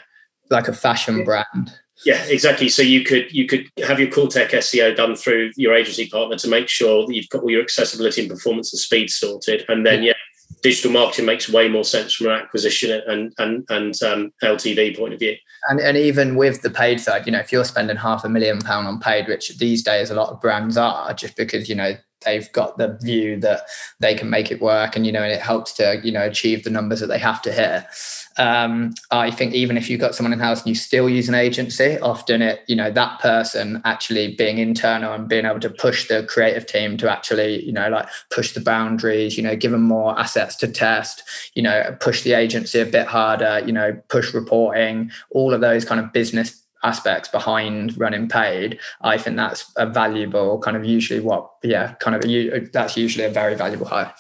like 0.55 0.69
a 0.69 0.73
fashion 0.73 1.25
brand. 1.25 1.73
Yeah, 2.05 2.25
exactly. 2.27 2.69
So 2.69 2.83
you 2.83 3.05
could 3.05 3.33
you 3.33 3.47
could 3.47 3.71
have 3.87 4.01
your 4.01 4.11
core 4.11 4.29
tech 4.29 4.51
SEO 4.51 4.97
done 4.97 5.15
through 5.15 5.53
your 5.57 5.75
agency 5.75 6.09
partner 6.09 6.37
to 6.39 6.49
make 6.49 6.69
sure 6.69 7.07
that 7.07 7.15
you've 7.15 7.29
got 7.29 7.43
all 7.43 7.51
your 7.51 7.63
accessibility 7.63 8.23
and 8.23 8.31
performance 8.31 8.73
and 8.73 8.81
speed 8.81 9.11
sorted, 9.11 9.65
and 9.69 9.87
then 9.87 10.03
yeah, 10.03 10.15
digital 10.63 10.91
marketing 10.91 11.27
makes 11.27 11.49
way 11.49 11.69
more 11.69 11.85
sense 11.85 12.15
from 12.15 12.29
an 12.29 12.33
acquisition 12.33 13.01
and 13.07 13.33
and 13.39 13.65
and 13.69 14.03
um, 14.03 14.33
LTV 14.43 14.97
point 14.97 15.15
of 15.15 15.21
view. 15.21 15.37
And, 15.69 15.81
and 15.81 15.97
even 15.97 16.35
with 16.35 16.63
the 16.63 16.71
paid 16.71 17.01
side, 17.01 17.27
you 17.27 17.33
know, 17.33 17.39
if 17.39 17.51
you're 17.51 17.65
spending 17.65 17.97
half 17.97 18.25
a 18.25 18.29
million 18.29 18.59
pound 18.59 18.87
on 18.87 18.99
paid, 18.99 19.29
which 19.29 19.57
these 19.59 19.83
days 19.83 20.11
a 20.11 20.15
lot 20.15 20.31
of 20.31 20.41
brands 20.41 20.77
are, 20.77 21.15
just 21.15 21.37
because 21.37 21.69
you 21.69 21.75
know 21.75 21.95
they've 22.25 22.51
got 22.53 22.77
the 22.79 22.99
view 23.03 23.39
that 23.41 23.63
they 24.01 24.15
can 24.15 24.29
make 24.29 24.51
it 24.51 24.61
work, 24.61 24.97
and 24.97 25.07
you 25.07 25.13
know, 25.13 25.23
and 25.23 25.33
it 25.33 25.41
helps 25.41 25.73
to 25.75 26.01
you 26.03 26.13
know 26.13 26.25
achieve 26.25 26.65
the 26.65 26.71
numbers 26.71 27.01
that 27.01 27.07
they 27.07 27.19
have 27.19 27.41
to 27.43 27.53
hit 27.53 27.85
um, 28.37 28.95
I 29.11 29.31
think 29.31 29.55
even 29.55 29.77
if 29.77 29.89
you've 29.89 30.01
got 30.01 30.15
someone 30.15 30.33
in 30.33 30.41
house 30.41 30.61
and 30.61 30.69
you 30.69 30.75
still 30.75 31.09
use 31.09 31.29
an 31.29 31.35
agency, 31.35 31.99
often 32.01 32.43
it, 32.43 32.61
you 32.67 32.77
know, 32.77 32.91
that 32.91 33.21
person 33.21 33.81
actually 33.85 34.35
being 34.35 34.59
internal 34.59 35.13
and 35.13 35.29
being 35.29 35.45
able 35.47 35.61
to 35.61 35.71
push 35.71 36.09
the 36.09 36.25
creative 36.29 36.67
team 36.67 36.97
to 36.99 37.11
actually, 37.11 37.65
you 37.65 37.73
know, 37.73 37.89
like 37.89 38.09
push 38.31 38.53
the 38.53 38.61
boundaries, 38.61 39.37
you 39.37 39.43
know, 39.43 39.57
give 39.57 39.71
them 39.71 39.83
more 39.83 40.19
assets 40.19 40.57
to 40.57 40.69
test, 40.69 41.23
you 41.55 41.63
know, 41.63 41.97
push 42.01 42.23
the 42.23 42.33
agency 42.33 42.81
a 42.81 42.87
bit 42.87 43.07
harder, 43.07 43.63
you 43.65 43.73
know, 43.73 43.93
push 44.09 44.35
reporting, 44.35 45.11
all 45.31 45.55
of 45.55 45.61
those 45.61 45.85
kind 45.85 46.01
of 46.01 46.13
business 46.13 46.61
aspects 46.83 47.31
behind 47.31 47.99
running 47.99 48.29
paid 48.29 48.79
i 49.01 49.17
think 49.17 49.37
that's 49.37 49.73
a 49.77 49.87
valuable 49.87 50.59
kind 50.59 50.77
of 50.77 50.85
usually 50.85 51.19
what 51.19 51.51
yeah 51.63 51.95
kind 51.95 52.15
of 52.15 52.73
that's 52.73 52.95
usually 52.95 53.25
a 53.25 53.31
very 53.31 53.55
valuable 53.55 53.87
hire 53.87 54.13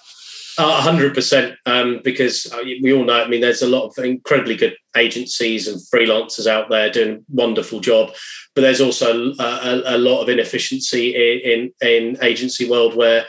hundred 0.58 1.14
percent, 1.14 1.56
um, 1.66 2.00
because 2.04 2.50
uh, 2.52 2.58
we 2.62 2.92
all 2.92 3.04
know. 3.04 3.24
I 3.24 3.28
mean, 3.28 3.40
there's 3.40 3.62
a 3.62 3.68
lot 3.68 3.86
of 3.86 4.04
incredibly 4.04 4.56
good 4.56 4.76
agencies 4.96 5.66
and 5.66 5.80
freelancers 5.92 6.46
out 6.46 6.70
there 6.70 6.90
doing 6.90 7.16
a 7.16 7.20
wonderful 7.28 7.80
job, 7.80 8.12
but 8.54 8.60
there's 8.62 8.80
also 8.80 9.32
a, 9.38 9.42
a, 9.42 9.96
a 9.96 9.98
lot 9.98 10.22
of 10.22 10.28
inefficiency 10.28 11.14
in, 11.14 11.72
in, 11.82 11.88
in 11.88 12.18
agency 12.22 12.68
world 12.68 12.94
where 12.94 13.26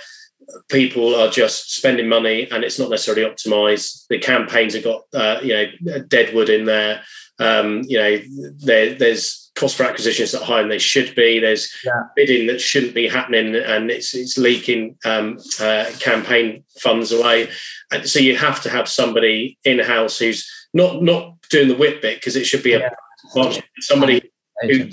people 0.69 1.15
are 1.15 1.29
just 1.29 1.75
spending 1.75 2.07
money 2.07 2.47
and 2.51 2.63
it's 2.63 2.79
not 2.79 2.89
necessarily 2.89 3.23
optimized. 3.23 4.05
The 4.07 4.19
campaigns 4.19 4.73
have 4.75 4.83
got 4.83 5.01
uh, 5.13 5.39
you 5.41 5.53
know 5.53 5.99
dead 6.07 6.33
wood 6.33 6.49
in 6.49 6.65
there. 6.65 7.03
Um, 7.39 7.81
you 7.85 7.97
know, 7.97 8.19
there, 8.59 8.93
there's 8.93 9.44
cost 9.55 9.77
for 9.77 9.83
acquisitions 9.83 10.31
that 10.31 10.41
are 10.41 10.45
higher 10.45 10.61
than 10.61 10.69
they 10.69 10.77
should 10.77 11.15
be. 11.15 11.39
There's 11.39 11.73
yeah. 11.83 12.03
bidding 12.15 12.47
that 12.47 12.59
shouldn't 12.59 12.93
be 12.93 13.07
happening, 13.07 13.55
and 13.55 13.89
it's 13.89 14.13
it's 14.13 14.37
leaking 14.37 14.97
um, 15.05 15.39
uh, 15.59 15.85
campaign 15.99 16.63
funds 16.79 17.11
away. 17.11 17.49
And 17.91 18.07
so 18.07 18.19
you 18.19 18.35
have 18.37 18.61
to 18.63 18.69
have 18.69 18.87
somebody 18.87 19.57
in 19.63 19.79
house 19.79 20.19
who's 20.19 20.49
not 20.73 21.01
not 21.01 21.39
doing 21.49 21.69
the 21.69 21.75
whip 21.75 22.01
bit 22.01 22.17
because 22.19 22.35
it 22.35 22.45
should 22.45 22.63
be 22.63 22.73
a 22.73 22.79
yeah. 22.79 23.61
somebody 23.79 24.29
who, 24.61 24.89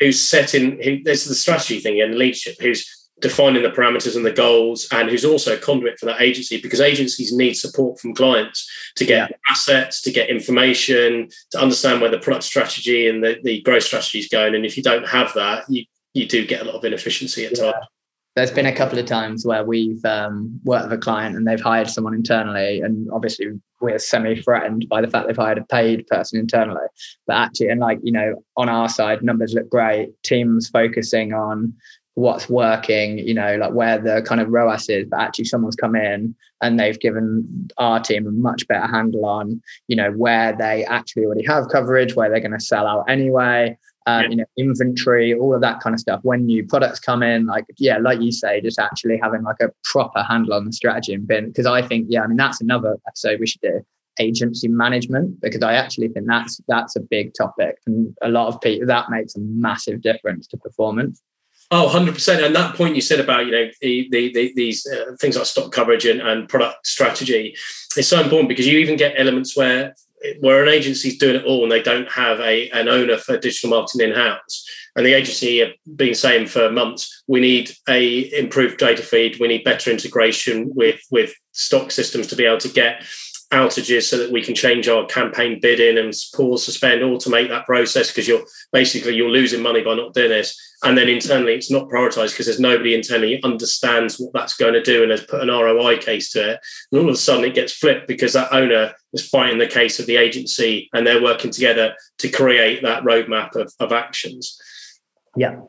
who's 0.00 0.28
setting. 0.28 0.82
Who, 0.82 1.02
there's 1.02 1.24
the 1.24 1.34
strategy 1.34 1.78
thing 1.80 2.00
and 2.00 2.14
leadership. 2.14 2.56
Who's 2.60 2.95
defining 3.20 3.62
the 3.62 3.70
parameters 3.70 4.14
and 4.14 4.26
the 4.26 4.32
goals 4.32 4.86
and 4.92 5.08
who's 5.08 5.24
also 5.24 5.54
a 5.54 5.58
conduit 5.58 5.98
for 5.98 6.06
that 6.06 6.20
agency 6.20 6.60
because 6.60 6.80
agencies 6.80 7.32
need 7.32 7.54
support 7.54 7.98
from 7.98 8.14
clients 8.14 8.70
to 8.94 9.06
get 9.06 9.30
yeah. 9.30 9.36
assets 9.50 10.02
to 10.02 10.10
get 10.10 10.28
information 10.28 11.28
to 11.50 11.58
understand 11.58 12.00
where 12.00 12.10
the 12.10 12.18
product 12.18 12.44
strategy 12.44 13.08
and 13.08 13.24
the, 13.24 13.38
the 13.42 13.62
growth 13.62 13.84
strategy 13.84 14.18
is 14.18 14.28
going 14.28 14.54
and 14.54 14.66
if 14.66 14.76
you 14.76 14.82
don't 14.82 15.08
have 15.08 15.32
that 15.34 15.64
you 15.68 15.84
you 16.12 16.26
do 16.26 16.46
get 16.46 16.62
a 16.62 16.64
lot 16.64 16.74
of 16.74 16.84
inefficiency 16.84 17.46
at 17.46 17.56
yeah. 17.56 17.72
times 17.72 17.86
there's 18.36 18.50
been 18.50 18.66
a 18.66 18.74
couple 18.74 18.98
of 18.98 19.06
times 19.06 19.46
where 19.46 19.64
we've 19.64 20.04
um, 20.04 20.60
worked 20.62 20.90
with 20.90 20.98
a 20.98 21.00
client 21.00 21.36
and 21.36 21.46
they've 21.46 21.58
hired 21.58 21.88
someone 21.88 22.12
internally 22.12 22.82
and 22.82 23.08
obviously 23.10 23.46
we're 23.80 23.98
semi-threatened 23.98 24.86
by 24.90 25.00
the 25.00 25.08
fact 25.08 25.26
they've 25.26 25.36
hired 25.36 25.56
a 25.56 25.64
paid 25.64 26.06
person 26.06 26.38
internally 26.38 26.86
but 27.26 27.36
actually 27.36 27.68
and 27.68 27.80
like 27.80 27.98
you 28.02 28.12
know 28.12 28.42
on 28.58 28.68
our 28.68 28.90
side 28.90 29.22
numbers 29.22 29.54
look 29.54 29.68
great 29.70 30.10
teams 30.22 30.68
focusing 30.68 31.32
on 31.32 31.72
what's 32.16 32.48
working, 32.48 33.18
you 33.18 33.34
know, 33.34 33.56
like 33.56 33.72
where 33.72 33.98
the 33.98 34.22
kind 34.22 34.40
of 34.40 34.48
ROAS 34.48 34.88
is, 34.88 35.06
but 35.06 35.20
actually 35.20 35.44
someone's 35.44 35.76
come 35.76 35.94
in 35.94 36.34
and 36.62 36.80
they've 36.80 36.98
given 36.98 37.68
our 37.76 38.00
team 38.00 38.26
a 38.26 38.30
much 38.30 38.66
better 38.68 38.86
handle 38.86 39.26
on, 39.26 39.60
you 39.86 39.94
know, 39.94 40.10
where 40.12 40.54
they 40.56 40.82
actually 40.86 41.26
already 41.26 41.44
have 41.44 41.68
coverage, 41.68 42.16
where 42.16 42.30
they're 42.30 42.40
going 42.40 42.52
to 42.52 42.60
sell 42.60 42.86
out 42.86 43.04
anyway, 43.06 43.76
um, 44.06 44.22
yeah. 44.22 44.28
you 44.30 44.36
know, 44.36 44.44
inventory, 44.56 45.34
all 45.34 45.54
of 45.54 45.60
that 45.60 45.80
kind 45.80 45.92
of 45.92 46.00
stuff. 46.00 46.20
When 46.22 46.46
new 46.46 46.66
products 46.66 47.00
come 47.00 47.22
in, 47.22 47.44
like, 47.44 47.66
yeah, 47.76 47.98
like 47.98 48.22
you 48.22 48.32
say, 48.32 48.62
just 48.62 48.78
actually 48.78 49.20
having 49.22 49.42
like 49.42 49.60
a 49.60 49.70
proper 49.84 50.22
handle 50.22 50.54
on 50.54 50.64
the 50.64 50.72
strategy 50.72 51.12
and 51.12 51.28
bin. 51.28 51.48
Because 51.48 51.66
I 51.66 51.82
think, 51.82 52.06
yeah, 52.08 52.22
I 52.22 52.28
mean, 52.28 52.38
that's 52.38 52.62
another 52.62 52.96
episode 53.06 53.40
we 53.40 53.46
should 53.46 53.60
do 53.60 53.84
agency 54.18 54.68
management 54.68 55.38
because 55.42 55.62
I 55.62 55.74
actually 55.74 56.08
think 56.08 56.26
that's 56.26 56.58
that's 56.68 56.96
a 56.96 57.00
big 57.00 57.34
topic 57.34 57.76
and 57.86 58.16
a 58.22 58.30
lot 58.30 58.48
of 58.48 58.58
people 58.62 58.86
that 58.86 59.10
makes 59.10 59.36
a 59.36 59.40
massive 59.40 60.00
difference 60.00 60.46
to 60.46 60.56
performance. 60.56 61.20
Oh, 61.70 61.90
100%. 61.92 62.44
And 62.44 62.54
that 62.54 62.76
point 62.76 62.94
you 62.94 63.00
said 63.00 63.18
about, 63.18 63.46
you 63.46 63.52
know, 63.52 63.68
the, 63.80 64.08
the, 64.10 64.32
the 64.32 64.52
these 64.54 64.86
uh, 64.86 65.16
things 65.20 65.36
like 65.36 65.46
stock 65.46 65.72
coverage 65.72 66.04
and, 66.04 66.20
and 66.20 66.48
product 66.48 66.86
strategy 66.86 67.56
is 67.96 68.06
so 68.06 68.20
important 68.20 68.48
because 68.48 68.66
you 68.66 68.78
even 68.78 68.96
get 68.96 69.14
elements 69.18 69.56
where 69.56 69.94
where 70.40 70.62
an 70.62 70.68
agency's 70.68 71.18
doing 71.18 71.36
it 71.36 71.44
all 71.44 71.62
and 71.62 71.70
they 71.70 71.82
don't 71.82 72.10
have 72.10 72.40
a 72.40 72.70
an 72.70 72.88
owner 72.88 73.16
for 73.16 73.36
digital 73.36 73.70
marketing 73.70 74.08
in-house. 74.08 74.64
And 74.94 75.04
the 75.04 75.12
agency 75.12 75.58
have 75.58 75.72
been 75.94 76.14
saying 76.14 76.46
for 76.46 76.70
months, 76.70 77.22
we 77.26 77.40
need 77.40 77.72
a 77.88 78.32
improved 78.38 78.78
data 78.78 79.02
feed, 79.02 79.38
we 79.38 79.48
need 79.48 79.64
better 79.64 79.90
integration 79.90 80.70
with 80.74 81.00
with 81.10 81.34
stock 81.52 81.90
systems 81.90 82.28
to 82.28 82.36
be 82.36 82.44
able 82.44 82.58
to 82.58 82.68
get 82.68 83.02
outages 83.52 84.04
so 84.04 84.18
that 84.18 84.32
we 84.32 84.42
can 84.42 84.54
change 84.54 84.88
our 84.88 85.06
campaign 85.06 85.60
bidding 85.60 85.98
and 85.98 86.12
pause, 86.34 86.64
suspend, 86.64 87.02
automate 87.02 87.48
that 87.48 87.66
process 87.66 88.08
because 88.08 88.26
you're 88.26 88.44
basically 88.72 89.14
you're 89.14 89.30
losing 89.30 89.62
money 89.62 89.82
by 89.82 89.94
not 89.94 90.14
doing 90.14 90.30
this. 90.30 90.60
And 90.82 90.98
then 90.98 91.08
internally, 91.08 91.54
it's 91.54 91.70
not 91.70 91.88
prioritized 91.88 92.32
because 92.32 92.46
there's 92.46 92.60
nobody 92.60 92.94
internally 92.94 93.42
understands 93.42 94.18
what 94.18 94.32
that's 94.34 94.56
going 94.56 94.74
to 94.74 94.82
do 94.82 95.02
and 95.02 95.10
has 95.10 95.24
put 95.24 95.40
an 95.40 95.48
ROI 95.48 95.98
case 95.98 96.32
to 96.32 96.52
it. 96.52 96.60
And 96.92 97.00
all 97.00 97.08
of 97.08 97.14
a 97.14 97.18
sudden, 97.18 97.44
it 97.44 97.54
gets 97.54 97.72
flipped 97.72 98.08
because 98.08 98.34
that 98.34 98.52
owner 98.52 98.92
is 99.12 99.26
fighting 99.26 99.58
the 99.58 99.66
case 99.66 99.98
of 99.98 100.06
the 100.06 100.16
agency 100.16 100.90
and 100.92 101.06
they're 101.06 101.22
working 101.22 101.50
together 101.50 101.94
to 102.18 102.28
create 102.28 102.82
that 102.82 103.04
roadmap 103.04 103.56
of, 103.56 103.72
of 103.80 103.92
actions. 103.92 104.60
Yeah, 105.34 105.60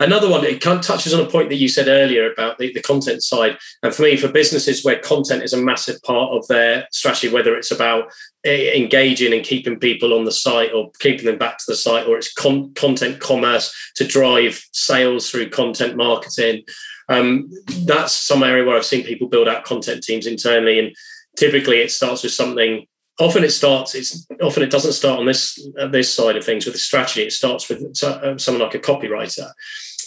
Another 0.00 0.28
one, 0.28 0.44
it 0.44 0.60
touches 0.60 1.14
on 1.14 1.24
a 1.24 1.30
point 1.30 1.48
that 1.48 1.56
you 1.56 1.68
said 1.68 1.88
earlier 1.88 2.30
about 2.30 2.58
the, 2.58 2.72
the 2.72 2.82
content 2.82 3.22
side. 3.22 3.58
And 3.82 3.94
for 3.94 4.02
me, 4.02 4.16
for 4.16 4.28
businesses 4.28 4.84
where 4.84 4.98
content 4.98 5.42
is 5.42 5.52
a 5.52 5.62
massive 5.62 6.02
part 6.02 6.32
of 6.32 6.46
their 6.48 6.86
strategy, 6.92 7.28
whether 7.28 7.54
it's 7.56 7.70
about 7.70 8.12
eh, 8.44 8.76
engaging 8.76 9.32
and 9.32 9.44
keeping 9.44 9.78
people 9.78 10.12
on 10.12 10.24
the 10.24 10.32
site 10.32 10.72
or 10.72 10.90
keeping 10.98 11.26
them 11.26 11.38
back 11.38 11.58
to 11.58 11.64
the 11.68 11.76
site, 11.76 12.06
or 12.06 12.16
it's 12.16 12.32
con- 12.32 12.72
content 12.74 13.20
commerce 13.20 13.74
to 13.96 14.06
drive 14.06 14.64
sales 14.72 15.30
through 15.30 15.50
content 15.50 15.96
marketing. 15.96 16.62
Um, 17.08 17.50
that's 17.84 18.12
some 18.12 18.42
area 18.42 18.64
where 18.64 18.76
I've 18.76 18.84
seen 18.84 19.04
people 19.04 19.28
build 19.28 19.48
out 19.48 19.64
content 19.64 20.02
teams 20.02 20.26
internally. 20.26 20.78
And 20.78 20.94
typically 21.36 21.78
it 21.78 21.90
starts 21.90 22.22
with 22.22 22.32
something 22.32 22.86
often 23.18 23.44
it 23.44 23.50
starts 23.50 23.94
it's 23.94 24.26
often 24.42 24.62
it 24.62 24.70
doesn't 24.70 24.92
start 24.92 25.18
on 25.18 25.26
this 25.26 25.58
uh, 25.78 25.86
this 25.86 26.12
side 26.12 26.36
of 26.36 26.44
things 26.44 26.66
with 26.66 26.74
a 26.74 26.78
strategy 26.78 27.22
it 27.22 27.32
starts 27.32 27.68
with 27.68 27.82
uh, 28.02 28.36
someone 28.38 28.62
like 28.62 28.74
a 28.74 28.78
copywriter 28.78 29.50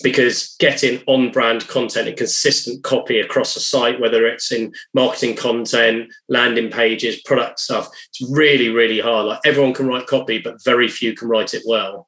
because 0.01 0.55
getting 0.59 1.01
on 1.07 1.31
brand 1.31 1.67
content 1.67 2.07
and 2.07 2.17
consistent 2.17 2.83
copy 2.83 3.19
across 3.19 3.55
a 3.55 3.59
site, 3.59 3.99
whether 3.99 4.25
it's 4.25 4.51
in 4.51 4.73
marketing 4.93 5.35
content, 5.35 6.11
landing 6.27 6.71
pages, 6.71 7.21
product 7.23 7.59
stuff, 7.59 7.89
it's 8.09 8.29
really, 8.31 8.69
really 8.69 8.99
hard. 8.99 9.25
Like 9.25 9.39
everyone 9.45 9.73
can 9.73 9.87
write 9.87 10.07
copy, 10.07 10.39
but 10.39 10.63
very 10.63 10.87
few 10.87 11.13
can 11.13 11.27
write 11.27 11.53
it 11.53 11.63
well. 11.65 12.07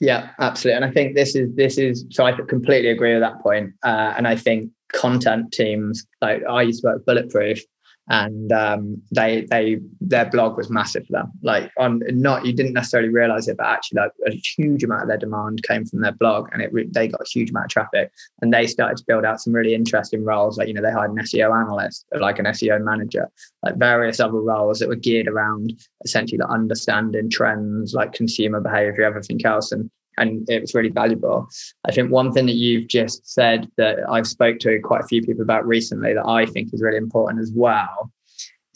Yeah, 0.00 0.30
absolutely. 0.40 0.76
And 0.76 0.84
I 0.84 0.90
think 0.90 1.14
this 1.14 1.36
is 1.36 1.54
this 1.54 1.78
is 1.78 2.04
so 2.10 2.24
I 2.24 2.32
completely 2.32 2.90
agree 2.90 3.12
with 3.12 3.22
that 3.22 3.40
point. 3.40 3.72
Uh, 3.84 4.14
and 4.16 4.26
I 4.26 4.34
think 4.34 4.70
content 4.92 5.52
teams 5.52 6.04
like 6.20 6.42
I 6.48 6.62
used 6.62 6.82
to 6.82 6.88
work 6.88 7.06
Bulletproof 7.06 7.60
and 8.08 8.50
um, 8.52 9.00
they 9.12 9.46
they 9.50 9.78
their 10.00 10.28
blog 10.28 10.56
was 10.56 10.70
massive 10.70 11.06
for 11.06 11.12
them. 11.12 11.32
Like 11.42 11.70
on 11.78 12.02
not 12.08 12.44
you 12.44 12.52
didn't 12.52 12.72
necessarily 12.72 13.10
realize 13.10 13.48
it, 13.48 13.56
but 13.56 13.66
actually 13.66 14.00
like 14.00 14.12
a 14.26 14.32
huge 14.56 14.82
amount 14.82 15.02
of 15.02 15.08
their 15.08 15.18
demand 15.18 15.62
came 15.62 15.84
from 15.84 16.00
their 16.00 16.12
blog, 16.12 16.48
and 16.52 16.62
it 16.62 16.72
they 16.92 17.08
got 17.08 17.20
a 17.20 17.28
huge 17.28 17.50
amount 17.50 17.66
of 17.66 17.70
traffic, 17.70 18.10
and 18.40 18.52
they 18.52 18.66
started 18.66 18.96
to 18.98 19.04
build 19.06 19.24
out 19.24 19.40
some 19.40 19.52
really 19.52 19.74
interesting 19.74 20.24
roles. 20.24 20.58
Like 20.58 20.68
you 20.68 20.74
know 20.74 20.82
they 20.82 20.90
hired 20.90 21.12
an 21.12 21.18
SEO 21.18 21.54
analyst, 21.58 22.04
like 22.18 22.38
an 22.38 22.46
SEO 22.46 22.82
manager, 22.82 23.28
like 23.62 23.76
various 23.76 24.18
other 24.18 24.40
roles 24.40 24.80
that 24.80 24.88
were 24.88 24.96
geared 24.96 25.28
around 25.28 25.72
essentially 26.04 26.38
like 26.38 26.50
understanding 26.50 27.30
trends, 27.30 27.94
like 27.94 28.12
consumer 28.12 28.60
behavior, 28.60 29.04
everything 29.04 29.44
else, 29.44 29.70
and 29.70 29.90
and 30.22 30.48
it 30.48 30.60
was 30.60 30.74
really 30.74 30.88
valuable. 30.88 31.48
I 31.84 31.92
think 31.92 32.10
one 32.10 32.32
thing 32.32 32.46
that 32.46 32.54
you've 32.54 32.88
just 32.88 33.28
said 33.28 33.68
that 33.76 33.98
I've 34.08 34.26
spoke 34.26 34.58
to 34.60 34.80
quite 34.80 35.02
a 35.02 35.06
few 35.06 35.22
people 35.22 35.42
about 35.42 35.66
recently 35.66 36.14
that 36.14 36.26
I 36.26 36.46
think 36.46 36.72
is 36.72 36.82
really 36.82 36.96
important 36.96 37.40
as 37.40 37.52
well 37.54 38.10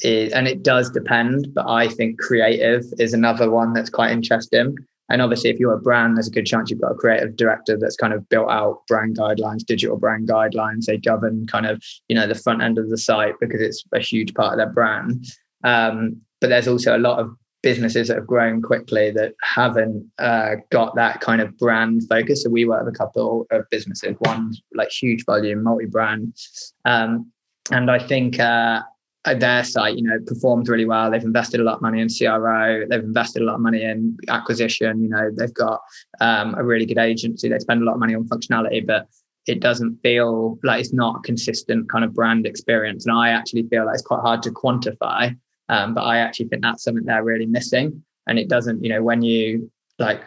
is, 0.00 0.32
and 0.32 0.46
it 0.46 0.62
does 0.62 0.90
depend, 0.90 1.54
but 1.54 1.66
I 1.68 1.88
think 1.88 2.18
creative 2.18 2.84
is 2.98 3.14
another 3.14 3.50
one 3.50 3.72
that's 3.72 3.90
quite 3.90 4.12
interesting. 4.12 4.76
And 5.08 5.22
obviously, 5.22 5.50
if 5.50 5.60
you're 5.60 5.74
a 5.74 5.80
brand, 5.80 6.16
there's 6.16 6.26
a 6.26 6.32
good 6.32 6.46
chance 6.46 6.68
you've 6.68 6.80
got 6.80 6.90
a 6.90 6.96
creative 6.96 7.36
director 7.36 7.78
that's 7.78 7.96
kind 7.96 8.12
of 8.12 8.28
built 8.28 8.50
out 8.50 8.80
brand 8.88 9.16
guidelines, 9.16 9.64
digital 9.64 9.96
brand 9.96 10.28
guidelines. 10.28 10.86
They 10.86 10.98
govern 10.98 11.46
kind 11.46 11.66
of, 11.66 11.80
you 12.08 12.16
know, 12.16 12.26
the 12.26 12.34
front 12.34 12.60
end 12.60 12.76
of 12.76 12.90
the 12.90 12.98
site 12.98 13.34
because 13.40 13.60
it's 13.60 13.84
a 13.92 14.00
huge 14.00 14.34
part 14.34 14.54
of 14.54 14.58
their 14.58 14.72
brand. 14.72 15.24
Um, 15.62 16.20
but 16.40 16.50
there's 16.50 16.66
also 16.66 16.96
a 16.96 16.98
lot 16.98 17.20
of 17.20 17.30
businesses 17.66 18.06
that 18.06 18.16
have 18.16 18.28
grown 18.28 18.62
quickly 18.62 19.10
that 19.10 19.34
haven't 19.42 20.08
uh, 20.20 20.54
got 20.70 20.94
that 20.94 21.20
kind 21.20 21.40
of 21.42 21.58
brand 21.58 22.00
focus. 22.08 22.44
So 22.44 22.48
we 22.48 22.64
work 22.64 22.84
with 22.84 22.94
a 22.94 22.96
couple 22.96 23.44
of 23.50 23.64
businesses, 23.72 24.14
one 24.20 24.54
like 24.72 24.92
huge 24.92 25.24
volume, 25.24 25.64
multi-brand, 25.64 26.32
um, 26.84 27.32
and 27.72 27.90
I 27.90 27.98
think 27.98 28.38
uh, 28.38 28.82
their 29.24 29.64
site, 29.64 29.96
you 29.96 30.04
know, 30.04 30.16
performed 30.28 30.68
really 30.68 30.84
well. 30.84 31.10
They've 31.10 31.24
invested 31.24 31.58
a 31.58 31.64
lot 31.64 31.74
of 31.74 31.82
money 31.82 32.00
in 32.00 32.08
CRO. 32.08 32.86
They've 32.88 33.00
invested 33.02 33.42
a 33.42 33.46
lot 33.46 33.56
of 33.56 33.60
money 33.60 33.82
in 33.82 34.16
acquisition. 34.28 35.02
You 35.02 35.08
know, 35.08 35.30
they've 35.36 35.52
got 35.52 35.80
um, 36.20 36.54
a 36.54 36.62
really 36.62 36.86
good 36.86 36.98
agency. 36.98 37.48
They 37.48 37.58
spend 37.58 37.82
a 37.82 37.84
lot 37.84 37.94
of 37.94 37.98
money 37.98 38.14
on 38.14 38.28
functionality, 38.28 38.86
but 38.86 39.08
it 39.48 39.58
doesn't 39.58 39.98
feel 40.04 40.56
like 40.62 40.78
it's 40.82 40.92
not 40.92 41.16
a 41.16 41.22
consistent 41.22 41.90
kind 41.90 42.04
of 42.04 42.14
brand 42.14 42.46
experience. 42.46 43.06
And 43.06 43.16
I 43.16 43.30
actually 43.30 43.64
feel 43.64 43.86
like 43.86 43.94
it's 43.94 44.06
quite 44.06 44.20
hard 44.20 44.44
to 44.44 44.50
quantify 44.50 45.36
um, 45.68 45.94
but 45.94 46.02
I 46.02 46.18
actually 46.18 46.48
think 46.48 46.62
that's 46.62 46.84
something 46.84 47.04
they're 47.04 47.24
really 47.24 47.46
missing. 47.46 48.02
And 48.26 48.38
it 48.38 48.48
doesn't, 48.48 48.82
you 48.82 48.90
know, 48.90 49.02
when 49.02 49.22
you 49.22 49.70
like 49.98 50.22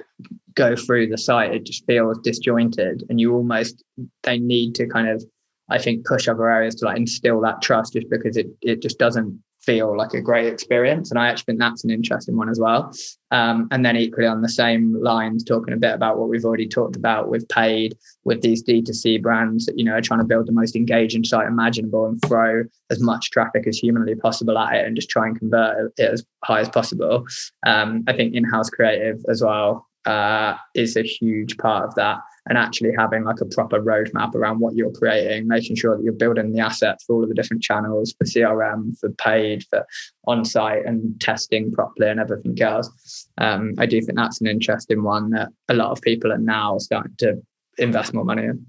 go 0.55 0.75
through 0.75 1.07
the 1.07 1.17
site, 1.17 1.53
it 1.53 1.65
just 1.65 1.85
feels 1.85 2.17
disjointed 2.19 3.03
and 3.09 3.19
you 3.19 3.33
almost, 3.33 3.83
they 4.23 4.39
need 4.39 4.75
to 4.75 4.87
kind 4.87 5.09
of, 5.09 5.23
I 5.69 5.77
think, 5.79 6.05
push 6.05 6.27
other 6.27 6.49
areas 6.49 6.75
to 6.75 6.85
like 6.85 6.97
instill 6.97 7.41
that 7.41 7.61
trust 7.61 7.93
just 7.93 8.09
because 8.09 8.37
it, 8.37 8.47
it 8.61 8.81
just 8.81 8.97
doesn't 8.97 9.41
feel 9.69 9.95
like 9.95 10.15
a 10.15 10.21
great 10.21 10.51
experience. 10.51 11.11
And 11.11 11.19
I 11.19 11.27
actually 11.27 11.43
think 11.43 11.59
that's 11.59 11.83
an 11.83 11.91
interesting 11.91 12.35
one 12.35 12.49
as 12.49 12.59
well. 12.59 12.91
Um, 13.29 13.67
and 13.69 13.85
then 13.85 13.95
equally 13.95 14.25
on 14.25 14.41
the 14.41 14.49
same 14.49 14.99
lines, 14.99 15.43
talking 15.43 15.75
a 15.75 15.77
bit 15.77 15.93
about 15.93 16.17
what 16.17 16.27
we've 16.27 16.43
already 16.43 16.67
talked 16.67 16.95
about 16.95 17.29
with 17.29 17.47
paid, 17.49 17.95
with 18.23 18.41
these 18.41 18.63
D2C 18.63 19.21
brands 19.21 19.67
that, 19.67 19.77
you 19.77 19.85
know, 19.85 19.93
are 19.93 20.01
trying 20.01 20.21
to 20.21 20.25
build 20.25 20.47
the 20.47 20.51
most 20.51 20.75
engaging 20.75 21.23
site 21.23 21.45
imaginable 21.45 22.07
and 22.07 22.19
throw 22.25 22.63
as 22.89 22.99
much 22.99 23.29
traffic 23.29 23.67
as 23.67 23.77
humanly 23.77 24.15
possible 24.15 24.57
at 24.57 24.73
it 24.73 24.87
and 24.87 24.95
just 24.95 25.11
try 25.11 25.27
and 25.27 25.37
convert 25.37 25.93
it 25.97 26.11
as 26.11 26.25
high 26.43 26.61
as 26.61 26.69
possible. 26.69 27.27
Um, 27.67 28.03
I 28.07 28.13
think 28.13 28.33
in-house 28.33 28.71
creative 28.71 29.23
as 29.29 29.43
well 29.43 29.85
uh, 30.05 30.55
is 30.75 30.95
a 30.95 31.03
huge 31.03 31.57
part 31.57 31.85
of 31.85 31.95
that 31.95 32.19
and 32.47 32.57
actually 32.57 32.91
having 32.97 33.23
like 33.23 33.41
a 33.41 33.45
proper 33.45 33.79
roadmap 33.79 34.33
around 34.33 34.59
what 34.59 34.75
you're 34.75 34.91
creating, 34.91 35.47
making 35.47 35.75
sure 35.75 35.95
that 35.95 36.03
you're 36.03 36.13
building 36.13 36.51
the 36.51 36.59
assets 36.59 37.03
for 37.03 37.15
all 37.15 37.23
of 37.23 37.29
the 37.29 37.35
different 37.35 37.61
channels 37.61 38.13
for 38.17 38.25
CRM, 38.25 38.97
for 38.99 39.09
paid, 39.11 39.63
for 39.69 39.85
on 40.25 40.43
site 40.43 40.85
and 40.85 41.19
testing 41.21 41.71
properly 41.71 42.09
and 42.09 42.19
everything 42.19 42.59
else. 42.61 43.27
Um, 43.37 43.75
I 43.77 43.85
do 43.85 44.01
think 44.01 44.17
that's 44.17 44.41
an 44.41 44.47
interesting 44.47 45.03
one 45.03 45.29
that 45.31 45.49
a 45.67 45.75
lot 45.75 45.91
of 45.91 46.01
people 46.01 46.31
are 46.31 46.39
now 46.39 46.79
starting 46.79 47.15
to 47.19 47.41
invest 47.77 48.13
more 48.13 48.25
money 48.25 48.45
in. 48.45 48.65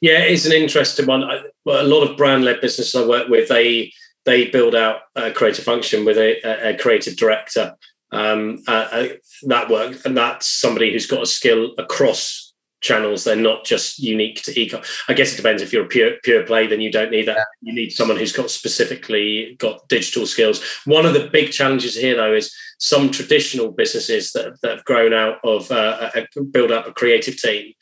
Yeah, 0.00 0.20
it's 0.20 0.46
an 0.46 0.52
interesting 0.52 1.06
one. 1.06 1.22
I, 1.22 1.40
well, 1.64 1.84
a 1.84 1.86
lot 1.86 2.02
of 2.02 2.16
brand 2.16 2.44
led 2.44 2.60
businesses 2.60 2.94
I 2.94 3.06
work 3.06 3.28
with, 3.28 3.48
they 3.48 3.92
they 4.24 4.46
build 4.46 4.74
out 4.74 5.02
a 5.14 5.30
creative 5.30 5.64
function 5.64 6.04
with 6.04 6.18
a, 6.18 6.70
a 6.70 6.76
creative 6.76 7.16
director 7.16 7.76
um, 8.12 8.62
uh, 8.66 8.88
uh, 8.90 9.08
that 9.44 9.68
work, 9.68 10.04
and 10.04 10.16
that's 10.16 10.46
somebody 10.46 10.92
who's 10.92 11.06
got 11.06 11.22
a 11.22 11.26
skill 11.26 11.72
across 11.78 12.52
channels. 12.80 13.24
They're 13.24 13.36
not 13.36 13.64
just 13.64 13.98
unique 13.98 14.42
to 14.42 14.52
ecom. 14.52 14.84
I 15.08 15.14
guess 15.14 15.32
it 15.32 15.36
depends. 15.36 15.62
If 15.62 15.72
you're 15.72 15.84
a 15.84 15.88
pure 15.88 16.12
pure 16.22 16.44
play, 16.44 16.66
then 16.66 16.80
you 16.80 16.92
don't 16.92 17.10
need 17.10 17.26
that. 17.26 17.46
You 17.62 17.74
need 17.74 17.90
someone 17.90 18.16
who's 18.16 18.32
got 18.32 18.50
specifically 18.50 19.56
got 19.58 19.88
digital 19.88 20.26
skills. 20.26 20.62
One 20.84 21.06
of 21.06 21.14
the 21.14 21.28
big 21.28 21.52
challenges 21.52 21.96
here, 21.96 22.16
though, 22.16 22.34
is 22.34 22.54
some 22.78 23.10
traditional 23.10 23.72
businesses 23.72 24.32
that, 24.32 24.60
that 24.62 24.76
have 24.76 24.84
grown 24.84 25.12
out 25.12 25.38
of 25.42 25.70
uh, 25.70 26.10
a, 26.14 26.44
build 26.44 26.70
up 26.70 26.86
a 26.86 26.92
creative 26.92 27.36
team 27.38 27.72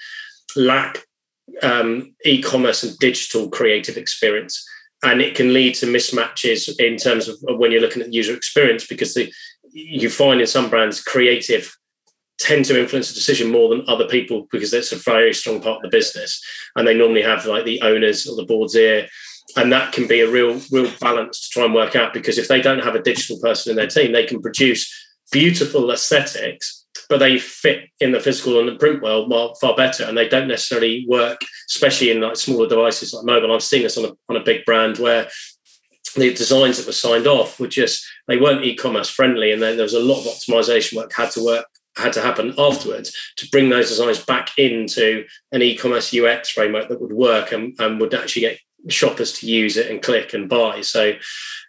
lack 0.57 1.05
um, 1.63 2.15
e-commerce 2.25 2.83
and 2.83 2.97
digital 2.99 3.49
creative 3.51 3.97
experience 3.97 4.65
and 5.03 5.21
it 5.21 5.35
can 5.35 5.53
lead 5.53 5.75
to 5.75 5.87
mismatches 5.87 6.75
in 6.79 6.97
terms 6.97 7.29
of 7.29 7.37
when 7.43 7.71
you're 7.71 7.81
looking 7.81 8.03
at 8.03 8.13
user 8.13 8.35
experience 8.35 8.87
because 8.87 9.15
the 9.15 9.33
you 9.75 10.09
find 10.09 10.41
in 10.41 10.47
some 10.47 10.71
brands 10.71 11.03
creative 11.03 11.77
tend 12.39 12.65
to 12.65 12.79
influence 12.79 13.09
the 13.09 13.15
decision 13.15 13.51
more 13.51 13.69
than 13.69 13.85
other 13.89 14.07
people 14.07 14.47
because 14.51 14.71
that's 14.71 14.93
a 14.93 14.97
very 14.97 15.35
strong 15.35 15.61
part 15.61 15.77
of 15.77 15.83
the 15.83 15.97
business. 15.97 16.43
And 16.77 16.87
they 16.87 16.95
normally 16.95 17.23
have 17.23 17.47
like 17.47 17.65
the 17.65 17.83
owners 17.83 18.27
or 18.27 18.37
the 18.37 18.45
board's 18.45 18.75
ear. 18.75 19.09
And 19.57 19.73
that 19.73 19.93
can 19.93 20.09
be 20.09 20.21
a 20.21 20.31
real 20.31 20.61
real 20.71 20.91
balance 21.01 21.41
to 21.41 21.51
try 21.51 21.65
and 21.65 21.75
work 21.75 21.95
out 21.95 22.15
because 22.15 22.39
if 22.39 22.49
they 22.49 22.61
don't 22.61 22.83
have 22.83 22.95
a 22.95 23.03
digital 23.03 23.39
person 23.41 23.71
in 23.71 23.77
their 23.77 23.87
team 23.87 24.13
they 24.13 24.25
can 24.25 24.41
produce 24.41 24.91
beautiful 25.31 25.91
aesthetics 25.91 26.87
but 27.11 27.19
they 27.19 27.39
fit 27.39 27.91
in 28.01 28.13
the 28.13 28.21
physical 28.21 28.59
and 28.59 28.69
the 28.69 28.77
print 28.77 29.03
world 29.03 29.31
far 29.61 29.77
better. 29.77 30.05
And 30.05 30.17
they 30.17 30.29
don't 30.29 30.49
necessarily 30.49 31.05
work 31.09 31.41
especially 31.69 32.11
in 32.11 32.21
like 32.21 32.37
smaller 32.37 32.69
devices 32.69 33.13
like 33.13 33.25
mobile. 33.25 33.55
I've 33.55 33.63
seen 33.63 33.83
this 33.83 33.99
on 33.99 34.07
a, 34.07 34.13
on 34.29 34.37
a 34.37 34.45
big 34.45 34.65
brand 34.65 34.99
where 34.99 35.29
the 36.15 36.33
designs 36.35 36.79
that 36.79 36.87
were 36.87 36.93
signed 36.93 37.27
off 37.27 37.59
were 37.59 37.69
just 37.69 38.05
they 38.29 38.37
weren't 38.37 38.65
e-commerce 38.65 39.09
friendly 39.09 39.53
and 39.53 39.63
then 39.63 39.77
there 39.77 39.85
was 39.85 39.95
a 39.95 40.01
lot 40.01 40.21
of 40.21 40.27
optimization 40.27 40.97
work 40.97 41.13
had 41.13 41.31
to 41.31 41.45
work 41.45 41.67
had 41.97 42.13
to 42.13 42.21
happen 42.21 42.53
afterwards 42.59 43.15
to 43.37 43.49
bring 43.51 43.69
those 43.69 43.89
designs 43.89 44.25
back 44.25 44.51
into 44.59 45.25
an 45.53 45.63
e-commerce 45.63 46.15
ux 46.15 46.51
framework 46.51 46.89
that 46.89 47.01
would 47.01 47.13
work 47.13 47.53
and, 47.53 47.75
and 47.79 48.01
would 48.01 48.15
actually 48.15 48.43
get 48.43 48.59
shoppers 48.89 49.33
to 49.33 49.47
use 49.47 49.77
it 49.77 49.91
and 49.91 50.03
click 50.03 50.35
and 50.35 50.49
buy. 50.49 50.81
So 50.81 51.15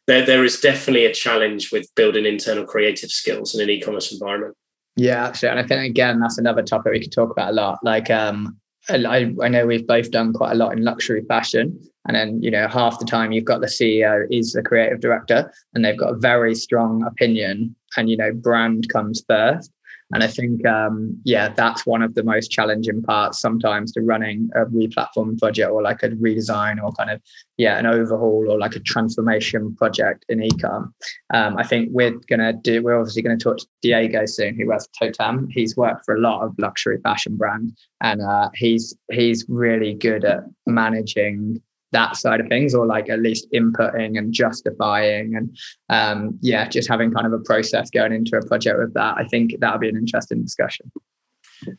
there, 0.08 0.26
there 0.26 0.44
is 0.44 0.60
definitely 0.60 1.06
a 1.06 1.14
challenge 1.14 1.72
with 1.72 1.94
building 1.96 2.26
internal 2.26 2.66
creative 2.66 3.10
skills 3.10 3.56
in 3.56 3.62
an 3.62 3.70
e-commerce 3.70 4.12
environment. 4.12 4.56
Yeah 4.98 5.26
absolutely 5.26 5.60
and 5.60 5.66
i 5.66 5.68
think 5.68 5.90
again 5.90 6.22
that's 6.22 6.38
another 6.38 6.64
topic 6.64 6.94
we 6.94 7.02
could 7.02 7.12
talk 7.12 7.30
about 7.30 7.50
a 7.50 7.54
lot. 7.54 7.80
Like 7.84 8.10
um 8.10 8.58
I, 8.88 9.34
I 9.42 9.48
know 9.50 9.66
we've 9.66 9.86
both 9.86 10.12
done 10.12 10.32
quite 10.32 10.52
a 10.52 10.56
lot 10.56 10.72
in 10.72 10.84
luxury 10.84 11.24
fashion 11.28 11.82
and 12.06 12.16
then, 12.16 12.42
you 12.42 12.52
know, 12.52 12.68
half 12.68 13.00
the 13.00 13.06
time 13.06 13.32
you've 13.32 13.46
got 13.46 13.62
the 13.62 13.68
CEO 13.68 14.26
is 14.30 14.54
the 14.54 14.62
creative 14.62 15.00
director 15.00 15.52
and 15.74 15.84
they've 15.84 15.98
got 15.98 16.14
a 16.14 16.18
very 16.18 16.54
strong 16.56 17.04
opinion 17.04 17.76
and, 17.98 18.10
you 18.10 18.18
know, 18.18 18.32
brand 18.32 18.88
comes 18.90 19.24
first. 19.28 19.72
And 20.14 20.24
I 20.24 20.28
think, 20.28 20.64
um, 20.68 21.20
yeah, 21.24 21.50
that's 21.50 21.86
one 21.88 22.04
of 22.04 22.14
the 22.14 22.24
most 22.24 22.52
challenging 22.52 23.02
parts 23.02 23.40
sometimes 23.40 23.92
to 23.94 24.02
running 24.02 24.50
a 24.54 24.66
replatform 24.66 25.40
project 25.40 25.72
or 25.72 25.82
like 25.82 26.04
a 26.04 26.10
redesign 26.10 26.82
or 26.82 26.92
kind 26.92 27.10
of, 27.10 27.20
yeah, 27.58 27.80
an 27.80 27.88
overhaul 27.88 28.46
or 28.48 28.60
like 28.60 28.76
a 28.76 28.80
transformation 28.82 29.76
project 29.76 30.24
in 30.30 30.42
ecom. 30.42 30.92
Um, 31.34 31.58
I 31.58 31.64
think 31.64 31.90
we're 31.92 32.12
going 32.30 32.40
to 32.40 32.54
do, 32.54 32.84
we're 32.84 33.00
obviously 33.00 33.24
going 33.24 33.38
to 33.38 33.44
talk 33.44 33.58
to 33.58 33.68
Diego 33.82 34.28
soon, 34.28 34.56
who 34.56 34.68
for 34.68 34.80
Totem. 35.00 35.48
He's 35.50 35.76
worked 35.76 36.06
for 36.06 36.16
a 36.16 36.20
lot 36.20 36.44
of 36.44 36.54
luxury 36.60 37.00
fashion 37.02 37.36
brands 37.36 37.74
and 38.00 38.22
uh, 38.22 38.50
he's, 38.54 38.96
he's 39.12 39.44
really 39.50 39.96
good 39.96 40.24
at 40.24 40.44
managing 40.68 41.64
that 41.92 42.16
side 42.16 42.40
of 42.40 42.48
things 42.48 42.74
or 42.74 42.86
like 42.86 43.10
at 43.10 43.20
least 43.20 43.48
inputting 43.54 44.18
and 44.18 44.34
justifying 44.34 45.36
and 45.36 45.58
um, 45.90 46.38
yeah 46.42 46.68
just 46.68 46.90
having 46.90 47.12
kind 47.12 47.26
of 47.26 47.34
a 47.34 47.40
process 47.40 47.90
going 47.90 48.14
into 48.14 48.38
a 48.38 48.46
project 48.46 48.78
with 48.80 48.94
that 48.94 49.16
i 49.18 49.24
think 49.26 49.54
that'll 49.60 49.80
be 49.80 49.90
an 49.90 49.96
interesting 49.96 50.42
discussion. 50.42 50.92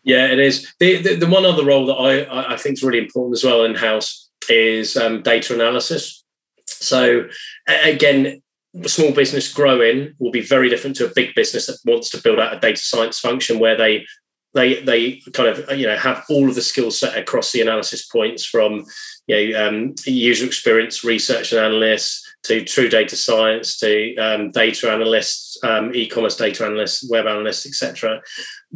Yeah 0.04 0.26
it 0.26 0.38
is. 0.38 0.72
The, 0.80 1.02
the, 1.02 1.14
the 1.16 1.26
one 1.26 1.44
other 1.44 1.64
role 1.64 1.86
that 1.86 1.94
i 1.94 2.54
i 2.54 2.56
think 2.56 2.74
is 2.74 2.82
really 2.82 2.98
important 2.98 3.36
as 3.36 3.44
well 3.44 3.64
in 3.64 3.74
house 3.74 4.30
is 4.48 4.96
um, 4.96 5.22
data 5.22 5.54
analysis. 5.54 6.24
So 6.66 7.28
again 7.66 8.42
small 8.84 9.12
business 9.12 9.52
growing 9.52 10.14
will 10.18 10.30
be 10.30 10.40
very 10.40 10.68
different 10.68 10.96
to 10.96 11.06
a 11.06 11.14
big 11.14 11.34
business 11.34 11.66
that 11.66 11.78
wants 11.84 12.10
to 12.10 12.20
build 12.20 12.38
out 12.38 12.54
a 12.54 12.60
data 12.60 12.80
science 12.80 13.18
function 13.18 13.58
where 13.58 13.76
they 13.76 14.04
they 14.56 14.82
they 14.82 15.22
kind 15.32 15.48
of 15.48 15.78
you 15.78 15.86
know 15.86 15.96
have 15.96 16.24
all 16.28 16.48
of 16.48 16.54
the 16.54 16.62
skill 16.62 16.90
set 16.90 17.16
across 17.16 17.52
the 17.52 17.60
analysis 17.60 18.06
points 18.06 18.44
from 18.44 18.84
you 19.28 19.52
know 19.52 19.68
um, 19.68 19.94
user 20.04 20.46
experience 20.46 21.04
research 21.04 21.52
and 21.52 21.60
analysts 21.60 22.24
to 22.42 22.64
true 22.64 22.88
data 22.88 23.16
science 23.16 23.78
to 23.78 24.16
um, 24.16 24.50
data 24.50 24.90
analysts 24.90 25.56
um, 25.62 25.94
e-commerce 25.94 26.36
data 26.36 26.64
analysts 26.64 27.08
web 27.08 27.26
analysts 27.26 27.66
etc 27.66 28.20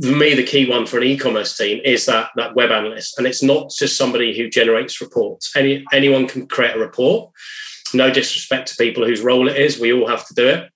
for 0.01 0.17
me 0.17 0.35
the 0.35 0.43
key 0.43 0.69
one 0.69 0.87
for 0.87 0.99
an 0.99 1.05
e-commerce 1.05 1.57
team 1.57 1.81
is 1.85 2.07
that 2.07 2.31
that 2.37 2.55
web 2.55 2.71
analyst. 2.71 3.19
And 3.19 3.27
it's 3.27 3.43
not 3.43 3.71
just 3.71 3.97
somebody 3.97 4.37
who 4.37 4.49
generates 4.49 5.01
reports. 5.01 5.55
Any 5.57 5.85
anyone 5.93 6.27
can 6.27 6.47
create 6.47 6.77
a 6.77 6.79
report. 6.79 7.33
No 7.93 8.11
disrespect 8.11 8.69
to 8.69 8.77
people 8.77 9.05
whose 9.05 9.21
role 9.21 9.49
it 9.49 9.57
is, 9.57 9.81
we 9.81 9.93
all 9.93 10.09
have 10.09 10.27
to 10.29 10.35
do 10.35 10.47
it. 10.47 10.70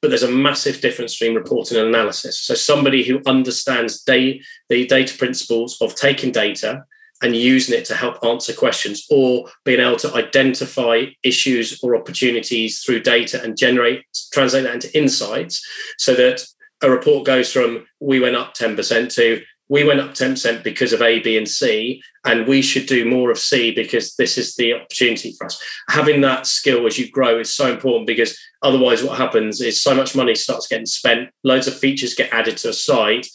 But 0.00 0.08
there's 0.08 0.22
a 0.22 0.30
massive 0.30 0.80
difference 0.80 1.18
between 1.18 1.36
reporting 1.36 1.76
and 1.76 1.88
analysis. 1.88 2.38
So 2.40 2.54
somebody 2.54 3.02
who 3.02 3.20
understands 3.26 4.04
the 4.04 4.40
data 4.68 5.16
principles 5.18 5.76
of 5.80 5.94
taking 5.94 6.30
data 6.30 6.84
and 7.22 7.34
using 7.34 7.78
it 7.78 7.84
to 7.86 7.94
help 7.94 8.22
answer 8.24 8.52
questions 8.52 9.06
or 9.10 9.48
being 9.64 9.80
able 9.80 9.96
to 9.96 10.14
identify 10.14 11.06
issues 11.22 11.80
or 11.82 11.96
opportunities 11.96 12.80
through 12.80 13.00
data 13.00 13.42
and 13.42 13.56
generate 13.56 14.04
translate 14.32 14.64
that 14.64 14.74
into 14.74 14.96
insights 14.96 15.66
so 15.98 16.14
that 16.14 16.44
a 16.82 16.90
report 16.90 17.26
goes 17.26 17.52
from 17.52 17.86
we 18.00 18.20
went 18.20 18.36
up 18.36 18.54
10% 18.54 19.12
to 19.14 19.42
we 19.68 19.84
went 19.84 20.00
up 20.00 20.10
10% 20.10 20.62
because 20.62 20.92
of 20.92 21.02
A, 21.02 21.20
B, 21.20 21.36
and 21.36 21.48
C, 21.48 22.02
and 22.24 22.46
we 22.46 22.62
should 22.62 22.86
do 22.86 23.08
more 23.08 23.30
of 23.30 23.38
C 23.38 23.70
because 23.70 24.16
this 24.16 24.38
is 24.38 24.54
the 24.56 24.74
opportunity 24.74 25.32
for 25.32 25.46
us. 25.46 25.62
Having 25.90 26.22
that 26.22 26.46
skill 26.46 26.86
as 26.86 26.98
you 26.98 27.10
grow 27.10 27.38
is 27.38 27.54
so 27.54 27.70
important 27.70 28.06
because 28.06 28.38
otherwise, 28.62 29.02
what 29.02 29.18
happens 29.18 29.60
is 29.60 29.82
so 29.82 29.94
much 29.94 30.16
money 30.16 30.34
starts 30.34 30.66
getting 30.66 30.86
spent, 30.86 31.30
loads 31.44 31.66
of 31.66 31.78
features 31.78 32.14
get 32.14 32.32
added 32.32 32.56
to 32.58 32.70
a 32.70 32.72
site. 32.72 33.28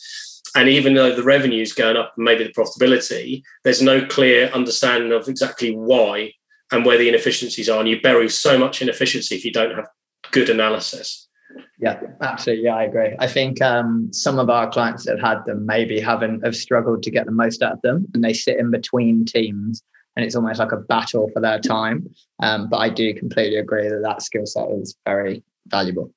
And 0.56 0.70
even 0.70 0.94
though 0.94 1.16
the 1.16 1.24
revenue 1.24 1.62
is 1.62 1.74
going 1.74 1.98
up, 1.98 2.14
maybe 2.18 2.44
the 2.44 2.52
profitability, 2.52 3.44
there's 3.64 3.82
no 3.82 4.06
clear 4.06 4.50
understanding 4.50 5.12
of 5.12 5.28
exactly 5.28 5.76
why 5.76 6.34
and 6.72 6.86
where 6.86 6.98
the 6.98 7.10
inefficiencies 7.10 7.70
are. 7.70 7.80
And 7.80 7.90
you 7.90 8.02
bury 8.02 8.30
so 8.30 8.58
much 8.58 8.82
inefficiency 8.82 9.36
if 9.36 9.46
you 9.46 9.52
don't 9.52 9.76
have 9.76 9.88
good 10.32 10.50
analysis. 10.50 11.23
Yeah, 11.84 12.00
absolutely. 12.22 12.64
Yeah, 12.64 12.78
I 12.78 12.84
agree. 12.84 13.14
I 13.20 13.28
think 13.28 13.62
um, 13.62 14.08
some 14.14 14.40
of 14.40 14.50
our 14.50 14.70
clients 14.70 15.04
that 15.04 15.20
have 15.20 15.38
had 15.38 15.46
them 15.46 15.66
maybe 15.66 16.00
haven't 16.00 16.46
have 16.46 16.56
struggled 16.56 17.04
to 17.04 17.12
get 17.12 17.26
the 17.26 17.34
most 17.34 17.62
out 17.62 17.74
of 17.74 17.82
them, 17.82 18.08
and 18.14 18.24
they 18.24 18.32
sit 18.32 18.58
in 18.58 18.72
between 18.72 19.26
teams, 19.26 19.84
and 20.16 20.26
it's 20.26 20.34
almost 20.34 20.60
like 20.60 20.72
a 20.72 20.78
battle 20.78 21.30
for 21.34 21.42
their 21.42 21.60
time. 21.60 22.10
Um, 22.42 22.70
but 22.70 22.78
I 22.78 22.88
do 22.88 23.14
completely 23.14 23.58
agree 23.58 23.90
that 23.90 24.02
that 24.02 24.22
skill 24.22 24.46
set 24.46 24.70
is 24.72 24.96
very 25.06 25.44
valuable. 25.68 26.14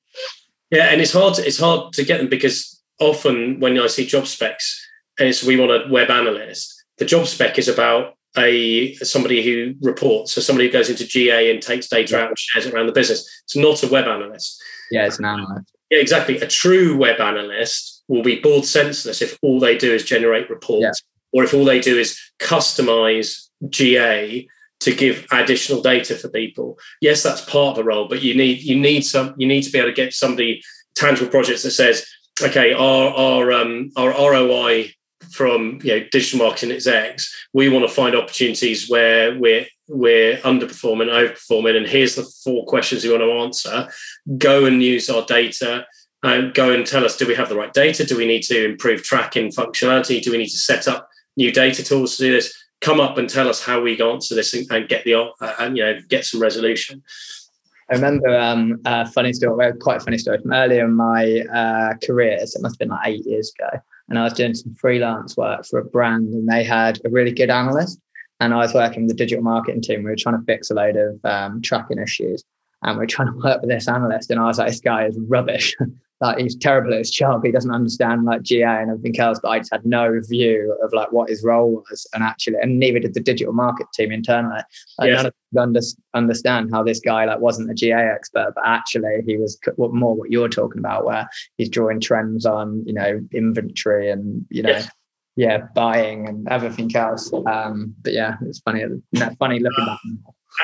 Yeah, 0.71 0.85
and 0.85 1.01
it's 1.01 1.11
hard. 1.11 1.33
To, 1.33 1.45
it's 1.45 1.59
hard 1.59 1.91
to 1.95 2.05
get 2.05 2.19
them 2.19 2.29
because 2.29 2.81
often 3.01 3.59
when 3.59 3.77
I 3.77 3.87
see 3.87 4.05
job 4.05 4.25
specs, 4.25 4.81
and 5.19 5.27
it's 5.27 5.43
we 5.43 5.59
want 5.59 5.71
a 5.71 5.91
web 5.91 6.09
analyst, 6.09 6.81
the 6.97 7.03
job 7.03 7.27
spec 7.27 7.59
is 7.59 7.67
about 7.67 8.13
a 8.37 8.93
somebody 8.95 9.43
who 9.43 9.75
reports, 9.81 10.31
so 10.31 10.39
somebody 10.39 10.67
who 10.67 10.71
goes 10.71 10.89
into 10.89 11.05
GA 11.05 11.51
and 11.51 11.61
takes 11.61 11.89
data 11.89 12.15
yeah. 12.15 12.21
out 12.21 12.29
and 12.29 12.39
shares 12.39 12.67
it 12.67 12.73
around 12.73 12.85
the 12.85 12.93
business. 12.93 13.29
It's 13.43 13.57
not 13.57 13.83
a 13.83 13.87
web 13.89 14.05
analyst. 14.07 14.63
Yeah, 14.91 15.05
it's 15.05 15.19
an 15.19 15.25
analyst. 15.25 15.71
Yeah, 15.89 15.99
exactly. 15.99 16.37
A 16.39 16.47
true 16.47 16.97
web 16.97 17.19
analyst 17.19 18.03
will 18.07 18.23
be 18.23 18.39
bored 18.39 18.65
senseless 18.65 19.21
if 19.21 19.37
all 19.41 19.59
they 19.59 19.77
do 19.77 19.93
is 19.93 20.03
generate 20.03 20.49
reports, 20.49 20.83
yeah. 20.83 21.39
or 21.39 21.43
if 21.43 21.53
all 21.53 21.65
they 21.65 21.79
do 21.79 21.97
is 21.97 22.19
customize 22.39 23.47
GA 23.69 24.47
to 24.79 24.93
give 24.93 25.25
additional 25.31 25.81
data 25.81 26.15
for 26.15 26.29
people. 26.29 26.77
Yes, 27.01 27.23
that's 27.23 27.41
part 27.41 27.71
of 27.71 27.75
the 27.77 27.83
role, 27.83 28.07
but 28.07 28.21
you 28.21 28.35
need 28.35 28.61
you 28.61 28.79
need 28.79 29.01
some 29.01 29.33
you 29.37 29.47
need 29.47 29.63
to 29.63 29.71
be 29.71 29.79
able 29.79 29.89
to 29.89 29.95
get 29.95 30.13
somebody 30.13 30.61
tangible 30.95 31.29
projects 31.29 31.63
that 31.63 31.71
says, 31.71 32.05
okay, 32.41 32.73
our 32.73 33.09
our 33.09 33.51
um, 33.51 33.91
our 33.95 34.11
ROI 34.11 34.91
from 35.31 35.79
you 35.83 35.99
know 35.99 36.07
digital 36.11 36.45
marketing 36.45 36.71
is 36.71 36.87
X. 36.87 37.33
We 37.53 37.69
want 37.69 37.87
to 37.87 37.93
find 37.93 38.15
opportunities 38.15 38.89
where 38.89 39.37
we're 39.37 39.65
we're 39.87 40.37
underperforming, 40.37 41.09
overperforming, 41.09 41.77
and 41.77 41.87
here's 41.87 42.15
the 42.15 42.23
four 42.43 42.65
questions 42.65 43.03
you 43.03 43.11
want 43.11 43.23
to 43.23 43.31
answer. 43.31 43.89
Go 44.37 44.65
and 44.65 44.83
use 44.83 45.09
our 45.09 45.25
data 45.25 45.85
and 46.23 46.53
go 46.53 46.71
and 46.71 46.85
tell 46.85 47.05
us: 47.05 47.17
Do 47.17 47.27
we 47.27 47.35
have 47.35 47.49
the 47.49 47.55
right 47.55 47.73
data? 47.73 48.05
Do 48.05 48.17
we 48.17 48.27
need 48.27 48.43
to 48.43 48.65
improve 48.65 49.03
tracking 49.03 49.51
functionality? 49.51 50.21
Do 50.21 50.31
we 50.31 50.37
need 50.37 50.49
to 50.49 50.57
set 50.57 50.87
up 50.87 51.09
new 51.35 51.51
data 51.51 51.83
tools 51.83 52.17
to 52.17 52.23
do 52.23 52.33
this? 52.33 52.53
Come 52.81 52.99
up 52.99 53.17
and 53.17 53.29
tell 53.29 53.49
us 53.49 53.63
how 53.63 53.81
we 53.81 53.99
answer 54.01 54.35
this 54.35 54.53
and, 54.53 54.67
and 54.69 54.87
get 54.87 55.03
the 55.03 55.15
uh, 55.15 55.55
and 55.59 55.77
you 55.77 55.83
know 55.83 55.99
get 56.09 56.25
some 56.25 56.41
resolution. 56.41 57.01
I 57.89 57.95
remember 57.95 58.37
um, 58.37 58.81
a 58.85 59.09
funny 59.09 59.31
story, 59.31 59.71
quite 59.79 60.01
a 60.01 60.03
funny 60.03 60.17
story 60.17 60.39
from 60.41 60.51
earlier 60.51 60.83
in 60.85 60.93
my 60.93 61.41
uh, 61.53 61.93
career. 62.05 62.45
So 62.45 62.59
it 62.59 62.61
must 62.61 62.73
have 62.73 62.79
been 62.79 62.89
like 62.89 63.07
eight 63.07 63.25
years 63.25 63.53
ago 63.57 63.79
and 64.09 64.17
I 64.17 64.23
was 64.23 64.33
doing 64.33 64.53
some 64.53 64.73
freelance 64.75 65.35
work 65.35 65.65
for 65.65 65.79
a 65.79 65.85
brand, 65.85 66.33
and 66.33 66.47
they 66.47 66.63
had 66.63 66.99
a 67.05 67.09
really 67.09 67.31
good 67.31 67.49
analyst. 67.49 67.99
And 68.39 68.53
I 68.53 68.57
was 68.57 68.73
working 68.73 69.03
with 69.03 69.09
the 69.09 69.15
digital 69.15 69.43
marketing 69.43 69.81
team. 69.81 70.03
We 70.03 70.11
were 70.11 70.15
trying 70.15 70.39
to 70.39 70.45
fix 70.45 70.69
a 70.69 70.75
load 70.75 70.95
of 70.95 71.19
um, 71.25 71.61
tracking 71.61 71.99
issues, 71.99 72.43
and 72.83 72.97
we 72.97 73.03
are 73.03 73.07
trying 73.07 73.31
to 73.31 73.37
work 73.43 73.61
with 73.61 73.69
this 73.69 73.87
analyst. 73.87 74.29
And 74.29 74.39
I 74.39 74.45
was 74.45 74.59
like, 74.59 74.69
"This 74.69 74.79
guy 74.79 75.05
is 75.05 75.17
rubbish. 75.27 75.75
like 76.21 76.39
he's 76.39 76.55
terrible 76.55 76.93
at 76.93 76.99
his 76.99 77.11
job. 77.11 77.41
He 77.43 77.51
doesn't 77.51 77.71
understand 77.71 78.25
like 78.25 78.41
GA 78.41 78.81
and 78.81 78.89
everything 78.89 79.19
else. 79.19 79.39
But 79.41 79.49
I 79.49 79.59
just 79.59 79.71
had 79.71 79.85
no 79.85 80.19
view 80.27 80.75
of 80.83 80.91
like 80.93 81.11
what 81.11 81.29
his 81.29 81.43
role 81.43 81.83
was, 81.89 82.07
and 82.13 82.23
actually, 82.23 82.57
and 82.61 82.79
neither 82.79 82.99
did 82.99 83.13
the 83.13 83.19
digital 83.19 83.53
market 83.53 83.87
team 83.93 84.11
internally. 84.11 84.61
Like, 84.97 85.09
yes. 85.09 85.17
None 85.17 85.25
of 85.27 85.33
them 85.51 85.63
under, 85.63 85.79
understand 86.13 86.71
how 86.71 86.83
this 86.83 86.99
guy 86.99 87.25
like 87.25 87.39
wasn't 87.39 87.71
a 87.71 87.73
GA 87.73 88.09
expert, 88.09 88.53
but 88.55 88.65
actually 88.65 89.21
he 89.25 89.37
was 89.37 89.59
more 89.77 90.15
what 90.15 90.31
you're 90.31 90.49
talking 90.49 90.79
about, 90.79 91.05
where 91.05 91.27
he's 91.57 91.69
drawing 91.69 91.99
trends 91.99 92.45
on 92.45 92.83
you 92.85 92.93
know 92.93 93.21
inventory 93.33 94.09
and 94.09 94.45
you 94.49 94.63
know. 94.63 94.69
Yes. 94.69 94.89
Yeah, 95.37 95.67
buying 95.73 96.27
and 96.27 96.47
everything 96.49 96.93
else. 96.95 97.31
Um, 97.45 97.95
but 98.01 98.11
yeah, 98.11 98.35
it's 98.41 98.59
funny. 98.59 98.83
Funny 99.39 99.59
looking 99.59 99.85
back 99.85 99.99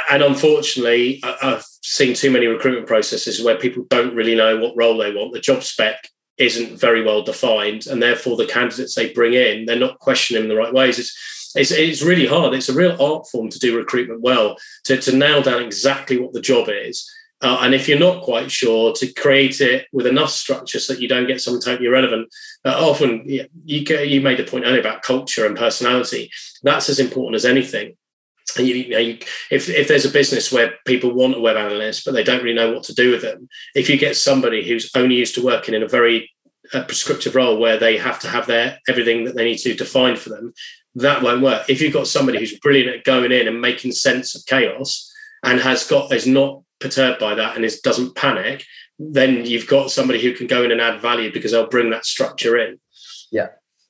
and 0.09 0.23
unfortunately, 0.23 1.21
I've 1.23 1.63
seen 1.81 2.13
too 2.13 2.31
many 2.31 2.47
recruitment 2.47 2.87
processes 2.87 3.43
where 3.43 3.57
people 3.57 3.85
don't 3.89 4.15
really 4.15 4.35
know 4.35 4.57
what 4.57 4.75
role 4.75 4.97
they 4.97 5.13
want. 5.13 5.33
The 5.33 5.39
job 5.39 5.63
spec 5.63 6.09
isn't 6.37 6.79
very 6.79 7.03
well 7.03 7.21
defined, 7.21 7.85
and 7.87 8.01
therefore 8.01 8.35
the 8.35 8.47
candidates 8.47 8.95
they 8.95 9.13
bring 9.13 9.33
in, 9.33 9.65
they're 9.65 9.77
not 9.77 9.99
questioning 9.99 10.43
in 10.43 10.49
the 10.49 10.55
right 10.55 10.73
ways. 10.73 10.99
It's 10.99 11.51
it's, 11.55 11.69
it's 11.69 12.01
really 12.01 12.25
hard. 12.25 12.55
It's 12.55 12.69
a 12.69 12.73
real 12.73 12.99
art 12.99 13.27
form 13.27 13.49
to 13.49 13.59
do 13.59 13.77
recruitment 13.77 14.21
well, 14.21 14.57
to, 14.85 14.97
to 14.97 15.15
nail 15.15 15.43
down 15.43 15.61
exactly 15.61 16.17
what 16.19 16.33
the 16.33 16.41
job 16.41 16.67
is. 16.67 17.07
Uh, 17.43 17.59
and 17.61 17.75
if 17.75 17.87
you're 17.87 17.99
not 17.99 18.23
quite 18.23 18.49
sure, 18.49 18.93
to 18.93 19.13
create 19.13 19.59
it 19.59 19.85
with 19.91 20.07
enough 20.07 20.29
structure 20.29 20.79
so 20.79 20.93
that 20.93 21.01
you 21.01 21.07
don't 21.07 21.27
get 21.27 21.41
something 21.41 21.61
totally 21.61 21.87
irrelevant. 21.87 22.29
Uh, 22.63 22.69
often, 22.69 23.21
you, 23.27 23.45
you, 23.65 24.21
made 24.21 24.39
a 24.39 24.43
point 24.43 24.65
earlier 24.65 24.79
about 24.79 25.03
culture 25.03 25.45
and 25.45 25.57
personality. 25.57 26.31
That's 26.63 26.89
as 26.89 26.99
important 26.99 27.35
as 27.35 27.45
anything 27.45 27.95
and 28.57 28.67
you, 28.67 28.75
you 28.75 28.89
know, 28.89 28.99
you, 28.99 29.17
if 29.51 29.69
if 29.69 29.87
there's 29.87 30.05
a 30.05 30.11
business 30.11 30.51
where 30.51 30.73
people 30.85 31.13
want 31.13 31.35
a 31.35 31.39
web 31.39 31.57
analyst 31.57 32.05
but 32.05 32.13
they 32.13 32.23
don't 32.23 32.43
really 32.43 32.55
know 32.55 32.71
what 32.71 32.83
to 32.83 32.93
do 32.93 33.11
with 33.11 33.21
them, 33.21 33.47
if 33.75 33.89
you 33.89 33.97
get 33.97 34.15
somebody 34.15 34.67
who's 34.67 34.91
only 34.95 35.15
used 35.15 35.35
to 35.35 35.45
working 35.45 35.73
in 35.73 35.83
a 35.83 35.87
very 35.87 36.29
uh, 36.73 36.83
prescriptive 36.83 37.35
role 37.35 37.57
where 37.57 37.77
they 37.77 37.97
have 37.97 38.19
to 38.19 38.27
have 38.27 38.47
their 38.47 38.79
everything 38.87 39.25
that 39.25 39.35
they 39.35 39.45
need 39.45 39.57
to 39.57 39.73
define 39.73 40.15
for 40.15 40.29
them, 40.29 40.53
that 40.95 41.21
won't 41.21 41.41
work. 41.41 41.69
If 41.69 41.81
you've 41.81 41.93
got 41.93 42.07
somebody 42.07 42.39
who's 42.39 42.59
brilliant 42.59 42.95
at 42.95 43.03
going 43.03 43.31
in 43.31 43.47
and 43.47 43.61
making 43.61 43.93
sense 43.93 44.35
of 44.35 44.45
chaos 44.45 45.11
and 45.43 45.59
has 45.59 45.87
got 45.87 46.11
is 46.13 46.27
not 46.27 46.61
perturbed 46.83 47.19
by 47.19 47.33
that 47.33 47.55
and 47.55 47.65
is 47.65 47.79
doesn't 47.79 48.15
panic, 48.15 48.65
then 48.99 49.45
you've 49.45 49.67
got 49.67 49.89
somebody 49.89 50.21
who 50.21 50.33
can 50.33 50.45
go 50.45 50.63
in 50.63 50.71
and 50.71 50.79
add 50.79 51.01
value 51.01 51.33
because 51.33 51.51
they'll 51.51 51.67
bring 51.67 51.89
that 51.89 52.05
structure 52.05 52.57
in. 52.57 52.79
Yeah, 53.31 53.49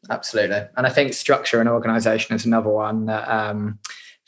absolutely. 0.09 0.61
And 0.77 0.87
I 0.87 0.89
think 0.89 1.13
structure 1.13 1.59
and 1.59 1.67
organization 1.67 2.35
is 2.35 2.45
another 2.45 2.69
one 2.69 3.07
that 3.07 3.27
um, 3.27 3.79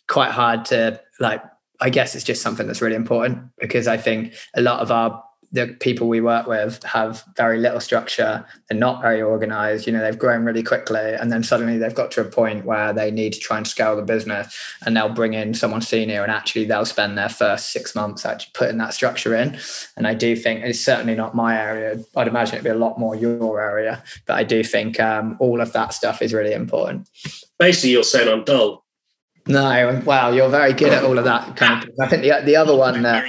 quite 0.07 0.31
hard 0.31 0.65
to 0.65 0.99
like 1.19 1.41
I 1.81 1.89
guess 1.89 2.15
it's 2.15 2.23
just 2.23 2.41
something 2.41 2.67
that's 2.67 2.81
really 2.81 2.95
important 2.95 3.49
because 3.59 3.87
I 3.87 3.97
think 3.97 4.33
a 4.55 4.61
lot 4.61 4.79
of 4.79 4.91
our 4.91 5.23
the 5.51 5.67
people 5.79 6.07
we 6.07 6.21
work 6.21 6.47
with 6.47 6.83
have 6.83 7.23
very 7.35 7.59
little 7.59 7.79
structure. 7.79 8.45
They're 8.69 8.77
not 8.77 9.01
very 9.01 9.21
organized. 9.21 9.87
You 9.87 9.93
know, 9.93 10.01
they've 10.01 10.17
grown 10.17 10.45
really 10.45 10.63
quickly, 10.63 11.13
and 11.13 11.31
then 11.31 11.43
suddenly 11.43 11.77
they've 11.77 11.95
got 11.95 12.11
to 12.11 12.21
a 12.21 12.25
point 12.25 12.65
where 12.65 12.93
they 12.93 13.11
need 13.11 13.33
to 13.33 13.39
try 13.39 13.57
and 13.57 13.67
scale 13.67 13.95
the 13.95 14.01
business, 14.01 14.55
and 14.85 14.95
they'll 14.95 15.09
bring 15.09 15.33
in 15.33 15.53
someone 15.53 15.81
senior, 15.81 16.23
and 16.23 16.31
actually 16.31 16.65
they'll 16.65 16.85
spend 16.85 17.17
their 17.17 17.29
first 17.29 17.71
six 17.71 17.95
months 17.95 18.25
actually 18.25 18.51
putting 18.53 18.77
that 18.77 18.93
structure 18.93 19.35
in. 19.35 19.57
And 19.97 20.07
I 20.07 20.13
do 20.13 20.35
think 20.35 20.63
it's 20.63 20.83
certainly 20.83 21.15
not 21.15 21.35
my 21.35 21.59
area. 21.59 22.03
I'd 22.15 22.27
imagine 22.27 22.55
it'd 22.55 22.63
be 22.63 22.69
a 22.69 22.75
lot 22.75 22.99
more 22.99 23.15
your 23.15 23.61
area, 23.61 24.03
but 24.25 24.35
I 24.35 24.43
do 24.43 24.63
think 24.63 24.99
um, 24.99 25.37
all 25.39 25.61
of 25.61 25.73
that 25.73 25.93
stuff 25.93 26.21
is 26.21 26.33
really 26.33 26.53
important. 26.53 27.09
Basically, 27.59 27.91
you're 27.91 28.03
saying 28.03 28.27
I'm 28.27 28.43
dull. 28.43 28.85
No, 29.47 30.01
wow, 30.05 30.31
you're 30.31 30.49
very 30.49 30.73
good 30.73 30.91
at 30.91 31.03
all 31.03 31.19
of 31.19 31.25
that 31.25 31.55
kind 31.55 31.83
of. 31.83 31.89
I 32.01 32.07
think 32.07 32.23
the 32.23 32.41
the 32.43 32.55
other 32.55 32.75
one 32.75 33.03
that, 33.03 33.23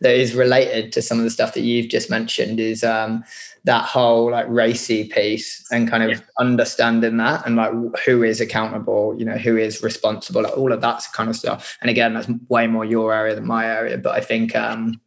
that 0.00 0.14
is 0.14 0.34
related 0.34 0.92
to 0.92 1.02
some 1.02 1.18
of 1.18 1.24
the 1.24 1.30
stuff 1.30 1.54
that 1.54 1.62
you've 1.62 1.88
just 1.88 2.10
mentioned 2.10 2.60
is 2.60 2.84
um, 2.84 3.24
that 3.64 3.84
whole 3.84 4.30
like 4.30 4.46
RACI 4.46 5.10
piece 5.10 5.66
and 5.70 5.88
kind 5.88 6.02
of 6.02 6.10
yeah. 6.10 6.24
understanding 6.38 7.16
that 7.18 7.46
and 7.46 7.56
like 7.56 7.72
who 8.04 8.22
is 8.22 8.40
accountable, 8.40 9.14
you 9.18 9.24
know, 9.24 9.36
who 9.36 9.56
is 9.56 9.82
responsible, 9.82 10.42
like 10.42 10.56
all 10.56 10.72
of 10.72 10.80
that 10.80 11.02
kind 11.12 11.28
of 11.28 11.36
stuff. 11.36 11.76
And 11.80 11.90
again, 11.90 12.14
that's 12.14 12.28
way 12.48 12.66
more 12.66 12.84
your 12.84 13.12
area 13.12 13.34
than 13.34 13.46
my 13.46 13.66
area, 13.66 13.98
but 13.98 14.14
I 14.14 14.20
think 14.20 14.54
um, 14.56 15.00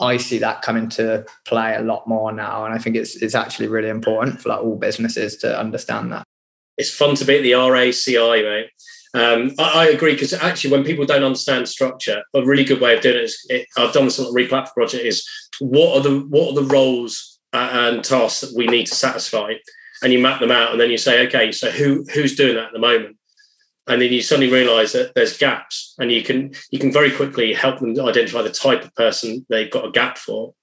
I 0.00 0.16
see 0.16 0.38
that 0.38 0.62
coming 0.62 0.88
to 0.90 1.26
play 1.44 1.74
a 1.74 1.82
lot 1.82 2.08
more 2.08 2.32
now, 2.32 2.64
and 2.64 2.74
I 2.74 2.78
think 2.78 2.96
it's 2.96 3.16
it's 3.16 3.34
actually 3.34 3.68
really 3.68 3.90
important 3.90 4.40
for 4.40 4.48
like 4.48 4.62
all 4.62 4.76
businesses 4.76 5.36
to 5.38 5.58
understand 5.58 6.12
that. 6.12 6.24
It's 6.78 6.92
fun 6.94 7.14
to 7.16 7.24
be 7.26 7.36
at 7.36 7.42
the 7.42 7.52
RACI, 7.52 8.42
mate. 8.42 8.70
Um, 9.12 9.52
I, 9.58 9.86
I, 9.86 9.86
agree 9.88 10.12
because 10.12 10.32
actually, 10.32 10.70
when 10.70 10.84
people 10.84 11.04
don't 11.04 11.24
understand 11.24 11.68
structure, 11.68 12.22
a 12.32 12.44
really 12.44 12.64
good 12.64 12.80
way 12.80 12.96
of 12.96 13.02
doing 13.02 13.16
it 13.16 13.24
is 13.24 13.44
it, 13.48 13.66
I've 13.76 13.92
done 13.92 14.04
this 14.04 14.20
on 14.20 14.32
the 14.32 14.40
replatform 14.40 14.72
project. 14.72 15.04
Is 15.04 15.28
what 15.58 15.96
are 15.96 16.02
the 16.02 16.20
what 16.28 16.50
are 16.50 16.62
the 16.62 16.72
roles 16.72 17.38
and 17.52 18.04
tasks 18.04 18.42
that 18.42 18.56
we 18.56 18.66
need 18.66 18.86
to 18.86 18.94
satisfy, 18.94 19.54
and 20.02 20.12
you 20.12 20.20
map 20.20 20.38
them 20.38 20.52
out, 20.52 20.70
and 20.70 20.80
then 20.80 20.90
you 20.90 20.98
say, 20.98 21.26
okay, 21.26 21.50
so 21.50 21.70
who 21.70 22.04
who's 22.14 22.36
doing 22.36 22.54
that 22.54 22.66
at 22.66 22.72
the 22.72 22.78
moment? 22.78 23.16
and 23.90 24.00
then 24.00 24.12
you 24.12 24.22
suddenly 24.22 24.52
realize 24.52 24.92
that 24.92 25.14
there's 25.14 25.36
gaps 25.36 25.94
and 25.98 26.12
you 26.12 26.22
can 26.22 26.52
you 26.70 26.78
can 26.78 26.92
very 26.92 27.10
quickly 27.10 27.52
help 27.52 27.80
them 27.80 27.98
identify 28.00 28.42
the 28.42 28.50
type 28.50 28.84
of 28.84 28.94
person 28.94 29.44
they've 29.48 29.70
got 29.70 29.84
a 29.84 29.90
gap 29.90 30.16
for 30.16 30.54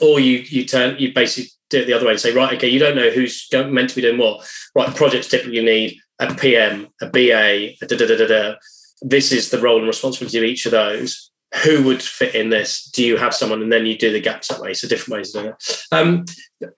or 0.00 0.20
you 0.20 0.38
you 0.38 0.64
turn 0.64 0.96
you 0.98 1.12
basically 1.12 1.50
do 1.68 1.80
it 1.80 1.86
the 1.86 1.92
other 1.92 2.06
way 2.06 2.12
and 2.12 2.20
say 2.20 2.34
right 2.34 2.54
okay 2.54 2.68
you 2.68 2.78
don't 2.78 2.96
know 2.96 3.10
who's 3.10 3.48
meant 3.52 3.90
to 3.90 3.96
be 3.96 4.02
doing 4.02 4.18
what 4.18 4.48
right 4.74 4.94
projects 4.94 5.28
typically 5.28 5.62
need 5.62 5.98
a 6.20 6.34
pm 6.34 6.88
a 7.00 7.06
ba 7.06 7.18
a 7.18 7.76
da, 7.80 7.96
da, 7.96 8.06
da, 8.06 8.16
da, 8.16 8.26
da. 8.26 8.54
this 9.02 9.32
is 9.32 9.50
the 9.50 9.60
role 9.60 9.78
and 9.78 9.86
responsibility 9.86 10.38
of 10.38 10.44
each 10.44 10.66
of 10.66 10.72
those. 10.72 11.32
Who 11.64 11.82
would 11.84 12.00
fit 12.00 12.36
in 12.36 12.50
this? 12.50 12.84
Do 12.84 13.04
you 13.04 13.16
have 13.16 13.34
someone? 13.34 13.60
And 13.60 13.72
then 13.72 13.84
you 13.84 13.98
do 13.98 14.12
the 14.12 14.20
gaps 14.20 14.48
that 14.48 14.60
way. 14.60 14.72
So 14.72 14.86
different 14.86 15.18
ways 15.18 15.34
of 15.34 15.42
doing 15.42 15.54
it. 15.54 15.82
Um, 15.90 16.24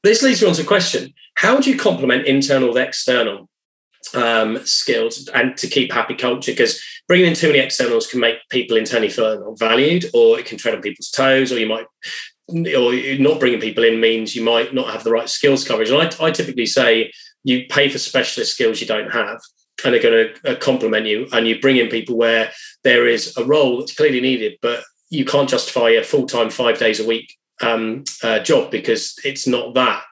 this 0.02 0.22
leads 0.22 0.40
me 0.40 0.48
on 0.48 0.54
to 0.54 0.62
a 0.62 0.64
question. 0.64 1.12
How 1.34 1.60
do 1.60 1.70
you 1.70 1.78
complement 1.78 2.26
internal 2.26 2.68
with 2.68 2.78
external 2.78 3.50
um, 4.14 4.64
skills 4.64 5.28
and 5.34 5.58
to 5.58 5.66
keep 5.66 5.92
happy 5.92 6.14
culture? 6.14 6.52
Because 6.52 6.82
bringing 7.06 7.26
in 7.26 7.34
too 7.34 7.48
many 7.48 7.58
externals 7.58 8.06
can 8.06 8.20
make 8.20 8.36
people 8.48 8.78
internally 8.78 9.10
feel 9.10 9.38
not 9.40 9.58
valued 9.58 10.06
or 10.14 10.38
it 10.38 10.46
can 10.46 10.56
tread 10.56 10.74
on 10.74 10.80
people's 10.80 11.10
toes 11.10 11.52
or 11.52 11.58
you 11.58 11.66
might 11.66 11.84
or 12.48 12.94
not 13.18 13.40
bringing 13.40 13.60
people 13.60 13.84
in 13.84 14.00
means 14.00 14.34
you 14.34 14.42
might 14.42 14.72
not 14.72 14.90
have 14.90 15.04
the 15.04 15.10
right 15.10 15.28
skills 15.28 15.66
coverage. 15.66 15.90
And 15.90 16.00
I, 16.00 16.24
I 16.24 16.30
typically 16.30 16.66
say 16.66 17.12
you 17.44 17.66
pay 17.68 17.88
for 17.88 17.98
specialist 17.98 18.52
skills 18.52 18.80
you 18.80 18.86
don't 18.86 19.12
have 19.12 19.40
and 19.84 19.94
they're 19.94 20.02
going 20.02 20.28
to 20.42 20.52
uh, 20.52 20.58
complement 20.58 21.06
you 21.06 21.26
and 21.32 21.46
you 21.48 21.60
bring 21.60 21.76
in 21.76 21.88
people 21.88 22.16
where 22.16 22.50
there 22.84 23.06
is 23.06 23.36
a 23.36 23.44
role 23.44 23.78
that's 23.78 23.96
clearly 23.96 24.20
needed 24.20 24.56
but 24.62 24.82
you 25.10 25.24
can't 25.24 25.48
justify 25.48 25.90
a 25.90 26.02
full-time 26.02 26.50
five 26.50 26.78
days 26.78 27.00
a 27.00 27.06
week 27.06 27.36
um, 27.60 28.02
uh, 28.22 28.38
job 28.40 28.70
because 28.70 29.14
it's 29.24 29.46
not 29.46 29.74
that 29.74 30.02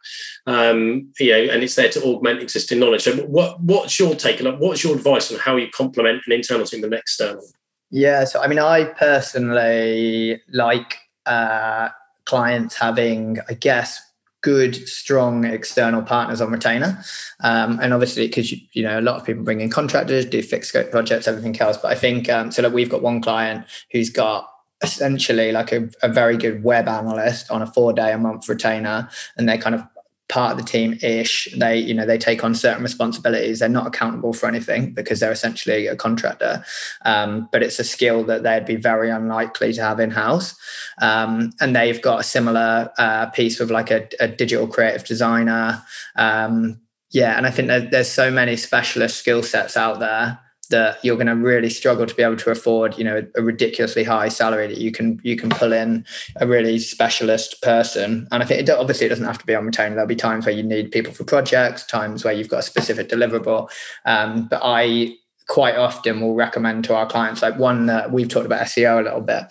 um, 0.47 1.12
you 1.18 1.33
know, 1.33 1.53
and 1.53 1.62
it's 1.62 1.74
there 1.74 1.89
to 1.91 2.03
augment 2.03 2.43
existing 2.43 2.81
knowledge. 2.81 3.03
So, 3.03 3.16
what 3.16 3.61
what's 3.61 3.99
your 3.99 4.14
take 4.14 4.41
and 4.41 4.59
what's 4.59 4.83
your 4.83 4.97
advice 4.97 5.33
on 5.33 5.39
how 5.39 5.57
you 5.57 5.68
complement 5.70 6.22
an 6.26 6.33
internal 6.33 6.66
team 6.66 6.81
with 6.81 6.93
an 6.93 6.99
external? 6.99 7.43
Yeah, 7.91 8.24
so 8.24 8.41
I 8.41 8.47
mean, 8.47 8.59
I 8.59 8.85
personally 8.85 10.41
like 10.53 10.97
uh, 11.26 11.91
clients 12.24 12.76
having, 12.76 13.39
I 13.49 13.55
guess, 13.55 14.01
good, 14.43 14.74
strong 14.88 15.45
external 15.45 16.03
partners 16.03 16.41
on 16.41 16.51
retainer. 16.51 17.03
Um, 17.41 17.78
and 17.80 17.93
obviously, 17.93 18.26
because 18.26 18.51
you, 18.53 18.59
you 18.72 18.82
know 18.82 18.99
a 18.99 19.03
lot 19.03 19.16
of 19.16 19.24
people 19.24 19.45
bring 19.45 19.61
in 19.61 19.70
contractors, 19.70 20.24
do 20.24 20.43
fixed 20.43 20.70
scope 20.70 20.91
projects, 20.91 21.28
everything 21.28 21.59
else. 21.61 21.76
But 21.76 21.93
I 21.93 21.95
think 21.95 22.28
um, 22.28 22.51
so. 22.51 22.62
Like 22.62 22.72
we've 22.72 22.91
got 22.91 23.03
one 23.03 23.20
client 23.20 23.64
who's 23.93 24.11
got 24.11 24.49
essentially 24.82 25.53
like 25.53 25.72
a, 25.72 25.91
a 26.03 26.09
very 26.09 26.36
good 26.36 26.64
web 26.64 26.88
analyst 26.88 27.51
on 27.51 27.62
a 27.62 27.66
four 27.66 27.93
day 27.93 28.12
a 28.12 28.18
month 28.18 28.49
retainer, 28.49 29.09
and 29.36 29.49
they 29.49 29.59
kind 29.59 29.74
of 29.74 29.82
part 30.31 30.53
of 30.53 30.59
the 30.59 30.64
team 30.64 30.99
ish 31.03 31.49
they 31.57 31.76
you 31.76 31.93
know 31.93 32.07
they 32.07 32.16
take 32.16 32.43
on 32.43 32.55
certain 32.55 32.83
responsibilities. 32.83 33.59
They're 33.59 33.68
not 33.68 33.87
accountable 33.87 34.33
for 34.33 34.49
anything 34.49 34.95
because 34.95 35.20
they're 35.20 35.33
essentially 35.33 35.87
a 35.87 35.97
contractor. 35.97 36.64
Um, 37.05 37.49
but 37.53 37.62
it's 37.62 37.78
a 37.78 37.85
skill 37.85 38.24
that 38.24 38.43
they'd 38.43 38.64
be 38.64 38.76
very 38.76 39.11
unlikely 39.11 39.72
to 39.74 39.83
have 39.83 40.01
in 40.01 40.11
house 40.11 40.55
um, 41.03 41.53
and 41.61 41.76
they've 41.76 42.01
got 42.01 42.20
a 42.20 42.24
similar 42.24 42.91
uh, 42.97 43.26
piece 43.26 43.59
with 43.59 43.70
like 43.70 43.91
a, 43.91 44.09
a 44.20 44.28
digital 44.28 44.66
creative 44.66 45.05
designer. 45.05 45.83
Um, 46.16 46.81
yeah 47.11 47.37
and 47.37 47.47
i 47.47 47.51
think 47.51 47.68
there's 47.91 48.09
so 48.09 48.31
many 48.31 48.57
specialist 48.57 49.18
skill 49.18 49.43
sets 49.43 49.76
out 49.76 49.99
there 49.99 50.39
that 50.71 51.05
you're 51.05 51.16
going 51.16 51.27
to 51.27 51.37
really 51.37 51.71
struggle 51.71 52.07
to 52.07 52.14
be 52.14 52.23
able 52.23 52.37
to 52.37 52.51
afford 52.51 52.97
you 52.97 53.05
know 53.05 53.27
a 53.37 53.43
ridiculously 53.43 54.03
high 54.03 54.29
salary 54.29 54.66
that 54.66 54.79
you 54.79 54.91
can 54.91 55.21
you 55.23 55.37
can 55.37 55.51
pull 55.51 55.73
in 55.73 56.05
a 56.37 56.47
really 56.47 56.79
specialist 56.79 57.61
person. 57.62 58.27
And 58.33 58.43
i 58.43 58.47
think 58.47 58.61
it 58.61 58.71
obviously 58.71 59.07
it 59.07 59.11
doesn't 59.11 59.27
have 59.27 59.39
to 59.39 59.47
be 59.47 59.55
on 59.55 59.66
retainer. 59.66 59.95
There'll 59.95 60.09
be 60.09 60.16
times 60.16 60.47
where 60.47 60.55
you 60.55 60.62
need 60.62 60.91
people 60.91 61.12
for 61.12 61.25
projects 61.25 61.85
times 61.85 62.25
where 62.25 62.33
you've 62.33 62.49
got 62.49 62.61
a 62.61 62.62
specific 62.62 63.09
deliverable. 63.09 63.68
Um, 64.05 64.49
but 64.49 64.61
i 64.64 65.14
quite 65.49 65.75
often 65.75 66.21
will 66.21 66.35
recommend 66.35 66.85
to 66.85 66.95
our 66.95 67.07
clients 67.07 67.43
like 67.43 67.59
one 67.59 67.87
that 67.87 68.12
we've 68.12 68.29
talked 68.29 68.47
about 68.47 68.66
seo 68.66 69.01
a 69.01 69.03
little 69.03 69.21
bit. 69.21 69.43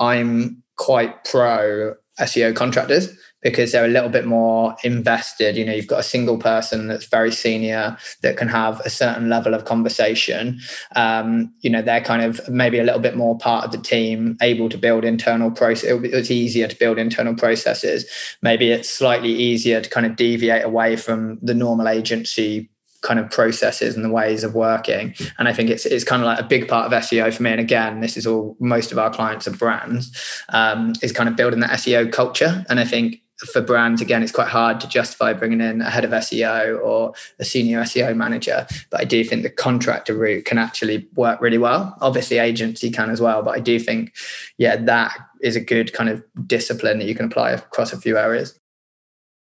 I'm 0.00 0.62
quite 0.76 1.24
pro 1.24 1.94
seo 2.18 2.54
contractors 2.54 3.16
because 3.44 3.70
they're 3.70 3.84
a 3.84 3.88
little 3.88 4.08
bit 4.08 4.24
more 4.26 4.74
invested. 4.82 5.56
You 5.56 5.64
know, 5.66 5.72
you've 5.72 5.86
got 5.86 6.00
a 6.00 6.04
single 6.04 6.38
person 6.38 6.88
that's 6.88 7.04
very 7.04 7.30
senior 7.30 7.96
that 8.22 8.38
can 8.38 8.48
have 8.48 8.80
a 8.80 8.90
certain 8.90 9.28
level 9.28 9.54
of 9.54 9.66
conversation. 9.66 10.58
Um, 10.96 11.52
you 11.60 11.70
know, 11.70 11.82
they're 11.82 12.00
kind 12.00 12.22
of 12.22 12.48
maybe 12.48 12.78
a 12.78 12.84
little 12.84 13.00
bit 13.00 13.16
more 13.16 13.38
part 13.38 13.66
of 13.66 13.70
the 13.70 13.78
team, 13.78 14.38
able 14.40 14.70
to 14.70 14.78
build 14.78 15.04
internal 15.04 15.50
process. 15.50 15.90
It's 16.02 16.30
easier 16.30 16.66
to 16.66 16.76
build 16.76 16.98
internal 16.98 17.34
processes. 17.34 18.06
Maybe 18.40 18.70
it's 18.72 18.88
slightly 18.88 19.30
easier 19.30 19.80
to 19.82 19.90
kind 19.90 20.06
of 20.06 20.16
deviate 20.16 20.64
away 20.64 20.96
from 20.96 21.38
the 21.42 21.54
normal 21.54 21.86
agency 21.86 22.70
kind 23.02 23.20
of 23.20 23.30
processes 23.30 23.94
and 23.94 24.02
the 24.02 24.08
ways 24.08 24.42
of 24.42 24.54
working. 24.54 25.14
And 25.38 25.46
I 25.46 25.52
think 25.52 25.68
it's 25.68 25.84
it's 25.84 26.04
kind 26.04 26.22
of 26.22 26.26
like 26.26 26.40
a 26.40 26.44
big 26.44 26.66
part 26.66 26.90
of 26.90 27.02
SEO 27.02 27.34
for 27.34 27.42
me. 27.42 27.50
And 27.50 27.60
again, 27.60 28.00
this 28.00 28.16
is 28.16 28.26
all 28.26 28.56
most 28.58 28.92
of 28.92 28.98
our 28.98 29.10
clients 29.10 29.46
are 29.46 29.50
brands, 29.50 30.10
um, 30.48 30.94
is 31.02 31.12
kind 31.12 31.28
of 31.28 31.36
building 31.36 31.60
that 31.60 31.70
SEO 31.70 32.10
culture. 32.10 32.64
And 32.70 32.80
I 32.80 32.84
think 32.84 33.20
for 33.38 33.60
brands, 33.60 34.00
again, 34.00 34.22
it's 34.22 34.32
quite 34.32 34.48
hard 34.48 34.80
to 34.80 34.88
justify 34.88 35.32
bringing 35.32 35.60
in 35.60 35.80
a 35.80 35.90
head 35.90 36.04
of 36.04 36.12
SEO 36.12 36.80
or 36.82 37.14
a 37.38 37.44
senior 37.44 37.80
SEO 37.82 38.16
manager. 38.16 38.66
But 38.90 39.00
I 39.00 39.04
do 39.04 39.24
think 39.24 39.42
the 39.42 39.50
contractor 39.50 40.14
route 40.14 40.44
can 40.44 40.58
actually 40.58 41.08
work 41.14 41.40
really 41.40 41.58
well. 41.58 41.96
Obviously, 42.00 42.38
agency 42.38 42.90
can 42.90 43.10
as 43.10 43.20
well. 43.20 43.42
But 43.42 43.56
I 43.56 43.60
do 43.60 43.78
think, 43.78 44.14
yeah, 44.56 44.76
that 44.76 45.16
is 45.42 45.56
a 45.56 45.60
good 45.60 45.92
kind 45.92 46.08
of 46.08 46.22
discipline 46.46 46.98
that 46.98 47.06
you 47.06 47.14
can 47.14 47.26
apply 47.26 47.50
across 47.50 47.92
a 47.92 48.00
few 48.00 48.16
areas. 48.16 48.58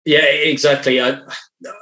Yeah, 0.04 0.24
exactly. 0.24 1.00
I, 1.00 1.20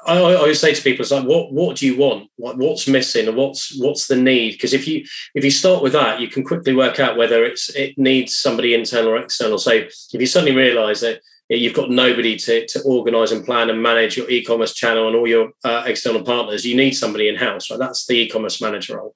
I, 0.06 0.18
always 0.18 0.58
say 0.58 0.74
to 0.74 0.82
people, 0.82 1.02
it's 1.02 1.12
like, 1.12 1.24
what 1.24 1.52
what 1.52 1.76
do 1.76 1.86
you 1.86 1.96
want? 1.96 2.28
Like, 2.36 2.56
what's 2.56 2.88
missing, 2.88 3.28
or 3.28 3.32
what's 3.32 3.78
what's 3.78 4.08
the 4.08 4.16
need? 4.16 4.52
Because 4.52 4.74
if 4.74 4.88
you 4.88 5.04
if 5.36 5.44
you 5.44 5.52
start 5.52 5.84
with 5.84 5.92
that, 5.92 6.20
you 6.20 6.26
can 6.26 6.44
quickly 6.44 6.74
work 6.74 6.98
out 6.98 7.16
whether 7.16 7.44
it's 7.44 7.68
it 7.76 7.96
needs 7.96 8.36
somebody 8.36 8.74
internal 8.74 9.10
or 9.10 9.18
external. 9.18 9.58
So 9.58 9.70
if 9.70 9.94
you 10.12 10.26
suddenly 10.26 10.56
realise 10.56 11.00
that 11.00 11.20
you've 11.56 11.74
got 11.74 11.90
nobody 11.90 12.36
to, 12.36 12.66
to 12.66 12.82
organize 12.82 13.32
and 13.32 13.44
plan 13.44 13.70
and 13.70 13.82
manage 13.82 14.16
your 14.16 14.28
e-commerce 14.28 14.74
channel 14.74 15.06
and 15.06 15.16
all 15.16 15.26
your 15.26 15.50
uh, 15.64 15.82
external 15.86 16.22
partners. 16.22 16.66
You 16.66 16.76
need 16.76 16.92
somebody 16.92 17.28
in 17.28 17.36
house 17.36 17.70
right? 17.70 17.78
That's 17.78 18.06
the 18.06 18.18
e-commerce 18.18 18.60
manager 18.60 18.98
role. 18.98 19.14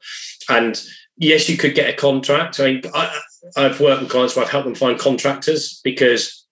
And 0.48 0.82
yes 1.16 1.48
you 1.48 1.56
could 1.56 1.74
get 1.74 1.90
a 1.90 1.96
contract. 1.96 2.58
I 2.60 2.64
mean 2.64 2.82
I, 2.94 3.20
i've 3.56 3.80
worked 3.80 4.02
with 4.02 4.10
clients 4.10 4.36
where 4.36 4.44
i've 4.44 4.50
helped 4.50 4.66
them 4.66 4.74
find 4.74 4.98
contractors 4.98 5.80
because 5.82 6.46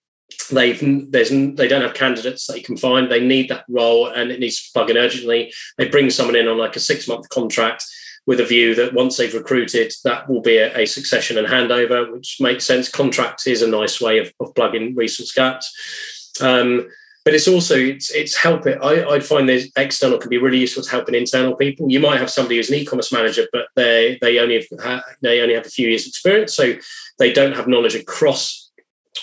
they've 0.50 0.80
there's 1.10 1.30
they 1.30 1.68
don't 1.68 1.82
have 1.82 1.94
candidates 1.94 2.46
that 2.46 2.58
you 2.58 2.64
can 2.64 2.76
find. 2.76 3.10
They 3.10 3.24
need 3.24 3.48
that 3.48 3.64
role 3.68 4.08
and 4.08 4.30
it 4.30 4.40
needs 4.40 4.62
to 4.62 4.72
plug 4.72 4.90
in 4.90 4.96
urgently. 4.96 5.52
They 5.78 5.88
bring 5.88 6.10
someone 6.10 6.36
in 6.36 6.48
on 6.48 6.58
like 6.58 6.76
a 6.76 6.80
six 6.80 7.08
month 7.08 7.28
contract 7.28 7.84
with 8.26 8.40
a 8.40 8.44
view 8.44 8.74
that 8.74 8.94
once 8.94 9.16
they've 9.16 9.34
recruited, 9.34 9.92
that 10.04 10.28
will 10.28 10.42
be 10.42 10.58
a, 10.58 10.76
a 10.78 10.86
succession 10.86 11.38
and 11.38 11.48
handover, 11.48 12.12
which 12.12 12.38
makes 12.40 12.64
sense. 12.64 12.88
Contract 12.88 13.46
is 13.46 13.62
a 13.62 13.66
nice 13.66 14.00
way 14.00 14.18
of, 14.18 14.32
of 14.40 14.54
plugging 14.54 14.94
resource 14.94 15.32
gaps. 15.32 16.38
Um, 16.40 16.88
but 17.24 17.34
it's 17.34 17.48
also 17.48 17.76
it's 17.76 18.10
it's 18.10 18.36
helping. 18.36 18.78
I, 18.82 19.04
I 19.04 19.20
find 19.20 19.48
this 19.48 19.70
external 19.76 20.18
can 20.18 20.30
be 20.30 20.38
really 20.38 20.58
useful 20.58 20.82
to 20.82 20.90
helping 20.90 21.14
internal 21.14 21.54
people. 21.54 21.90
You 21.90 22.00
might 22.00 22.18
have 22.18 22.30
somebody 22.30 22.56
who's 22.56 22.70
an 22.70 22.76
e-commerce 22.76 23.12
manager, 23.12 23.46
but 23.52 23.66
they 23.76 24.18
they 24.22 24.38
only 24.38 24.66
have, 24.82 25.02
they 25.20 25.40
only 25.42 25.54
have 25.54 25.66
a 25.66 25.70
few 25.70 25.88
years 25.88 26.06
experience, 26.06 26.54
so 26.54 26.74
they 27.18 27.32
don't 27.32 27.52
have 27.52 27.68
knowledge 27.68 27.94
across 27.94 28.70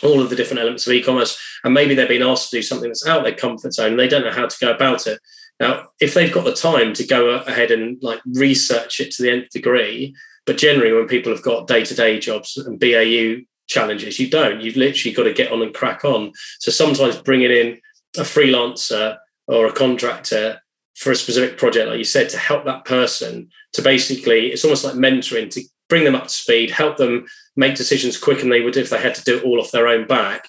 all 0.04 0.22
of 0.22 0.30
the 0.30 0.36
different 0.36 0.60
elements 0.60 0.86
of 0.86 0.94
e-commerce, 0.94 1.40
and 1.64 1.74
maybe 1.74 1.96
they're 1.96 2.08
being 2.08 2.22
asked 2.22 2.52
to 2.52 2.58
do 2.58 2.62
something 2.62 2.90
that's 2.90 3.08
out 3.08 3.24
their 3.24 3.34
comfort 3.34 3.74
zone. 3.74 3.92
And 3.92 4.00
they 4.00 4.08
don't 4.08 4.24
know 4.24 4.32
how 4.32 4.48
to 4.48 4.58
go 4.62 4.72
about 4.72 5.08
it. 5.08 5.20
Now, 5.60 5.88
if 6.00 6.14
they've 6.14 6.34
got 6.34 6.46
the 6.46 6.54
time 6.54 6.94
to 6.94 7.06
go 7.06 7.30
ahead 7.30 7.72
and 7.72 7.98
like 8.02 8.22
research 8.26 9.00
it 9.00 9.12
to 9.12 9.24
the 9.24 9.32
nth 9.32 9.50
degree, 9.50 10.16
but 10.46 10.58
generally 10.58 10.94
when 10.94 11.08
people 11.08 11.32
have 11.32 11.44
got 11.44 11.68
day-to-day 11.68 12.20
jobs 12.20 12.58
and 12.58 12.80
BAU 12.80 13.44
challenges, 13.68 14.20
you 14.20 14.30
don't. 14.30 14.62
You've 14.62 14.78
literally 14.78 15.16
got 15.16 15.24
to 15.24 15.34
get 15.34 15.52
on 15.52 15.62
and 15.62 15.74
crack 15.74 16.06
on. 16.06 16.32
So 16.60 16.72
sometimes 16.72 17.18
bringing 17.18 17.52
in 17.52 17.80
a 18.18 18.22
freelancer 18.22 19.18
or 19.48 19.66
a 19.66 19.74
contractor 19.74 20.62
for 20.96 21.12
a 21.12 21.16
specific 21.16 21.58
project, 21.58 21.90
like 21.90 21.98
you 21.98 22.04
said, 22.04 22.30
to 22.30 22.38
help 22.38 22.66
that 22.66 22.86
person 22.86 23.50
to 23.74 23.82
basically, 23.82 24.48
it's 24.48 24.64
almost 24.64 24.86
like 24.86 24.96
mentoring 24.96 25.50
to 25.52 25.64
bring 25.90 26.04
them 26.04 26.16
up 26.16 26.24
to 26.24 26.30
speed, 26.30 26.72
help 26.72 26.98
them 26.98 27.26
make 27.56 27.76
decisions 27.76 28.18
quicker 28.18 28.42
than 28.42 28.50
they 28.50 28.62
would 28.62 28.78
if 28.78 28.90
they 28.90 29.02
had 29.02 29.16
to 29.16 29.24
do 29.24 29.38
it 29.38 29.44
all 29.44 29.60
off 29.60 29.72
their 29.72 29.88
own 29.88 30.06
back 30.08 30.48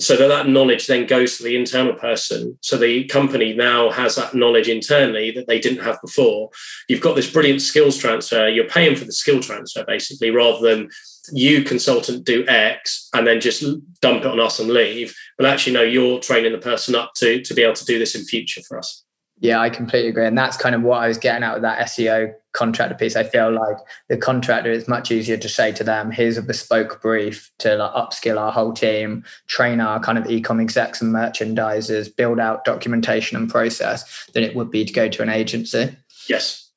so 0.00 0.16
that 0.16 0.28
that 0.28 0.48
knowledge 0.48 0.86
then 0.86 1.06
goes 1.06 1.36
to 1.36 1.42
the 1.42 1.56
internal 1.56 1.94
person. 1.94 2.56
So 2.60 2.76
the 2.76 3.04
company 3.04 3.52
now 3.54 3.90
has 3.90 4.14
that 4.14 4.34
knowledge 4.34 4.68
internally 4.68 5.32
that 5.32 5.48
they 5.48 5.58
didn't 5.58 5.84
have 5.84 6.00
before. 6.00 6.50
You've 6.88 7.00
got 7.00 7.16
this 7.16 7.30
brilliant 7.30 7.62
skills 7.62 7.98
transfer. 7.98 8.48
You're 8.48 8.68
paying 8.68 8.94
for 8.94 9.04
the 9.04 9.12
skill 9.12 9.40
transfer 9.40 9.84
basically 9.84 10.30
rather 10.30 10.60
than 10.60 10.88
you 11.32 11.62
consultant 11.62 12.24
do 12.24 12.46
x 12.46 13.10
and 13.12 13.26
then 13.26 13.40
just 13.40 13.64
dump 14.00 14.24
it 14.24 14.30
on 14.30 14.40
us 14.40 14.60
and 14.60 14.70
leave. 14.70 15.14
But 15.36 15.46
actually 15.46 15.72
no 15.74 15.82
you're 15.82 16.20
training 16.20 16.52
the 16.52 16.58
person 16.58 16.94
up 16.94 17.14
to 17.16 17.42
to 17.42 17.54
be 17.54 17.62
able 17.62 17.74
to 17.74 17.84
do 17.84 17.98
this 17.98 18.14
in 18.14 18.24
future 18.24 18.62
for 18.62 18.78
us 18.78 19.04
yeah, 19.40 19.60
I 19.60 19.70
completely 19.70 20.08
agree. 20.08 20.26
And 20.26 20.36
that's 20.36 20.56
kind 20.56 20.74
of 20.74 20.82
what 20.82 21.02
I 21.02 21.08
was 21.08 21.18
getting 21.18 21.44
out 21.44 21.56
of 21.56 21.62
that 21.62 21.86
SEO 21.86 22.34
contractor 22.52 22.96
piece. 22.96 23.14
I 23.14 23.22
feel 23.22 23.52
like 23.52 23.76
the 24.08 24.16
contractor 24.16 24.70
is 24.70 24.88
much 24.88 25.12
easier 25.12 25.36
to 25.36 25.48
say 25.48 25.70
to 25.72 25.84
them, 25.84 26.10
here's 26.10 26.36
a 26.36 26.42
bespoke 26.42 27.00
brief 27.00 27.50
to 27.58 27.76
like 27.76 27.92
upskill 27.92 28.38
our 28.38 28.50
whole 28.50 28.72
team, 28.72 29.24
train 29.46 29.80
our 29.80 30.00
kind 30.00 30.18
of 30.18 30.24
ecom 30.24 30.60
execs 30.60 31.00
and 31.00 31.14
merchandisers, 31.14 32.14
build 32.14 32.40
out 32.40 32.64
documentation 32.64 33.36
and 33.36 33.48
process 33.48 34.28
than 34.34 34.42
it 34.42 34.56
would 34.56 34.70
be 34.70 34.84
to 34.84 34.92
go 34.92 35.08
to 35.08 35.22
an 35.22 35.28
agency. 35.28 35.96
Yes. 36.28 36.70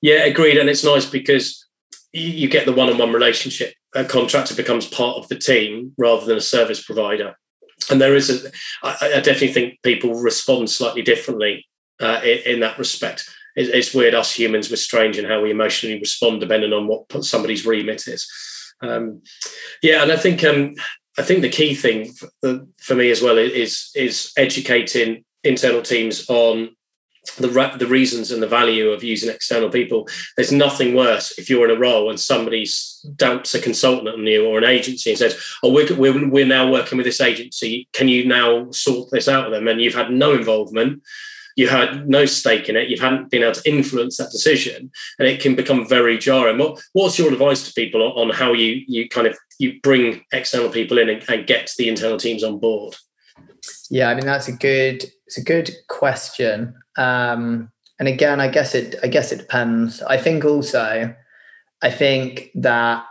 Yeah, 0.00 0.24
agreed. 0.24 0.56
And 0.56 0.70
it's 0.70 0.84
nice 0.84 1.04
because 1.04 1.66
you 2.12 2.48
get 2.48 2.64
the 2.64 2.72
one-on-one 2.72 3.12
relationship. 3.12 3.74
A 3.94 4.04
contractor 4.04 4.54
becomes 4.54 4.86
part 4.86 5.18
of 5.18 5.28
the 5.28 5.36
team 5.36 5.92
rather 5.98 6.24
than 6.24 6.38
a 6.38 6.42
service 6.42 6.82
provider. 6.82 7.36
And 7.90 8.00
there 8.00 8.14
is 8.14 8.30
a, 8.30 8.50
I, 8.82 9.16
I 9.16 9.20
definitely 9.20 9.52
think 9.52 9.82
people 9.82 10.14
respond 10.14 10.70
slightly 10.70 11.02
differently 11.02 11.65
uh, 12.00 12.20
in, 12.22 12.54
in, 12.54 12.60
that 12.60 12.78
respect. 12.78 13.28
It, 13.54 13.68
it's 13.68 13.94
weird, 13.94 14.14
us 14.14 14.32
humans, 14.32 14.70
we're 14.70 14.76
strange 14.76 15.18
in 15.18 15.24
how 15.24 15.40
we 15.40 15.50
emotionally 15.50 15.98
respond 15.98 16.40
depending 16.40 16.72
on 16.72 16.86
what 16.86 17.24
somebody's 17.24 17.66
remit 17.66 18.06
is. 18.06 18.30
Um, 18.82 19.22
yeah, 19.82 20.02
and 20.02 20.12
I 20.12 20.16
think 20.16 20.44
um, 20.44 20.74
I 21.18 21.22
think 21.22 21.40
the 21.40 21.48
key 21.48 21.74
thing 21.74 22.12
for, 22.40 22.60
for 22.78 22.94
me 22.94 23.10
as 23.10 23.22
well 23.22 23.38
is 23.38 23.90
is 23.94 24.32
educating 24.36 25.24
internal 25.42 25.82
teams 25.82 26.28
on 26.28 26.76
the 27.38 27.76
the 27.78 27.86
reasons 27.86 28.30
and 28.30 28.42
the 28.42 28.46
value 28.46 28.90
of 28.90 29.02
using 29.02 29.30
external 29.30 29.70
people. 29.70 30.06
There's 30.36 30.52
nothing 30.52 30.94
worse 30.94 31.38
if 31.38 31.50
you're 31.50 31.68
in 31.68 31.76
a 31.76 31.80
role 31.80 32.08
and 32.10 32.20
somebody 32.20 32.66
dumps 33.16 33.54
a 33.54 33.60
consultant 33.60 34.08
on 34.08 34.26
you 34.26 34.46
or 34.46 34.58
an 34.58 34.64
agency 34.64 35.10
and 35.10 35.18
says, 35.18 35.38
"Oh, 35.62 35.72
we're, 35.72 35.94
we're 35.96 36.28
we're 36.28 36.46
now 36.46 36.70
working 36.70 36.98
with 36.98 37.06
this 37.06 37.20
agency. 37.20 37.88
Can 37.92 38.08
you 38.08 38.26
now 38.26 38.70
sort 38.70 39.10
this 39.10 39.28
out 39.28 39.50
with 39.50 39.58
them?" 39.58 39.68
And 39.68 39.80
you've 39.80 39.94
had 39.94 40.10
no 40.10 40.34
involvement, 40.34 41.02
you 41.56 41.68
had 41.68 42.08
no 42.08 42.26
stake 42.26 42.68
in 42.68 42.76
it, 42.76 42.88
you 42.88 43.00
haven't 43.00 43.30
been 43.30 43.42
able 43.42 43.54
to 43.54 43.68
influence 43.68 44.18
that 44.18 44.30
decision, 44.30 44.90
and 45.18 45.26
it 45.26 45.40
can 45.40 45.56
become 45.56 45.88
very 45.88 46.18
jarring. 46.18 46.58
What 46.58 46.80
what's 46.92 47.18
your 47.18 47.32
advice 47.32 47.66
to 47.66 47.74
people 47.74 48.12
on 48.12 48.30
how 48.30 48.52
you 48.52 48.82
you 48.86 49.08
kind 49.08 49.26
of 49.26 49.36
you 49.58 49.80
bring 49.82 50.22
external 50.32 50.68
people 50.68 50.98
in 50.98 51.08
and, 51.08 51.24
and 51.28 51.46
get 51.46 51.72
the 51.76 51.88
internal 51.88 52.18
teams 52.18 52.44
on 52.44 52.58
board? 52.58 52.94
Yeah, 53.90 54.10
I 54.10 54.14
mean 54.14 54.26
that's 54.26 54.48
a 54.48 54.52
good 54.52 55.04
it's 55.26 55.38
a 55.38 55.44
good 55.44 55.70
question. 55.88 56.74
Um, 56.96 57.70
and 57.98 58.08
again, 58.08 58.40
I 58.40 58.48
guess 58.48 58.74
it 58.74 58.96
I 59.02 59.08
guess 59.08 59.32
it 59.32 59.38
depends. 59.38 60.02
I 60.02 60.18
think 60.18 60.44
also, 60.44 61.14
I 61.82 61.90
think 61.90 62.50
that 62.54 63.04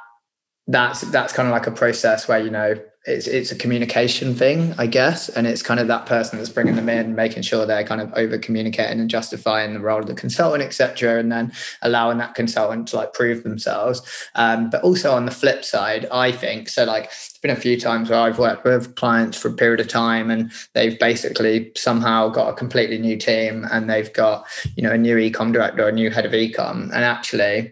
that's 0.68 1.02
that's 1.02 1.34
kind 1.34 1.48
of 1.48 1.52
like 1.52 1.68
a 1.68 1.72
process 1.72 2.28
where 2.28 2.40
you 2.40 2.52
know 2.52 2.76
it's 3.08 3.28
it's 3.28 3.52
a 3.52 3.56
communication 3.56 4.34
thing, 4.34 4.74
I 4.78 4.88
guess, 4.88 5.30
and 5.30 5.46
it's 5.46 5.62
kind 5.62 5.80
of 5.80 5.88
that 5.88 6.08
person 6.08 6.40
that's 6.40 6.50
bringing 6.50 6.76
them 6.76 6.90
in, 6.90 7.14
making 7.14 7.44
sure 7.44 7.66
they're 7.66 7.84
kind 7.84 8.02
of 8.02 8.12
over 8.14 8.38
communicating 8.40 9.00
and 9.00 9.10
justifying 9.10 9.74
the 9.74 9.80
role 9.80 10.00
of 10.00 10.08
the 10.08 10.16
consultant, 10.16 10.64
etc., 10.64 11.20
and 11.20 11.32
then 11.32 11.52
allowing 11.84 12.18
that 12.18 12.34
consultant 12.34 12.88
to 12.90 12.96
like 12.96 13.14
prove 13.14 13.44
themselves. 13.44 14.02
Um, 14.34 14.70
but 14.72 14.82
also 14.82 15.14
on 15.14 15.26
the 15.26 15.32
flip 15.32 15.64
side, 15.64 16.08
I 16.12 16.32
think 16.32 16.68
so. 16.68 16.84
Like, 16.86 17.10
there's 17.10 17.40
been 17.42 17.52
a 17.52 17.56
few 17.56 17.80
times 17.80 18.10
where 18.10 18.20
I've 18.20 18.40
worked 18.40 18.66
with 18.66 18.96
clients 18.96 19.38
for 19.38 19.50
a 19.50 19.54
period 19.54 19.82
of 19.82 19.88
time, 19.88 20.32
and 20.32 20.52
they've 20.74 20.98
basically 20.98 21.72
somehow 21.76 22.30
got 22.30 22.50
a 22.50 22.54
completely 22.54 22.98
new 22.98 23.18
team, 23.18 23.68
and 23.72 23.88
they've 23.88 24.12
got 24.14 24.48
you 24.76 24.82
know 24.82 24.92
a 24.92 24.98
new 24.98 25.18
ecom 25.18 25.54
director, 25.54 25.88
a 25.88 25.92
new 25.92 26.10
head 26.10 26.26
of 26.26 26.32
ecom, 26.32 26.86
and 26.86 27.04
actually 27.04 27.72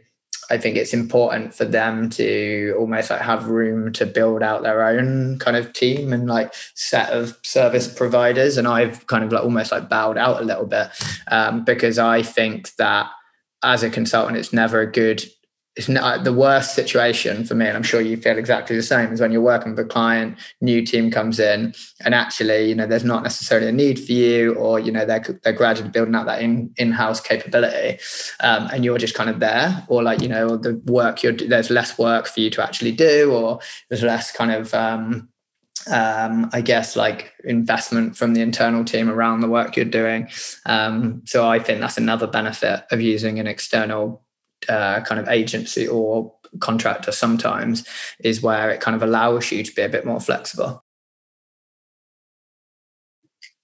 I 0.50 0.58
think 0.58 0.78
it's 0.78 0.94
important 0.94 1.54
for 1.54 1.66
them 1.66 2.10
to 2.12 2.76
almost 2.78 3.10
like 3.10 3.22
have 3.22 3.48
room 3.48 3.92
to 3.94 4.06
build 4.06 4.44
out 4.44 4.64
their 4.64 4.84
own 4.86 5.40
kind 5.40 5.58
of 5.58 5.74
team 5.74 6.14
and 6.14 6.28
like 6.28 6.54
set 6.76 7.12
of 7.12 7.38
service 7.44 7.88
providers. 7.88 8.58
And 8.58 8.68
I've 8.68 9.08
kind 9.08 9.24
of 9.24 9.32
like 9.32 9.44
almost 9.44 9.72
like 9.72 9.90
bowed 9.90 10.18
out 10.18 10.42
a 10.42 10.46
little 10.46 10.66
bit 10.66 10.88
um, 11.28 11.64
because 11.64 12.00
I 12.00 12.22
think 12.24 12.76
that 12.76 13.10
as 13.64 13.84
a 13.84 13.90
consultant, 13.90 14.38
it's 14.38 14.54
never 14.54 14.82
a 14.82 14.92
good 14.92 15.24
it's 15.76 15.90
not 15.90 16.24
the 16.24 16.34
worst 16.34 16.76
situation 16.76 17.46
for 17.46 17.56
me, 17.56 17.66
and 17.66 17.76
I'm 17.76 17.84
sure 17.84 18.00
you 18.00 18.16
feel 18.16 18.38
exactly 18.38 18.76
the 18.76 18.84
same. 18.84 19.12
Is 19.12 19.22
when 19.22 19.32
you're 19.32 19.42
working 19.42 19.72
with 19.72 19.80
a 19.80 19.90
client, 19.90 20.38
new 20.62 20.86
team 20.86 21.10
comes 21.10 21.40
in, 21.40 21.74
and 22.06 22.14
actually, 22.14 22.70
you 22.70 22.76
know, 22.76 22.86
there's 22.86 23.04
not 23.04 23.24
necessarily 23.24 23.68
a 23.68 23.72
need 23.72 24.00
for 24.00 24.12
you, 24.12 24.54
or 24.54 24.80
you 24.80 24.92
know, 24.92 25.06
they're 25.06 25.40
they're 25.44 25.54
gradually 25.54 25.90
building 25.90 26.14
out 26.14 26.28
that 26.28 26.42
in 26.42 26.72
in-house 26.78 27.22
capability, 27.22 28.00
um, 28.42 28.70
and 28.72 28.86
you're 28.86 29.00
just 29.00 29.16
kind 29.16 29.32
of 29.32 29.40
there, 29.40 29.84
or 29.88 30.04
like 30.04 30.22
you 30.22 30.28
know, 30.28 30.58
the 30.58 30.76
work 30.86 31.24
you're 31.24 31.34
there's 31.34 31.72
less 31.72 31.98
work 31.98 32.28
for 32.28 32.40
you 32.40 32.52
to 32.52 32.64
actually 32.64 32.92
do, 32.92 33.32
or 33.32 33.60
there's 33.90 34.04
less 34.04 34.32
kind 34.32 34.52
of 34.52 34.74
um, 34.76 35.28
um, 35.92 36.50
I 36.54 36.62
guess 36.62 36.96
like 36.96 37.34
investment 37.44 38.16
from 38.16 38.34
the 38.34 38.42
internal 38.42 38.86
team 38.86 39.10
around 39.10 39.42
the 39.42 39.50
work 39.50 39.76
you're 39.76 39.86
doing. 39.86 40.30
Um, 40.66 41.24
so 41.26 41.48
I 41.48 41.60
think 41.60 41.80
that's 41.80 41.98
another 41.98 42.28
benefit 42.28 42.84
of 42.92 43.02
using 43.02 43.40
an 43.40 43.48
external 43.48 44.23
uh, 44.70 45.02
kind 45.02 45.20
of 45.20 45.28
agency 45.30 45.88
or 45.88 46.34
contractor 46.60 47.12
sometimes 47.12 47.86
is 48.24 48.42
where 48.42 48.70
it 48.70 48.82
kind 48.82 48.96
of 48.96 49.04
allows 49.04 49.52
you 49.52 49.64
to 49.64 49.76
be 49.76 49.82
a 49.82 49.90
bit 49.90 50.06
more 50.06 50.20
flexible. 50.20 50.84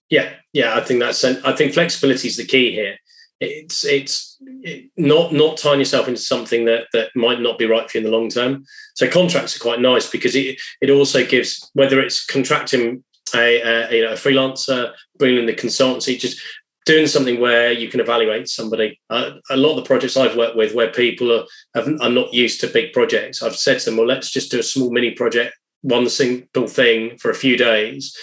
Yeah, 0.10 0.34
yeah, 0.54 0.76
I 0.76 0.82
think 0.82 1.00
that's 1.00 1.24
I 1.24 1.54
think 1.54 1.74
flexibility 1.74 2.28
is 2.28 2.38
the 2.38 2.45
key 2.45 2.72
here. 2.72 2.97
It's 3.39 3.86
it's 3.86 4.38
it, 4.64 4.89
not 4.97 5.34
not 5.34 5.58
tying 5.58 5.80
yourself 5.80 6.08
into 6.08 6.20
something 6.20 6.66
that 6.66 6.88
that 6.93 7.10
might 7.16 7.39
not 7.39 7.60
be 7.60 7.66
right 7.66 7.89
for 7.89 7.97
you 7.97 8.06
in 8.06 8.12
the 8.12 8.18
long 8.18 8.30
term. 8.30 8.66
So 8.95 9.08
contracts 9.08 9.56
are 9.56 9.60
quite 9.60 9.80
nice 9.80 10.10
because 10.10 10.36
it 10.36 10.60
it 10.82 10.89
also 10.89 11.26
gives 11.26 11.70
whether 11.74 12.00
it's 12.00 12.26
contracting 12.26 13.04
a, 13.36 13.62
a 13.62 13.95
you 13.95 14.04
know 14.04 14.14
a 14.14 14.16
freelancer, 14.16 14.93
bringing 15.18 15.39
in 15.39 15.45
the 15.45 15.54
consultancy, 15.54 16.20
just 16.20 16.41
doing 16.90 17.06
something 17.06 17.40
where 17.40 17.72
you 17.72 17.88
can 17.88 18.00
evaluate 18.00 18.50
somebody. 18.50 19.00
Uh, 19.12 19.34
a 19.52 19.58
lot 19.58 19.72
of 19.72 19.76
the 19.76 19.84
projects 19.84 20.18
I've 20.18 20.36
worked 20.36 20.58
with 20.58 20.74
where 20.74 20.90
people 20.90 21.32
are, 21.32 21.46
have, 21.76 21.88
are 22.02 22.10
not 22.10 22.34
used 22.34 22.60
to 22.62 22.68
big 22.68 22.94
projects, 22.94 23.44
I've 23.44 23.56
said 23.56 23.78
to 23.80 23.86
them, 23.86 23.98
well, 23.98 24.08
let's 24.08 24.32
just 24.32 24.50
do 24.50 24.60
a 24.60 24.64
small 24.64 24.90
mini 24.90 25.12
project, 25.12 25.56
one 25.82 26.10
single 26.10 26.68
thing 26.68 27.16
for 27.20 27.30
a 27.30 27.36
few 27.36 27.58
days. 27.58 28.18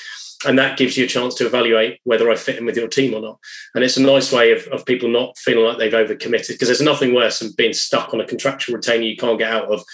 And 0.45 0.59
that 0.59 0.77
gives 0.77 0.97
you 0.97 1.05
a 1.05 1.09
chance 1.09 1.37
to 1.37 1.47
evaluate 1.47 2.01
whether 2.03 2.29
I 2.29 2.35
fit 2.35 2.57
in 2.57 2.67
with 2.67 2.77
your 2.77 2.89
team 2.89 3.14
or 3.14 3.21
not. 3.21 3.39
And 3.77 3.85
it's 3.85 3.97
a 3.97 4.03
nice 4.03 4.33
way 4.33 4.51
of, 4.51 4.67
of 4.73 4.85
people 4.85 5.09
not 5.09 5.39
feeling 5.39 5.64
like 5.64 5.79
they've 5.79 5.93
overcommitted 5.93 6.49
because 6.49 6.67
there's 6.67 6.83
nothing 6.83 7.14
worse 7.14 7.39
than 7.39 7.53
being 7.57 7.73
stuck 7.73 8.12
on 8.12 8.21
a 8.21 8.27
contractual 8.27 8.75
retainer 8.75 9.05
you 9.05 9.17
can't 9.17 9.39
get 9.39 9.53
out 9.53 9.71
of, 9.71 9.85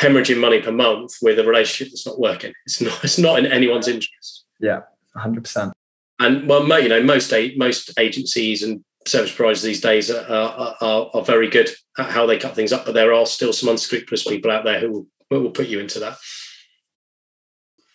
hemorrhaging 0.00 0.40
money 0.40 0.60
per 0.60 0.72
month 0.72 1.12
with 1.20 1.38
a 1.38 1.44
relationship 1.44 1.92
that's 1.92 2.06
not 2.06 2.18
working. 2.18 2.54
It's 2.64 2.80
not, 2.80 3.04
it's 3.04 3.18
not 3.18 3.38
in 3.38 3.46
anyone's 3.46 3.88
interest. 3.88 4.46
Yeah, 4.58 4.80
100%. 5.16 5.72
And 6.22 6.48
well, 6.48 6.80
you 6.80 6.88
know, 6.88 7.02
most 7.02 7.32
most 7.56 7.92
agencies 7.98 8.62
and 8.62 8.84
service 9.06 9.34
providers 9.34 9.62
these 9.62 9.80
days 9.80 10.10
are, 10.10 10.76
are, 10.80 11.10
are, 11.12 11.24
very 11.24 11.48
good 11.48 11.68
at 11.98 12.10
how 12.10 12.24
they 12.24 12.38
cut 12.38 12.54
things 12.54 12.72
up, 12.72 12.84
but 12.84 12.94
there 12.94 13.12
are 13.12 13.26
still 13.26 13.52
some 13.52 13.68
unscrupulous 13.68 14.22
people 14.22 14.50
out 14.50 14.64
there 14.64 14.78
who 14.78 14.92
will, 14.92 15.06
who 15.28 15.40
will 15.40 15.50
put 15.50 15.66
you 15.66 15.80
into 15.80 15.98
that. 15.98 16.16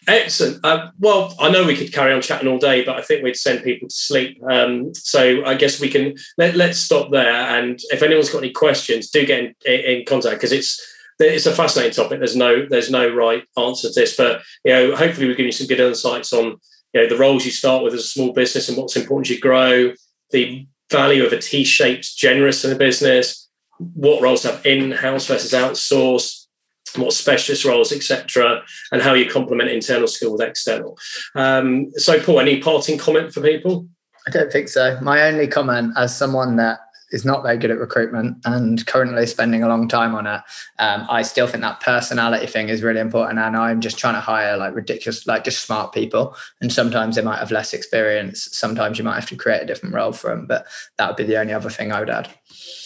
Excellent. 0.07 0.63
Uh, 0.65 0.91
well, 0.99 1.35
I 1.39 1.49
know 1.49 1.65
we 1.65 1.75
could 1.75 1.91
carry 1.91 2.13
on 2.13 2.21
chatting 2.21 2.47
all 2.47 2.57
day, 2.57 2.83
but 2.83 2.97
I 2.97 3.01
think 3.01 3.23
we'd 3.23 3.35
send 3.35 3.63
people 3.63 3.89
to 3.89 3.95
sleep. 3.95 4.41
Um, 4.49 4.93
so 4.93 5.43
I 5.45 5.55
guess 5.55 5.81
we 5.81 5.89
can 5.89 6.15
let, 6.37 6.55
let's 6.55 6.79
stop 6.79 7.11
there. 7.11 7.33
And 7.33 7.79
if 7.89 8.01
anyone's 8.01 8.29
got 8.29 8.39
any 8.43 8.51
questions, 8.51 9.09
do 9.09 9.25
get 9.25 9.39
in, 9.39 9.55
in 9.65 10.05
contact 10.05 10.35
because 10.35 10.53
it's 10.53 10.95
it's 11.19 11.45
a 11.45 11.55
fascinating 11.55 11.93
topic. 11.93 12.19
There's 12.19 12.35
no 12.35 12.65
there's 12.69 12.91
no 12.91 13.13
right 13.13 13.43
answer 13.57 13.89
to 13.89 13.99
this, 13.99 14.15
but 14.15 14.41
you 14.63 14.71
know, 14.71 14.95
hopefully 14.95 15.27
we've 15.27 15.35
given 15.35 15.47
you 15.47 15.51
some 15.51 15.67
good 15.67 15.79
insights 15.79 16.31
on 16.31 16.57
you 16.97 17.03
know 17.03 17.09
the 17.09 17.17
roles 17.17 17.45
you 17.45 17.51
start 17.51 17.83
with 17.83 17.93
as 17.93 18.01
a 18.01 18.07
small 18.07 18.33
business 18.33 18.69
and 18.69 18.77
what's 18.77 18.95
important 18.95 19.29
you 19.29 19.39
grow, 19.39 19.93
the 20.31 20.67
value 20.91 21.23
of 21.25 21.31
a 21.31 21.37
T-shaped 21.37 22.17
generous 22.17 22.65
in 22.65 22.71
a 22.71 22.75
business, 22.75 23.49
what 23.77 24.21
roles 24.21 24.43
have 24.43 24.65
in-house 24.65 25.27
versus 25.27 25.51
outsourced, 25.51 26.47
what 26.95 27.13
specialist 27.13 27.65
roles, 27.65 27.91
etc., 27.91 28.63
and 28.91 29.01
how 29.01 29.13
you 29.13 29.29
complement 29.29 29.69
internal 29.69 30.07
skill 30.07 30.31
with 30.31 30.41
external. 30.41 30.97
Um, 31.35 31.91
so, 31.97 32.19
Paul, 32.19 32.39
any 32.39 32.61
parting 32.61 32.97
comment 32.97 33.31
for 33.31 33.41
people? 33.41 33.87
I 34.25 34.31
don't 34.31 34.51
think 34.51 34.67
so. 34.67 34.99
My 35.01 35.21
only 35.27 35.47
comment, 35.47 35.93
as 35.97 36.17
someone 36.17 36.55
that 36.55 36.79
is 37.11 37.23
not 37.23 37.43
very 37.43 37.57
good 37.57 37.71
at 37.71 37.79
recruitment 37.79 38.37
and 38.45 38.85
currently 38.85 39.25
spending 39.25 39.63
a 39.63 39.67
long 39.67 39.87
time 39.87 40.13
on 40.13 40.27
it. 40.27 40.41
Um, 40.79 41.05
I 41.09 41.21
still 41.21 41.47
think 41.47 41.61
that 41.61 41.79
personality 41.79 42.47
thing 42.47 42.69
is 42.69 42.83
really 42.83 42.99
important. 42.99 43.39
And 43.39 43.55
I'm 43.55 43.81
just 43.81 43.97
trying 43.97 44.15
to 44.15 44.19
hire 44.19 44.57
like 44.57 44.75
ridiculous, 44.75 45.25
like 45.25 45.43
just 45.43 45.63
smart 45.63 45.93
people. 45.93 46.35
And 46.61 46.71
sometimes 46.71 47.15
they 47.15 47.21
might 47.21 47.39
have 47.39 47.51
less 47.51 47.73
experience. 47.73 48.49
Sometimes 48.51 48.97
you 48.97 49.03
might 49.03 49.15
have 49.15 49.29
to 49.29 49.35
create 49.35 49.61
a 49.61 49.65
different 49.65 49.95
role 49.95 50.11
for 50.11 50.29
them. 50.29 50.47
But 50.47 50.65
that 50.97 51.07
would 51.07 51.17
be 51.17 51.23
the 51.23 51.39
only 51.39 51.53
other 51.53 51.69
thing 51.69 51.91
I 51.91 51.99
would 51.99 52.09
add. 52.09 52.29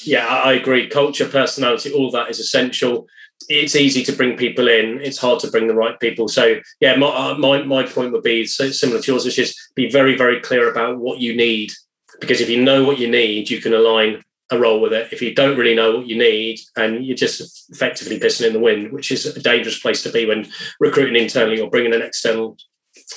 Yeah, 0.03 0.27
I 0.27 0.53
agree. 0.53 0.87
Culture, 0.87 1.27
personality, 1.27 1.91
all 1.91 2.11
that 2.11 2.29
is 2.29 2.39
essential. 2.39 3.07
It's 3.49 3.75
easy 3.75 4.03
to 4.03 4.11
bring 4.11 4.37
people 4.37 4.67
in. 4.67 5.01
It's 5.01 5.17
hard 5.17 5.39
to 5.39 5.49
bring 5.49 5.67
the 5.67 5.73
right 5.73 5.99
people. 5.99 6.27
So, 6.27 6.59
yeah, 6.79 6.95
my 6.95 7.07
uh, 7.07 7.35
my, 7.39 7.63
my 7.63 7.83
point 7.83 8.11
would 8.11 8.21
be 8.21 8.45
so 8.45 8.69
similar 8.69 9.01
to 9.01 9.11
yours, 9.11 9.25
which 9.25 9.39
is 9.39 9.57
be 9.73 9.89
very, 9.89 10.15
very 10.15 10.39
clear 10.39 10.69
about 10.69 10.99
what 10.99 11.19
you 11.19 11.35
need 11.35 11.71
because 12.21 12.39
if 12.39 12.49
you 12.49 12.63
know 12.63 12.85
what 12.85 12.99
you 12.99 13.09
need, 13.09 13.49
you 13.49 13.59
can 13.59 13.73
align 13.73 14.23
a 14.51 14.57
role 14.57 14.79
with 14.79 14.93
it. 14.93 15.11
If 15.11 15.21
you 15.21 15.33
don't 15.33 15.57
really 15.57 15.75
know 15.75 15.97
what 15.97 16.07
you 16.07 16.17
need 16.17 16.59
and 16.75 17.05
you're 17.05 17.17
just 17.17 17.69
effectively 17.71 18.19
pissing 18.19 18.47
in 18.47 18.53
the 18.53 18.59
wind, 18.59 18.91
which 18.91 19.11
is 19.11 19.25
a 19.25 19.41
dangerous 19.41 19.79
place 19.79 20.03
to 20.03 20.11
be 20.11 20.25
when 20.25 20.47
recruiting 20.79 21.21
internally 21.21 21.59
or 21.59 21.69
bringing 21.69 21.93
an 21.93 22.01
external 22.01 22.57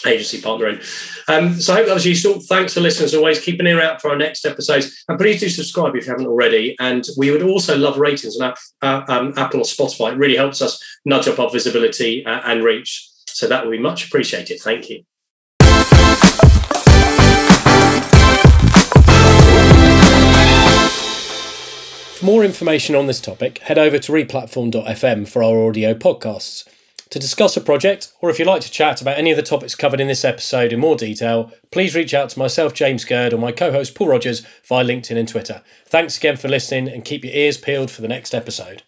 agency 0.06 0.40
partner 0.40 0.68
in. 0.68 0.80
Um, 1.28 1.60
so 1.60 1.72
I 1.72 1.76
hope 1.76 1.86
that 1.86 1.94
was 1.94 2.06
useful. 2.06 2.40
Thanks 2.40 2.74
for 2.74 2.80
listening 2.80 3.06
as 3.06 3.14
always. 3.14 3.40
Keep 3.40 3.60
an 3.60 3.66
ear 3.66 3.80
out 3.80 4.00
for 4.00 4.10
our 4.10 4.16
next 4.16 4.44
episodes. 4.46 5.04
And 5.08 5.18
please 5.18 5.40
do 5.40 5.48
subscribe 5.48 5.96
if 5.96 6.06
you 6.06 6.12
haven't 6.12 6.26
already. 6.26 6.76
And 6.78 7.04
we 7.16 7.30
would 7.30 7.42
also 7.42 7.76
love 7.76 7.98
ratings 7.98 8.38
on 8.40 8.54
uh, 8.82 9.02
um, 9.08 9.34
Apple 9.36 9.60
or 9.60 9.64
Spotify. 9.64 10.12
It 10.12 10.18
really 10.18 10.36
helps 10.36 10.62
us 10.62 10.82
nudge 11.04 11.28
up 11.28 11.38
our 11.38 11.50
visibility 11.50 12.24
uh, 12.24 12.40
and 12.44 12.62
reach. 12.62 13.08
So 13.26 13.48
that 13.48 13.64
would 13.64 13.72
be 13.72 13.78
much 13.78 14.06
appreciated. 14.06 14.60
Thank 14.60 14.90
you. 14.90 15.04
More 22.24 22.44
information 22.44 22.94
on 22.94 23.06
this 23.06 23.20
topic, 23.20 23.58
head 23.58 23.78
over 23.78 23.98
to 23.98 24.12
replatform.fm 24.12 25.28
for 25.28 25.44
our 25.44 25.68
audio 25.68 25.92
podcasts. 25.92 26.66
To 27.10 27.18
discuss 27.18 27.56
a 27.56 27.60
project, 27.60 28.12
or 28.20 28.30
if 28.30 28.38
you'd 28.38 28.48
like 28.48 28.62
to 28.62 28.70
chat 28.70 29.02
about 29.02 29.18
any 29.18 29.30
of 29.30 29.36
the 29.36 29.42
topics 29.42 29.74
covered 29.74 30.00
in 30.00 30.08
this 30.08 30.24
episode 30.24 30.72
in 30.72 30.80
more 30.80 30.96
detail, 30.96 31.52
please 31.70 31.94
reach 31.94 32.14
out 32.14 32.30
to 32.30 32.38
myself, 32.38 32.72
James 32.72 33.04
Gurd, 33.04 33.34
or 33.34 33.38
my 33.38 33.52
co 33.52 33.70
host, 33.70 33.94
Paul 33.94 34.08
Rogers, 34.08 34.44
via 34.64 34.84
LinkedIn 34.84 35.18
and 35.18 35.28
Twitter. 35.28 35.62
Thanks 35.86 36.16
again 36.16 36.36
for 36.36 36.48
listening, 36.48 36.88
and 36.88 37.04
keep 37.04 37.24
your 37.24 37.34
ears 37.34 37.58
peeled 37.58 37.90
for 37.90 38.00
the 38.00 38.08
next 38.08 38.34
episode. 38.34 38.82